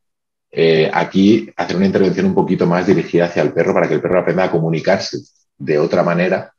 eh, 0.52 0.92
aquí 0.94 1.50
hacer 1.56 1.78
una 1.78 1.86
intervención 1.86 2.26
un 2.26 2.36
poquito 2.36 2.66
más 2.66 2.86
dirigida 2.86 3.26
hacia 3.26 3.44
el 3.44 3.54
perro 3.54 3.74
para 3.74 3.88
que 3.88 3.94
el 3.94 4.02
perro 4.02 4.20
aprenda 4.20 4.44
a 4.44 4.52
comunicarse 4.52 5.20
de 5.58 5.80
otra 5.80 6.04
manera 6.04 6.54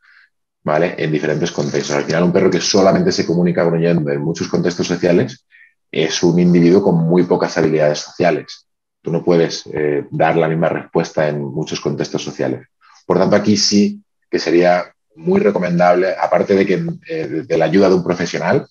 ¿vale? 0.63 0.95
en 0.97 1.13
diferentes 1.13 1.53
contextos. 1.53 1.97
Al 1.97 2.05
final, 2.05 2.23
un 2.23 2.33
perro 2.33 2.51
que 2.51 2.61
solamente 2.61 3.13
se 3.13 3.27
comunica 3.27 3.65
gruñendo 3.65 4.11
en 4.11 4.23
muchos 4.23 4.49
contextos 4.49 4.87
sociales 4.87 5.45
es 5.91 6.23
un 6.23 6.39
individuo 6.39 6.83
con 6.83 6.97
muy 6.97 7.25
pocas 7.25 7.57
habilidades 7.59 7.99
sociales. 7.99 8.67
Tú 9.05 9.13
no 9.13 9.23
puedes 9.23 9.67
eh, 9.67 10.07
dar 10.11 10.35
la 10.35 10.49
misma 10.49 10.71
respuesta 10.71 11.29
en 11.29 11.45
muchos 11.45 11.79
contextos 11.79 12.25
sociales. 12.25 12.67
Por 13.05 13.19
tanto, 13.19 13.37
aquí 13.37 13.59
sí 13.59 14.03
que 14.31 14.39
sería 14.39 14.95
muy 15.15 15.41
recomendable, 15.41 16.15
aparte 16.19 16.55
de, 16.55 16.65
que, 16.65 16.83
eh, 17.07 17.45
de 17.47 17.59
la 17.59 17.67
ayuda 17.67 17.91
de 17.91 17.97
un 17.97 18.03
profesional, 18.03 18.67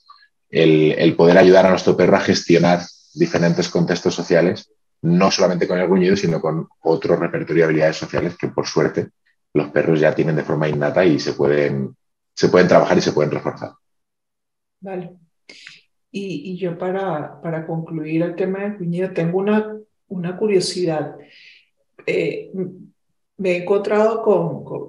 el, 0.50 1.16
poder 1.16 1.38
ayudar 1.38 1.68
a 1.68 1.70
nuestro 1.70 1.96
perro 1.96 2.16
a 2.16 2.22
gestionar 2.22 2.80
diferentes 3.14 3.70
contextos 3.70 4.16
sociales 4.16 4.72
no 5.04 5.30
solamente 5.30 5.68
con 5.68 5.78
el 5.78 5.86
gruñido, 5.86 6.16
sino 6.16 6.42
con 6.42 6.68
otro 6.82 7.16
repertorio 7.16 7.62
de 7.62 7.66
habilidades 7.66 7.98
sociales 7.98 8.36
que 8.36 8.48
por 8.48 8.66
suerte 8.66 9.10
los 9.54 9.70
perros 9.70 10.00
ya 10.00 10.16
tienen 10.16 10.36
de 10.36 10.44
forma 10.44 10.68
innata 10.68 11.06
y 11.06 11.20
se 11.20 11.34
pueden, 11.34 11.96
se 12.34 12.50
pueden 12.50 12.68
trabajar 12.68 12.98
y 12.98 13.02
se 13.02 13.12
pueden 13.12 13.30
reforzar. 13.30 13.74
Vale. 14.80 15.12
Y, 16.10 16.58
yo 16.58 16.76
para, 16.76 17.40
para 17.40 17.68
concluir 17.68 18.24
el 18.24 18.36
tema 18.36 18.60
del 18.60 18.76
gruñido 18.76 19.12
tengo 19.12 19.40
una, 19.40 19.78
una 20.08 20.38
curiosidad. 20.38 21.16
Eh, 22.06 22.52
me 23.38 23.52
he 23.52 23.58
encontrado 23.64 24.22
con, 24.22 24.88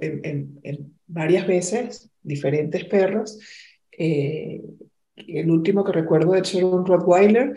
varias 1.06 1.46
veces 1.46 2.10
diferentes 2.22 2.84
perros. 2.84 3.38
Eh, 3.92 4.62
el 5.16 5.50
último 5.50 5.84
que 5.84 5.92
recuerdo 5.92 6.32
de 6.32 6.40
hecho 6.40 6.58
era 6.58 6.66
un 6.66 6.84
Rottweiler 6.84 7.54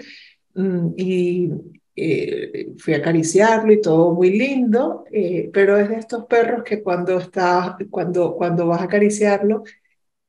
mm, 0.54 0.88
y 0.96 1.50
eh, 1.96 2.74
fui 2.78 2.94
a 2.94 2.98
acariciarlo 2.98 3.74
y 3.74 3.82
todo 3.82 4.14
muy 4.14 4.38
lindo, 4.38 5.06
pero 5.52 5.78
es 5.78 5.90
de 5.90 5.96
estos 5.96 6.26
perros 6.26 6.64
que 6.64 6.84
cuando, 6.84 7.18
está, 7.18 7.76
cuando, 7.90 8.36
cuando 8.36 8.68
vas 8.68 8.82
a 8.82 8.86
acariciarlo, 8.86 9.64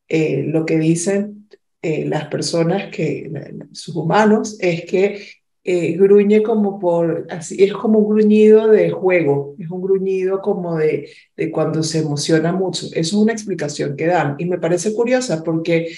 lo 0.08 0.64
que 0.64 0.78
dicen 0.78 1.48
las 1.82 2.28
personas, 2.28 2.90
que 2.90 3.30
sus 3.72 3.94
humanos, 3.94 4.56
es 4.60 4.86
que 4.86 5.37
eh, 5.70 5.98
gruñe 5.98 6.42
como 6.42 6.78
por, 6.78 7.26
así, 7.28 7.62
es 7.62 7.74
como 7.74 7.98
un 7.98 8.08
gruñido 8.08 8.68
de 8.68 8.90
juego, 8.90 9.54
es 9.58 9.70
un 9.70 9.82
gruñido 9.82 10.40
como 10.40 10.78
de, 10.78 11.10
de 11.36 11.50
cuando 11.50 11.82
se 11.82 11.98
emociona 11.98 12.52
mucho. 12.52 12.86
Eso 12.86 12.98
es 12.98 13.12
una 13.12 13.34
explicación 13.34 13.94
que 13.94 14.06
dan 14.06 14.34
y 14.38 14.46
me 14.46 14.56
parece 14.58 14.94
curiosa 14.94 15.44
porque 15.44 15.92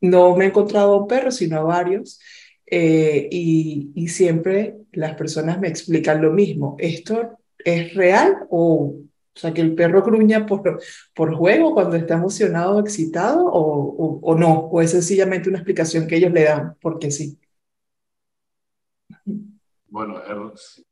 no 0.00 0.34
me 0.34 0.46
he 0.46 0.48
encontrado 0.48 0.94
a 0.94 1.02
un 1.02 1.08
perro, 1.08 1.30
sino 1.30 1.58
a 1.58 1.62
varios. 1.62 2.20
Eh, 2.64 3.28
y, 3.30 3.90
y, 3.94 4.08
siempre 4.08 4.76
las 4.92 5.14
personas 5.14 5.60
me 5.60 5.68
explican 5.68 6.22
lo 6.22 6.32
mismo. 6.32 6.76
¿Esto 6.78 7.38
es 7.62 7.92
real 7.92 8.46
o, 8.48 8.94
o 8.96 9.38
sea, 9.38 9.52
que 9.52 9.60
el 9.60 9.74
perro 9.74 10.02
gruña 10.02 10.46
por, 10.46 10.80
por 11.12 11.34
juego 11.34 11.74
cuando 11.74 11.96
está 11.96 12.14
emocionado 12.14 12.76
o 12.76 12.80
excitado 12.80 13.44
o, 13.44 13.60
o, 13.60 14.20
o 14.22 14.34
no? 14.38 14.70
¿O 14.72 14.80
es 14.80 14.92
sencillamente 14.92 15.50
una 15.50 15.58
explicación 15.58 16.06
que 16.06 16.16
ellos 16.16 16.32
le 16.32 16.44
dan 16.44 16.76
porque 16.80 17.10
sí? 17.10 17.38
Bueno, 19.92 20.22
es, 20.22 20.86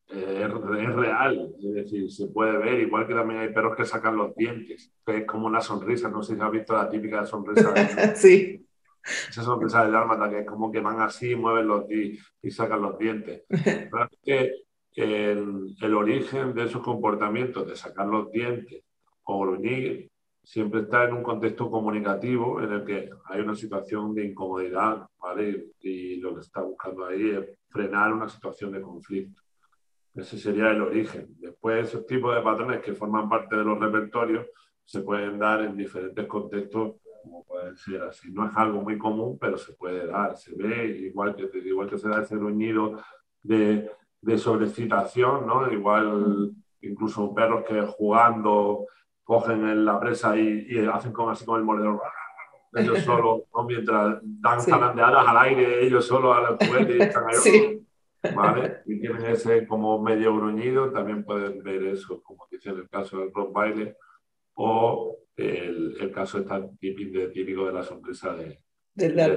real, 0.95 1.55
es 1.59 1.73
decir, 1.73 2.13
se 2.13 2.27
puede 2.27 2.59
ver, 2.59 2.81
igual 2.81 3.07
que 3.07 3.15
también 3.15 3.41
hay 3.41 3.49
perros 3.49 3.75
que 3.75 3.87
sacan 3.87 4.15
los 4.15 4.37
dientes, 4.37 4.93
que 5.07 5.17
es 5.19 5.27
como 5.27 5.47
una 5.47 5.63
sonrisa, 5.63 6.11
no 6.11 6.23
sé 6.23 6.37
si 6.37 6.41
has 6.43 6.51
visto 6.51 6.75
la 6.75 6.87
típica 6.87 7.25
sonrisa. 7.25 7.73
sí. 8.15 8.67
Esa 9.03 9.43
sonrisa 9.43 9.87
del 9.87 9.95
alma, 9.95 10.29
que 10.29 10.41
es 10.41 10.47
como 10.47 10.71
que 10.71 10.81
van 10.81 11.01
así, 11.01 11.35
mueven 11.35 11.67
los 11.67 11.91
y, 11.91 12.19
y 12.43 12.51
sacan 12.51 12.83
los 12.83 12.99
dientes. 12.99 13.45
Pero 13.49 14.05
es 14.05 14.19
que 14.23 14.53
el, 14.97 15.75
el, 15.81 15.95
origen 15.95 16.53
de 16.53 16.65
esos 16.65 16.83
comportamientos, 16.83 17.67
de 17.67 17.77
sacar 17.77 18.07
los 18.07 18.31
dientes 18.31 18.83
o 19.23 19.41
gruñir, 19.41 20.11
siempre 20.51 20.81
está 20.81 21.05
en 21.05 21.15
un 21.15 21.23
contexto 21.23 21.71
comunicativo 21.71 22.61
en 22.61 22.73
el 22.73 22.85
que 22.85 23.09
hay 23.27 23.41
una 23.41 23.55
situación 23.55 24.13
de 24.13 24.25
incomodidad, 24.25 25.07
¿vale? 25.21 25.67
Y 25.79 26.17
lo 26.17 26.35
que 26.35 26.41
está 26.41 26.61
buscando 26.61 27.07
ahí 27.07 27.31
es 27.31 27.57
frenar 27.69 28.13
una 28.13 28.29
situación 28.29 28.73
de 28.73 28.81
conflicto. 28.81 29.41
Ese 30.13 30.39
sería 30.39 30.73
el 30.73 30.83
origen. 30.83 31.29
Después, 31.39 31.87
esos 31.87 32.05
tipos 32.05 32.35
de 32.35 32.43
patrones 32.43 32.81
que 32.81 32.95
forman 32.95 33.29
parte 33.29 33.55
de 33.55 33.63
los 33.63 33.79
repertorios 33.79 34.45
se 34.85 35.03
pueden 35.03 35.39
dar 35.39 35.63
en 35.63 35.77
diferentes 35.77 36.27
contextos, 36.27 36.97
como 37.23 37.45
pueden 37.45 37.77
ser 37.77 38.03
así. 38.03 38.33
No 38.33 38.49
es 38.49 38.57
algo 38.57 38.83
muy 38.83 38.99
común, 38.99 39.39
pero 39.41 39.57
se 39.57 39.75
puede 39.75 40.05
dar. 40.09 40.37
Se 40.37 40.53
ve, 40.57 40.85
igual 40.85 41.37
que, 41.37 41.49
igual 41.61 41.89
que 41.89 41.97
se 41.97 42.09
da 42.09 42.23
ese 42.23 42.35
gruñido 42.35 43.01
de, 43.41 43.89
de 44.21 44.37
sobrecitación, 44.37 45.47
¿no? 45.47 45.71
Igual, 45.71 46.51
incluso 46.81 47.33
perros 47.33 47.63
que 47.69 47.83
jugando 47.83 48.87
cogen 49.31 49.65
en 49.65 49.85
la 49.85 50.01
presa 50.01 50.37
y, 50.37 50.77
hacen 50.93 51.13
como 51.13 51.31
así 51.31 51.45
con 51.45 51.57
el 51.61 51.65
mordedor. 51.65 52.03
Ellos 52.75 52.99
solo, 53.05 53.47
mientras 53.65 54.19
dan 54.23 54.61
sí. 54.61 54.73
zarandeadas 54.73 55.25
al 55.25 55.39
aire, 55.39 55.87
ellos 55.87 56.05
solo 56.05 56.35
al 56.35 56.57
juguete 56.57 56.97
y 56.97 57.01
están 57.01 57.29
ahí. 57.29 57.37
Sí. 57.37 57.87
¿Vale? 58.35 58.79
Y 58.87 58.99
tienen 58.99 59.25
ese 59.27 59.69
como 59.69 60.03
medio 60.03 60.35
gruñido, 60.35 60.91
también 60.91 61.25
pueden 61.25 61.63
ver 61.63 61.85
eso, 61.85 62.21
como 62.25 62.49
dice 62.51 62.71
en 62.71 62.79
el 62.79 62.89
caso 62.89 63.21
del 63.21 63.33
rock 63.33 63.53
baile, 63.53 63.97
o 64.55 65.17
el, 65.37 65.97
el 66.01 66.11
caso 66.11 66.39
está 66.39 66.69
típico 66.81 67.67
de 67.67 67.73
la 67.73 67.85
sonrisa 67.85 68.35
de, 68.35 68.61
del 68.95 69.15
de, 69.15 69.37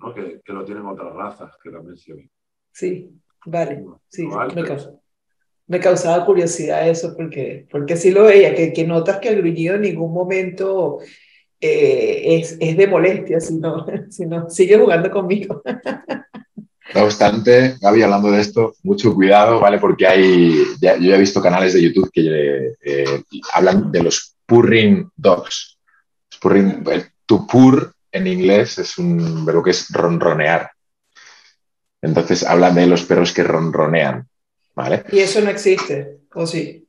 ¿no? 0.00 0.12
que, 0.12 0.42
que, 0.44 0.52
lo 0.52 0.64
tienen 0.64 0.84
otras 0.84 1.14
razas 1.14 1.56
que 1.62 1.70
también 1.70 1.96
se 1.96 2.12
ven. 2.12 2.30
Sí, 2.72 3.08
vale, 3.46 3.84
sí, 4.08 4.26
¿Vale? 4.26 4.52
me 4.52 4.64
causa 4.64 5.00
me 5.72 5.80
causaba 5.80 6.26
curiosidad 6.26 6.86
eso, 6.86 7.14
porque, 7.16 7.66
porque 7.70 7.96
sí 7.96 8.10
lo 8.10 8.24
veía, 8.24 8.54
que, 8.54 8.86
notas 8.86 9.16
que 9.20 9.30
el 9.30 9.38
gruñido 9.38 9.76
en 9.76 9.80
ningún 9.80 10.12
momento 10.12 10.98
eh, 11.58 12.36
es, 12.40 12.58
es, 12.60 12.76
de 12.76 12.86
molestia, 12.86 13.40
sino, 13.40 13.86
sino 14.10 14.50
sigue 14.50 14.76
jugando 14.76 15.10
conmigo. 15.10 15.62
No 16.94 17.04
obstante, 17.04 17.76
Gaby, 17.80 18.02
hablando 18.02 18.30
de 18.30 18.42
esto, 18.42 18.74
mucho 18.82 19.14
cuidado, 19.14 19.60
¿vale? 19.60 19.78
Porque 19.78 20.06
hay, 20.06 20.62
ya, 20.78 20.98
yo 20.98 21.14
he 21.14 21.18
visto 21.18 21.40
canales 21.40 21.72
de 21.72 21.80
YouTube 21.80 22.10
que 22.12 22.74
eh, 22.84 23.22
hablan 23.54 23.90
de 23.90 24.02
los 24.02 24.36
purring 24.44 25.08
dogs. 25.16 25.78
Purring, 26.38 26.84
to 27.24 27.46
purr 27.46 27.94
en 28.10 28.26
inglés 28.26 28.76
es 28.76 28.98
un 28.98 29.46
verbo 29.46 29.62
que 29.62 29.70
es 29.70 29.88
ronronear. 29.90 30.70
Entonces 32.02 32.44
hablan 32.44 32.74
de 32.74 32.86
los 32.86 33.04
perros 33.04 33.32
que 33.32 33.42
ronronean. 33.42 34.28
Y 35.12 35.18
eso 35.18 35.40
no 35.40 35.50
existe, 35.50 36.18
¿o 36.34 36.46
sí? 36.46 36.86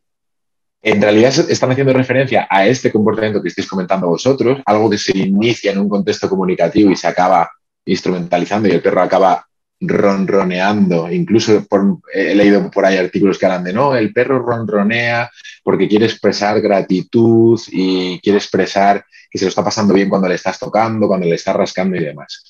En 0.81 1.01
realidad 1.01 1.33
están 1.49 1.71
haciendo 1.71 1.93
referencia 1.93 2.45
a 2.49 2.67
este 2.67 2.91
comportamiento 2.91 3.41
que 3.41 3.47
estáis 3.47 3.67
comentando 3.67 4.07
vosotros, 4.07 4.61
algo 4.65 4.89
que 4.89 4.97
se 4.97 5.17
inicia 5.17 5.71
en 5.71 5.79
un 5.79 5.87
contexto 5.87 6.29
comunicativo 6.29 6.91
y 6.91 6.95
se 6.97 7.07
acaba 7.07 7.49
instrumentalizando 7.85 8.67
y 8.67 8.71
el 8.71 8.81
perro 8.81 9.01
acaba 9.01 9.45
ronroneando. 9.79 11.09
Incluso 11.09 11.65
he 12.13 12.35
leído 12.35 12.69
por 12.69 12.85
ahí 12.85 12.97
artículos 12.97 13.37
que 13.37 13.45
hablan 13.45 13.63
de 13.63 13.73
no, 13.73 13.95
el 13.95 14.11
perro 14.11 14.39
ronronea 14.39 15.29
porque 15.63 15.87
quiere 15.87 16.05
expresar 16.05 16.59
gratitud 16.61 17.59
y 17.71 18.19
quiere 18.19 18.37
expresar 18.37 19.05
que 19.29 19.37
se 19.37 19.45
lo 19.45 19.49
está 19.49 19.63
pasando 19.63 19.93
bien 19.93 20.09
cuando 20.09 20.27
le 20.27 20.35
estás 20.35 20.59
tocando, 20.59 21.07
cuando 21.07 21.27
le 21.27 21.35
estás 21.35 21.55
rascando 21.55 21.95
y 21.95 22.03
demás. 22.03 22.43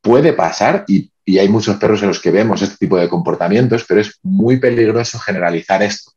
Puede 0.00 0.32
pasar 0.32 0.84
y 0.88 1.10
y 1.28 1.38
hay 1.38 1.48
muchos 1.48 1.76
perros 1.76 2.00
en 2.02 2.08
los 2.08 2.20
que 2.20 2.30
vemos 2.30 2.62
este 2.62 2.76
tipo 2.76 2.96
de 2.96 3.08
comportamientos, 3.08 3.84
pero 3.86 4.00
es 4.00 4.20
muy 4.22 4.58
peligroso 4.58 5.18
generalizar 5.18 5.82
esto, 5.82 6.12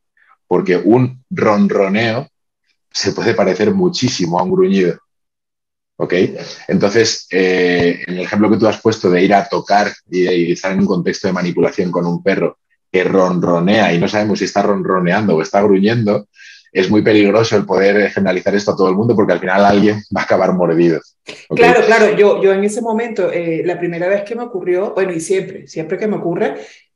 porque 0.47 0.77
un 0.77 1.25
ronroneo 1.31 2.29
se 2.91 3.11
puede 3.11 3.33
parecer 3.33 3.73
muchísimo 3.73 4.39
a 4.39 4.43
un 4.43 4.51
gruñido. 4.51 4.99
¿Ok? 5.97 6.13
Entonces, 6.67 7.27
eh, 7.31 8.03
en 8.07 8.13
el 8.13 8.21
ejemplo 8.21 8.49
que 8.49 8.57
tú 8.57 8.67
has 8.67 8.79
puesto 8.79 9.09
de 9.09 9.21
ir 9.23 9.33
a 9.33 9.49
tocar 9.49 9.91
y, 10.09 10.29
y 10.29 10.51
estar 10.51 10.71
en 10.71 10.79
un 10.79 10.85
contexto 10.85 11.27
de 11.27 11.33
manipulación 11.33 11.91
con 11.91 12.05
un 12.05 12.23
perro 12.23 12.59
que 12.91 13.03
ronronea 13.03 13.91
y 13.93 13.99
no 13.99 14.07
sabemos 14.07 14.39
si 14.39 14.45
está 14.45 14.61
ronroneando 14.61 15.35
o 15.35 15.41
está 15.41 15.61
gruñendo, 15.61 16.27
es 16.71 16.89
muy 16.89 17.01
peligroso 17.01 17.55
el 17.55 17.65
poder 17.65 18.09
generalizar 18.11 18.55
esto 18.55 18.71
a 18.71 18.75
todo 18.75 18.89
el 18.89 18.95
mundo 18.95 19.15
porque 19.15 19.33
al 19.33 19.39
final 19.39 19.65
alguien 19.65 20.01
va 20.15 20.21
a 20.21 20.23
acabar 20.23 20.53
mordido. 20.53 20.99
Claro, 21.49 21.81
claro, 21.85 22.15
yo, 22.15 22.41
yo 22.41 22.53
en 22.53 22.63
ese 22.63 22.81
momento, 22.81 23.31
eh, 23.31 23.61
la 23.65 23.77
primera 23.77 24.07
vez 24.07 24.23
que 24.23 24.35
me 24.35 24.43
ocurrió, 24.43 24.93
bueno, 24.93 25.11
y 25.11 25.19
siempre, 25.19 25.67
siempre 25.67 25.97
que 25.97 26.07
me 26.07 26.17
ocurre, 26.17 26.55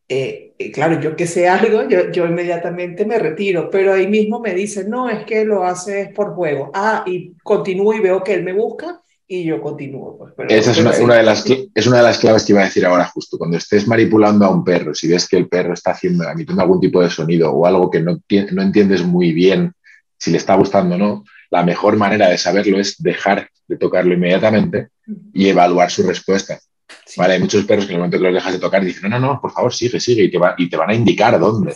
eh, 0.09 0.53
eh, 0.57 0.71
claro, 0.71 0.99
yo 0.99 1.15
que 1.15 1.27
sé 1.27 1.47
algo, 1.47 1.87
yo, 1.87 2.11
yo 2.11 2.25
inmediatamente 2.25 3.05
me 3.05 3.19
retiro, 3.19 3.69
pero 3.69 3.93
ahí 3.93 4.07
mismo 4.07 4.39
me 4.39 4.53
dicen, 4.53 4.89
no, 4.89 5.09
es 5.09 5.23
que 5.25 5.45
lo 5.45 5.63
haces 5.63 6.09
por 6.13 6.33
juego. 6.33 6.71
Ah, 6.73 7.03
y 7.05 7.33
continúo 7.43 7.93
y 7.93 7.99
veo 7.99 8.23
que 8.23 8.33
él 8.33 8.43
me 8.43 8.53
busca 8.53 9.02
y 9.27 9.45
yo 9.45 9.61
continúo. 9.61 10.17
Pues, 10.17 10.33
pero, 10.35 10.49
Esa 10.49 10.71
es 10.71 10.77
una, 10.77 10.91
una, 10.99 11.15
de 11.15 11.23
las, 11.23 11.45
es 11.45 11.87
una 11.87 11.97
de 11.97 12.03
las 12.03 12.17
claves 12.17 12.43
que 12.43 12.51
iba 12.51 12.61
a 12.61 12.65
decir 12.65 12.85
ahora 12.85 13.05
justo. 13.05 13.37
Cuando 13.37 13.57
estés 13.57 13.87
manipulando 13.87 14.45
a 14.45 14.49
un 14.49 14.63
perro, 14.63 14.93
si 14.93 15.07
ves 15.07 15.27
que 15.27 15.37
el 15.37 15.47
perro 15.47 15.73
está 15.73 15.91
haciendo, 15.91 16.29
emitiendo 16.29 16.61
algún 16.61 16.79
tipo 16.79 17.01
de 17.01 17.09
sonido 17.09 17.51
o 17.51 17.65
algo 17.65 17.89
que 17.89 18.01
no, 18.01 18.19
no 18.51 18.61
entiendes 18.61 19.03
muy 19.03 19.31
bien 19.31 19.73
si 20.17 20.31
le 20.31 20.37
está 20.37 20.55
gustando 20.55 20.95
o 20.95 20.97
no, 20.97 21.23
la 21.49 21.63
mejor 21.63 21.97
manera 21.97 22.29
de 22.29 22.37
saberlo 22.37 22.79
es 22.79 23.01
dejar 23.01 23.49
de 23.67 23.77
tocarlo 23.77 24.13
inmediatamente 24.13 24.89
y 25.33 25.47
evaluar 25.47 25.89
su 25.91 26.03
respuesta. 26.03 26.59
Sí. 27.05 27.19
¿Vale? 27.19 27.35
Hay 27.35 27.39
muchos 27.39 27.65
perros 27.65 27.85
que 27.85 27.91
en 27.91 27.95
el 27.95 27.99
momento 27.99 28.17
que 28.17 28.23
los 28.23 28.33
dejas 28.33 28.53
de 28.53 28.59
tocar 28.59 28.83
dicen, 28.83 29.09
no, 29.09 29.19
no, 29.19 29.33
no, 29.33 29.41
por 29.41 29.51
favor, 29.51 29.73
sigue, 29.73 29.99
sigue, 29.99 30.23
y 30.23 30.31
te, 30.31 30.37
va, 30.37 30.55
y 30.57 30.69
te 30.69 30.77
van 30.77 30.89
a 30.89 30.93
indicar 30.93 31.39
dónde. 31.39 31.75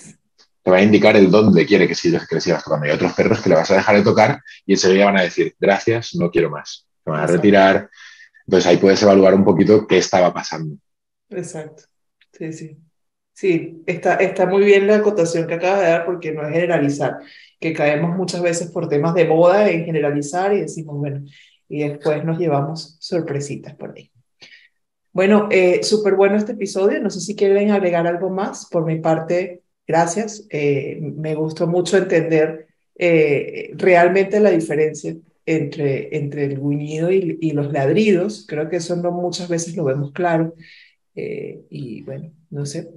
Te 0.63 0.71
va 0.71 0.77
a 0.77 0.81
indicar 0.81 1.15
el 1.15 1.31
dónde 1.31 1.65
quiere 1.65 1.87
que, 1.87 1.95
sigas, 1.95 2.27
que 2.27 2.35
le 2.35 2.41
sigas 2.41 2.63
tocando. 2.63 2.85
Y 2.85 2.89
hay 2.89 2.95
otros 2.95 3.13
perros 3.13 3.41
que 3.41 3.49
le 3.49 3.55
vas 3.55 3.71
a 3.71 3.75
dejar 3.75 3.95
de 3.95 4.03
tocar 4.03 4.41
y 4.65 4.73
enseguida 4.73 5.05
van 5.05 5.17
a 5.17 5.23
decir, 5.23 5.55
gracias, 5.59 6.15
no 6.15 6.29
quiero 6.29 6.49
más 6.49 6.86
van 7.11 7.23
a 7.23 7.27
retirar. 7.27 7.89
Entonces 8.45 8.67
ahí 8.67 8.77
puedes 8.77 9.01
evaluar 9.03 9.33
un 9.33 9.43
poquito 9.43 9.85
qué 9.85 9.97
estaba 9.97 10.33
pasando. 10.33 10.75
Exacto. 11.29 11.83
Sí, 12.31 12.53
sí. 12.53 12.77
Sí, 13.33 13.83
está, 13.85 14.15
está 14.15 14.47
muy 14.47 14.63
bien 14.63 14.87
la 14.87 14.95
acotación 14.95 15.45
que 15.45 15.53
acabas 15.53 15.81
de 15.81 15.87
dar 15.87 16.05
porque 16.05 16.31
no 16.31 16.41
es 16.41 16.51
generalizar, 16.51 17.17
que 17.59 17.71
caemos 17.71 18.17
muchas 18.17 18.41
veces 18.41 18.71
por 18.71 18.89
temas 18.89 19.13
de 19.13 19.25
moda 19.25 19.69
en 19.69 19.85
generalizar 19.85 20.53
y 20.55 20.61
decimos, 20.61 20.97
bueno, 20.97 21.23
y 21.69 21.87
después 21.87 22.23
nos 22.25 22.39
llevamos 22.39 22.97
sorpresitas 22.99 23.75
por 23.75 23.93
ahí. 23.95 24.11
Bueno, 25.17 25.49
eh, 25.51 25.83
súper 25.83 26.15
bueno 26.15 26.35
este 26.35 26.51
episodio. 26.51 26.99
No 26.99 27.09
sé 27.09 27.21
si 27.21 27.35
quieren 27.35 27.71
agregar 27.71 28.05
algo 28.05 28.29
más. 28.29 28.67
Por 28.67 28.85
mi 28.85 28.99
parte, 28.99 29.63
gracias. 29.87 30.45
Eh, 30.49 30.99
me 31.01 31.33
gustó 31.33 31.65
mucho 31.67 31.97
entender 31.97 32.67
eh, 32.95 33.71
realmente 33.73 34.39
la 34.39 34.51
diferencia 34.51 35.15
entre, 35.47 36.15
entre 36.15 36.45
el 36.45 36.55
gruñido 36.59 37.11
y, 37.11 37.51
los 37.51 37.71
ladridos. 37.71 38.45
Creo 38.47 38.69
que 38.69 38.75
eso 38.75 38.95
no 38.95 39.11
muchas 39.11 39.49
veces 39.49 39.75
lo 39.75 39.85
vemos 39.85 40.11
claro. 40.11 40.53
y 41.15 42.03
bueno, 42.03 42.31
no 42.51 42.65
sé. 42.65 42.93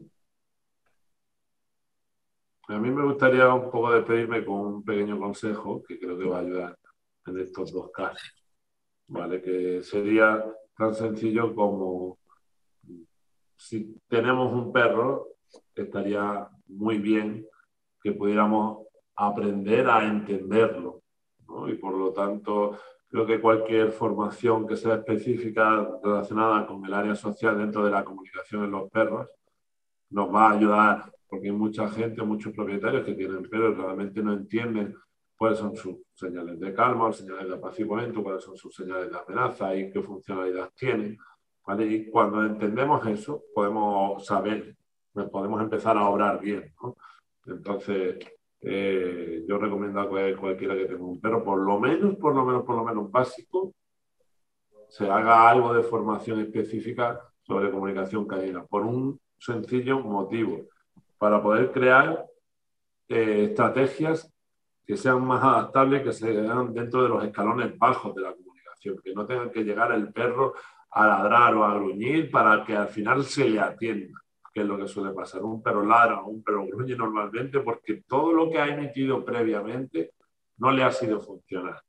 A 2.68 2.78
mí 2.78 2.90
me 2.90 3.04
gustaría 3.04 3.52
un 3.52 3.70
poco 3.70 3.92
despedirme 3.92 4.44
con 4.44 4.60
un 4.60 4.84
pequeño 4.84 5.18
consejo 5.18 5.82
que 5.82 5.98
creo 5.98 6.18
que 6.18 6.24
va 6.24 6.38
a 6.38 6.42
ayudar 6.42 6.78
en 7.26 7.38
estos 7.38 7.72
dos 7.72 7.90
casos. 7.90 8.32
¿Vale? 9.08 9.42
Que 9.42 9.82
sería 9.82 10.44
tan 10.76 10.94
sencillo 10.94 11.54
como 11.54 12.18
si 13.56 13.96
tenemos 14.08 14.52
un 14.52 14.72
perro, 14.72 15.28
estaría 15.74 16.48
muy 16.68 16.98
bien 16.98 17.46
que 18.02 18.12
pudiéramos 18.12 18.86
aprender 19.16 19.88
a 19.88 20.06
entenderlo. 20.06 21.02
Y 21.68 21.74
por 21.74 21.96
lo 21.96 22.12
tanto, 22.12 22.78
creo 23.08 23.26
que 23.26 23.40
cualquier 23.40 23.92
formación 23.92 24.66
que 24.66 24.76
sea 24.76 24.94
específica 24.94 25.88
relacionada 26.02 26.66
con 26.66 26.84
el 26.84 26.94
área 26.94 27.14
social 27.14 27.58
dentro 27.58 27.84
de 27.84 27.90
la 27.90 28.04
comunicación 28.04 28.62
de 28.62 28.68
los 28.68 28.90
perros 28.90 29.28
nos 30.10 30.32
va 30.34 30.50
a 30.50 30.52
ayudar, 30.52 31.12
porque 31.28 31.46
hay 31.46 31.52
mucha 31.52 31.88
gente, 31.88 32.22
muchos 32.22 32.52
propietarios 32.52 33.04
que 33.04 33.14
tienen 33.14 33.48
perros 33.48 33.76
realmente 33.76 34.22
no 34.22 34.32
entienden 34.32 34.94
cuáles 35.36 35.58
son 35.58 35.74
sus 35.74 35.96
señales 36.12 36.60
de 36.60 36.74
calma, 36.74 37.12
señales 37.12 37.48
de 37.48 37.54
apaciguamiento, 37.54 38.22
cuáles 38.22 38.44
son 38.44 38.56
sus 38.56 38.74
señales 38.74 39.10
de 39.10 39.18
amenaza 39.18 39.74
y 39.74 39.90
qué 39.90 40.02
funcionalidad 40.02 40.70
tienen. 40.76 41.18
Y 41.78 42.10
cuando 42.10 42.44
entendemos 42.44 43.06
eso, 43.06 43.44
podemos 43.54 44.26
saber, 44.26 44.76
podemos 45.30 45.60
empezar 45.62 45.96
a 45.96 46.08
obrar 46.08 46.40
bien. 46.40 46.74
Entonces, 47.46 48.18
eh, 48.62 49.44
yo 49.48 49.58
recomiendo 49.58 50.00
a 50.00 50.08
cualquiera 50.08 50.74
que 50.74 50.86
tenga 50.86 51.04
un 51.04 51.20
perro, 51.20 51.42
por 51.42 51.60
lo 51.60 51.80
menos, 51.80 52.16
por 52.16 52.34
lo 52.34 52.44
menos, 52.44 52.64
por 52.64 52.76
lo 52.76 52.84
menos 52.84 53.10
básico, 53.10 53.74
se 54.88 55.08
haga 55.08 55.48
algo 55.48 55.72
de 55.72 55.82
formación 55.82 56.40
específica 56.40 57.20
sobre 57.42 57.70
comunicación 57.70 58.26
canina, 58.26 58.64
por 58.64 58.82
un 58.82 59.20
sencillo 59.38 60.00
motivo, 60.00 60.68
para 61.16 61.42
poder 61.42 61.70
crear 61.70 62.26
eh, 63.08 63.46
estrategias 63.50 64.32
que 64.86 64.96
sean 64.96 65.24
más 65.24 65.42
adaptables, 65.42 66.02
que 66.02 66.12
sean 66.12 66.74
dentro 66.74 67.02
de 67.02 67.08
los 67.08 67.24
escalones 67.24 67.78
bajos 67.78 68.14
de 68.14 68.22
la 68.22 68.34
comunicación, 68.34 68.98
que 69.02 69.14
no 69.14 69.26
tengan 69.26 69.50
que 69.50 69.64
llegar 69.64 69.92
el 69.92 70.12
perro 70.12 70.54
a 70.90 71.06
ladrar 71.06 71.54
o 71.54 71.64
a 71.64 71.74
gruñir 71.74 72.30
para 72.30 72.64
que 72.64 72.76
al 72.76 72.88
final 72.88 73.24
se 73.24 73.48
le 73.48 73.60
atienda, 73.60 74.18
que 74.52 74.60
es 74.60 74.66
lo 74.66 74.78
que 74.78 74.88
suele 74.88 75.12
pasar. 75.12 75.42
Un 75.42 75.62
perro 75.62 75.84
ladra 75.84 76.22
un 76.22 76.42
perro 76.42 76.66
gruñe 76.66 76.96
normalmente 76.96 77.60
porque 77.60 78.02
todo 78.06 78.32
lo 78.32 78.50
que 78.50 78.58
ha 78.58 78.66
emitido 78.66 79.24
previamente 79.24 80.12
no 80.58 80.70
le 80.72 80.82
ha 80.82 80.92
sido 80.92 81.20
funcional. 81.20 81.80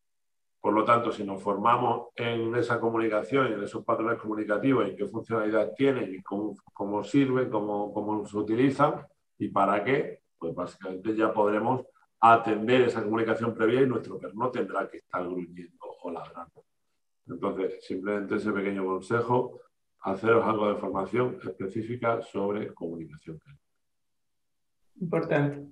Por 0.60 0.74
lo 0.74 0.86
tanto, 0.86 1.12
si 1.12 1.24
nos 1.24 1.42
formamos 1.42 2.10
en 2.16 2.56
esa 2.56 2.80
comunicación, 2.80 3.48
en 3.48 3.64
esos 3.64 3.84
patrones 3.84 4.20
comunicativos, 4.20 4.88
en 4.88 4.96
qué 4.96 5.08
funcionalidad 5.08 5.74
tienen 5.76 6.14
y 6.14 6.22
cómo, 6.22 6.56
cómo 6.72 7.04
sirven, 7.04 7.50
cómo, 7.50 7.92
cómo 7.92 8.26
se 8.28 8.38
utilizan 8.38 9.06
y 9.40 9.48
para 9.48 9.84
qué, 9.84 10.22
pues 10.38 10.54
básicamente 10.54 11.16
ya 11.16 11.34
podremos 11.34 11.84
atender 12.20 12.82
esa 12.82 13.04
comunicación 13.04 13.56
previa 13.56 13.82
y 13.82 13.88
nuestro 13.88 14.20
perro 14.20 14.36
no 14.36 14.52
tendrá 14.52 14.88
que 14.88 14.98
estar 14.98 15.24
gruñendo 15.24 15.78
o 16.04 16.12
ladrando. 16.12 16.64
Entonces, 17.26 17.84
simplemente 17.84 18.36
ese 18.36 18.52
pequeño 18.52 18.86
consejo, 18.86 19.60
haceros 20.02 20.46
algo 20.46 20.74
de 20.74 20.80
formación 20.80 21.38
específica 21.44 22.22
sobre 22.22 22.74
comunicación. 22.74 23.40
Importante. 25.00 25.66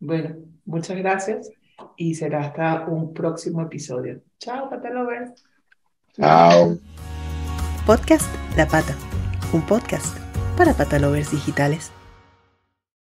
bueno, 0.00 0.36
muchas 0.64 0.96
gracias 0.98 1.50
y 1.96 2.14
será 2.14 2.40
hasta 2.40 2.86
un 2.88 3.14
próximo 3.14 3.62
episodio. 3.62 4.22
Chao, 4.38 4.68
Patalovers. 4.68 5.44
Chao. 6.12 6.78
Podcast 7.86 8.28
La 8.56 8.66
Pata, 8.66 8.94
un 9.52 9.62
podcast 9.62 10.18
para 10.56 10.74
patalovers 10.74 11.30
digitales. 11.30 11.92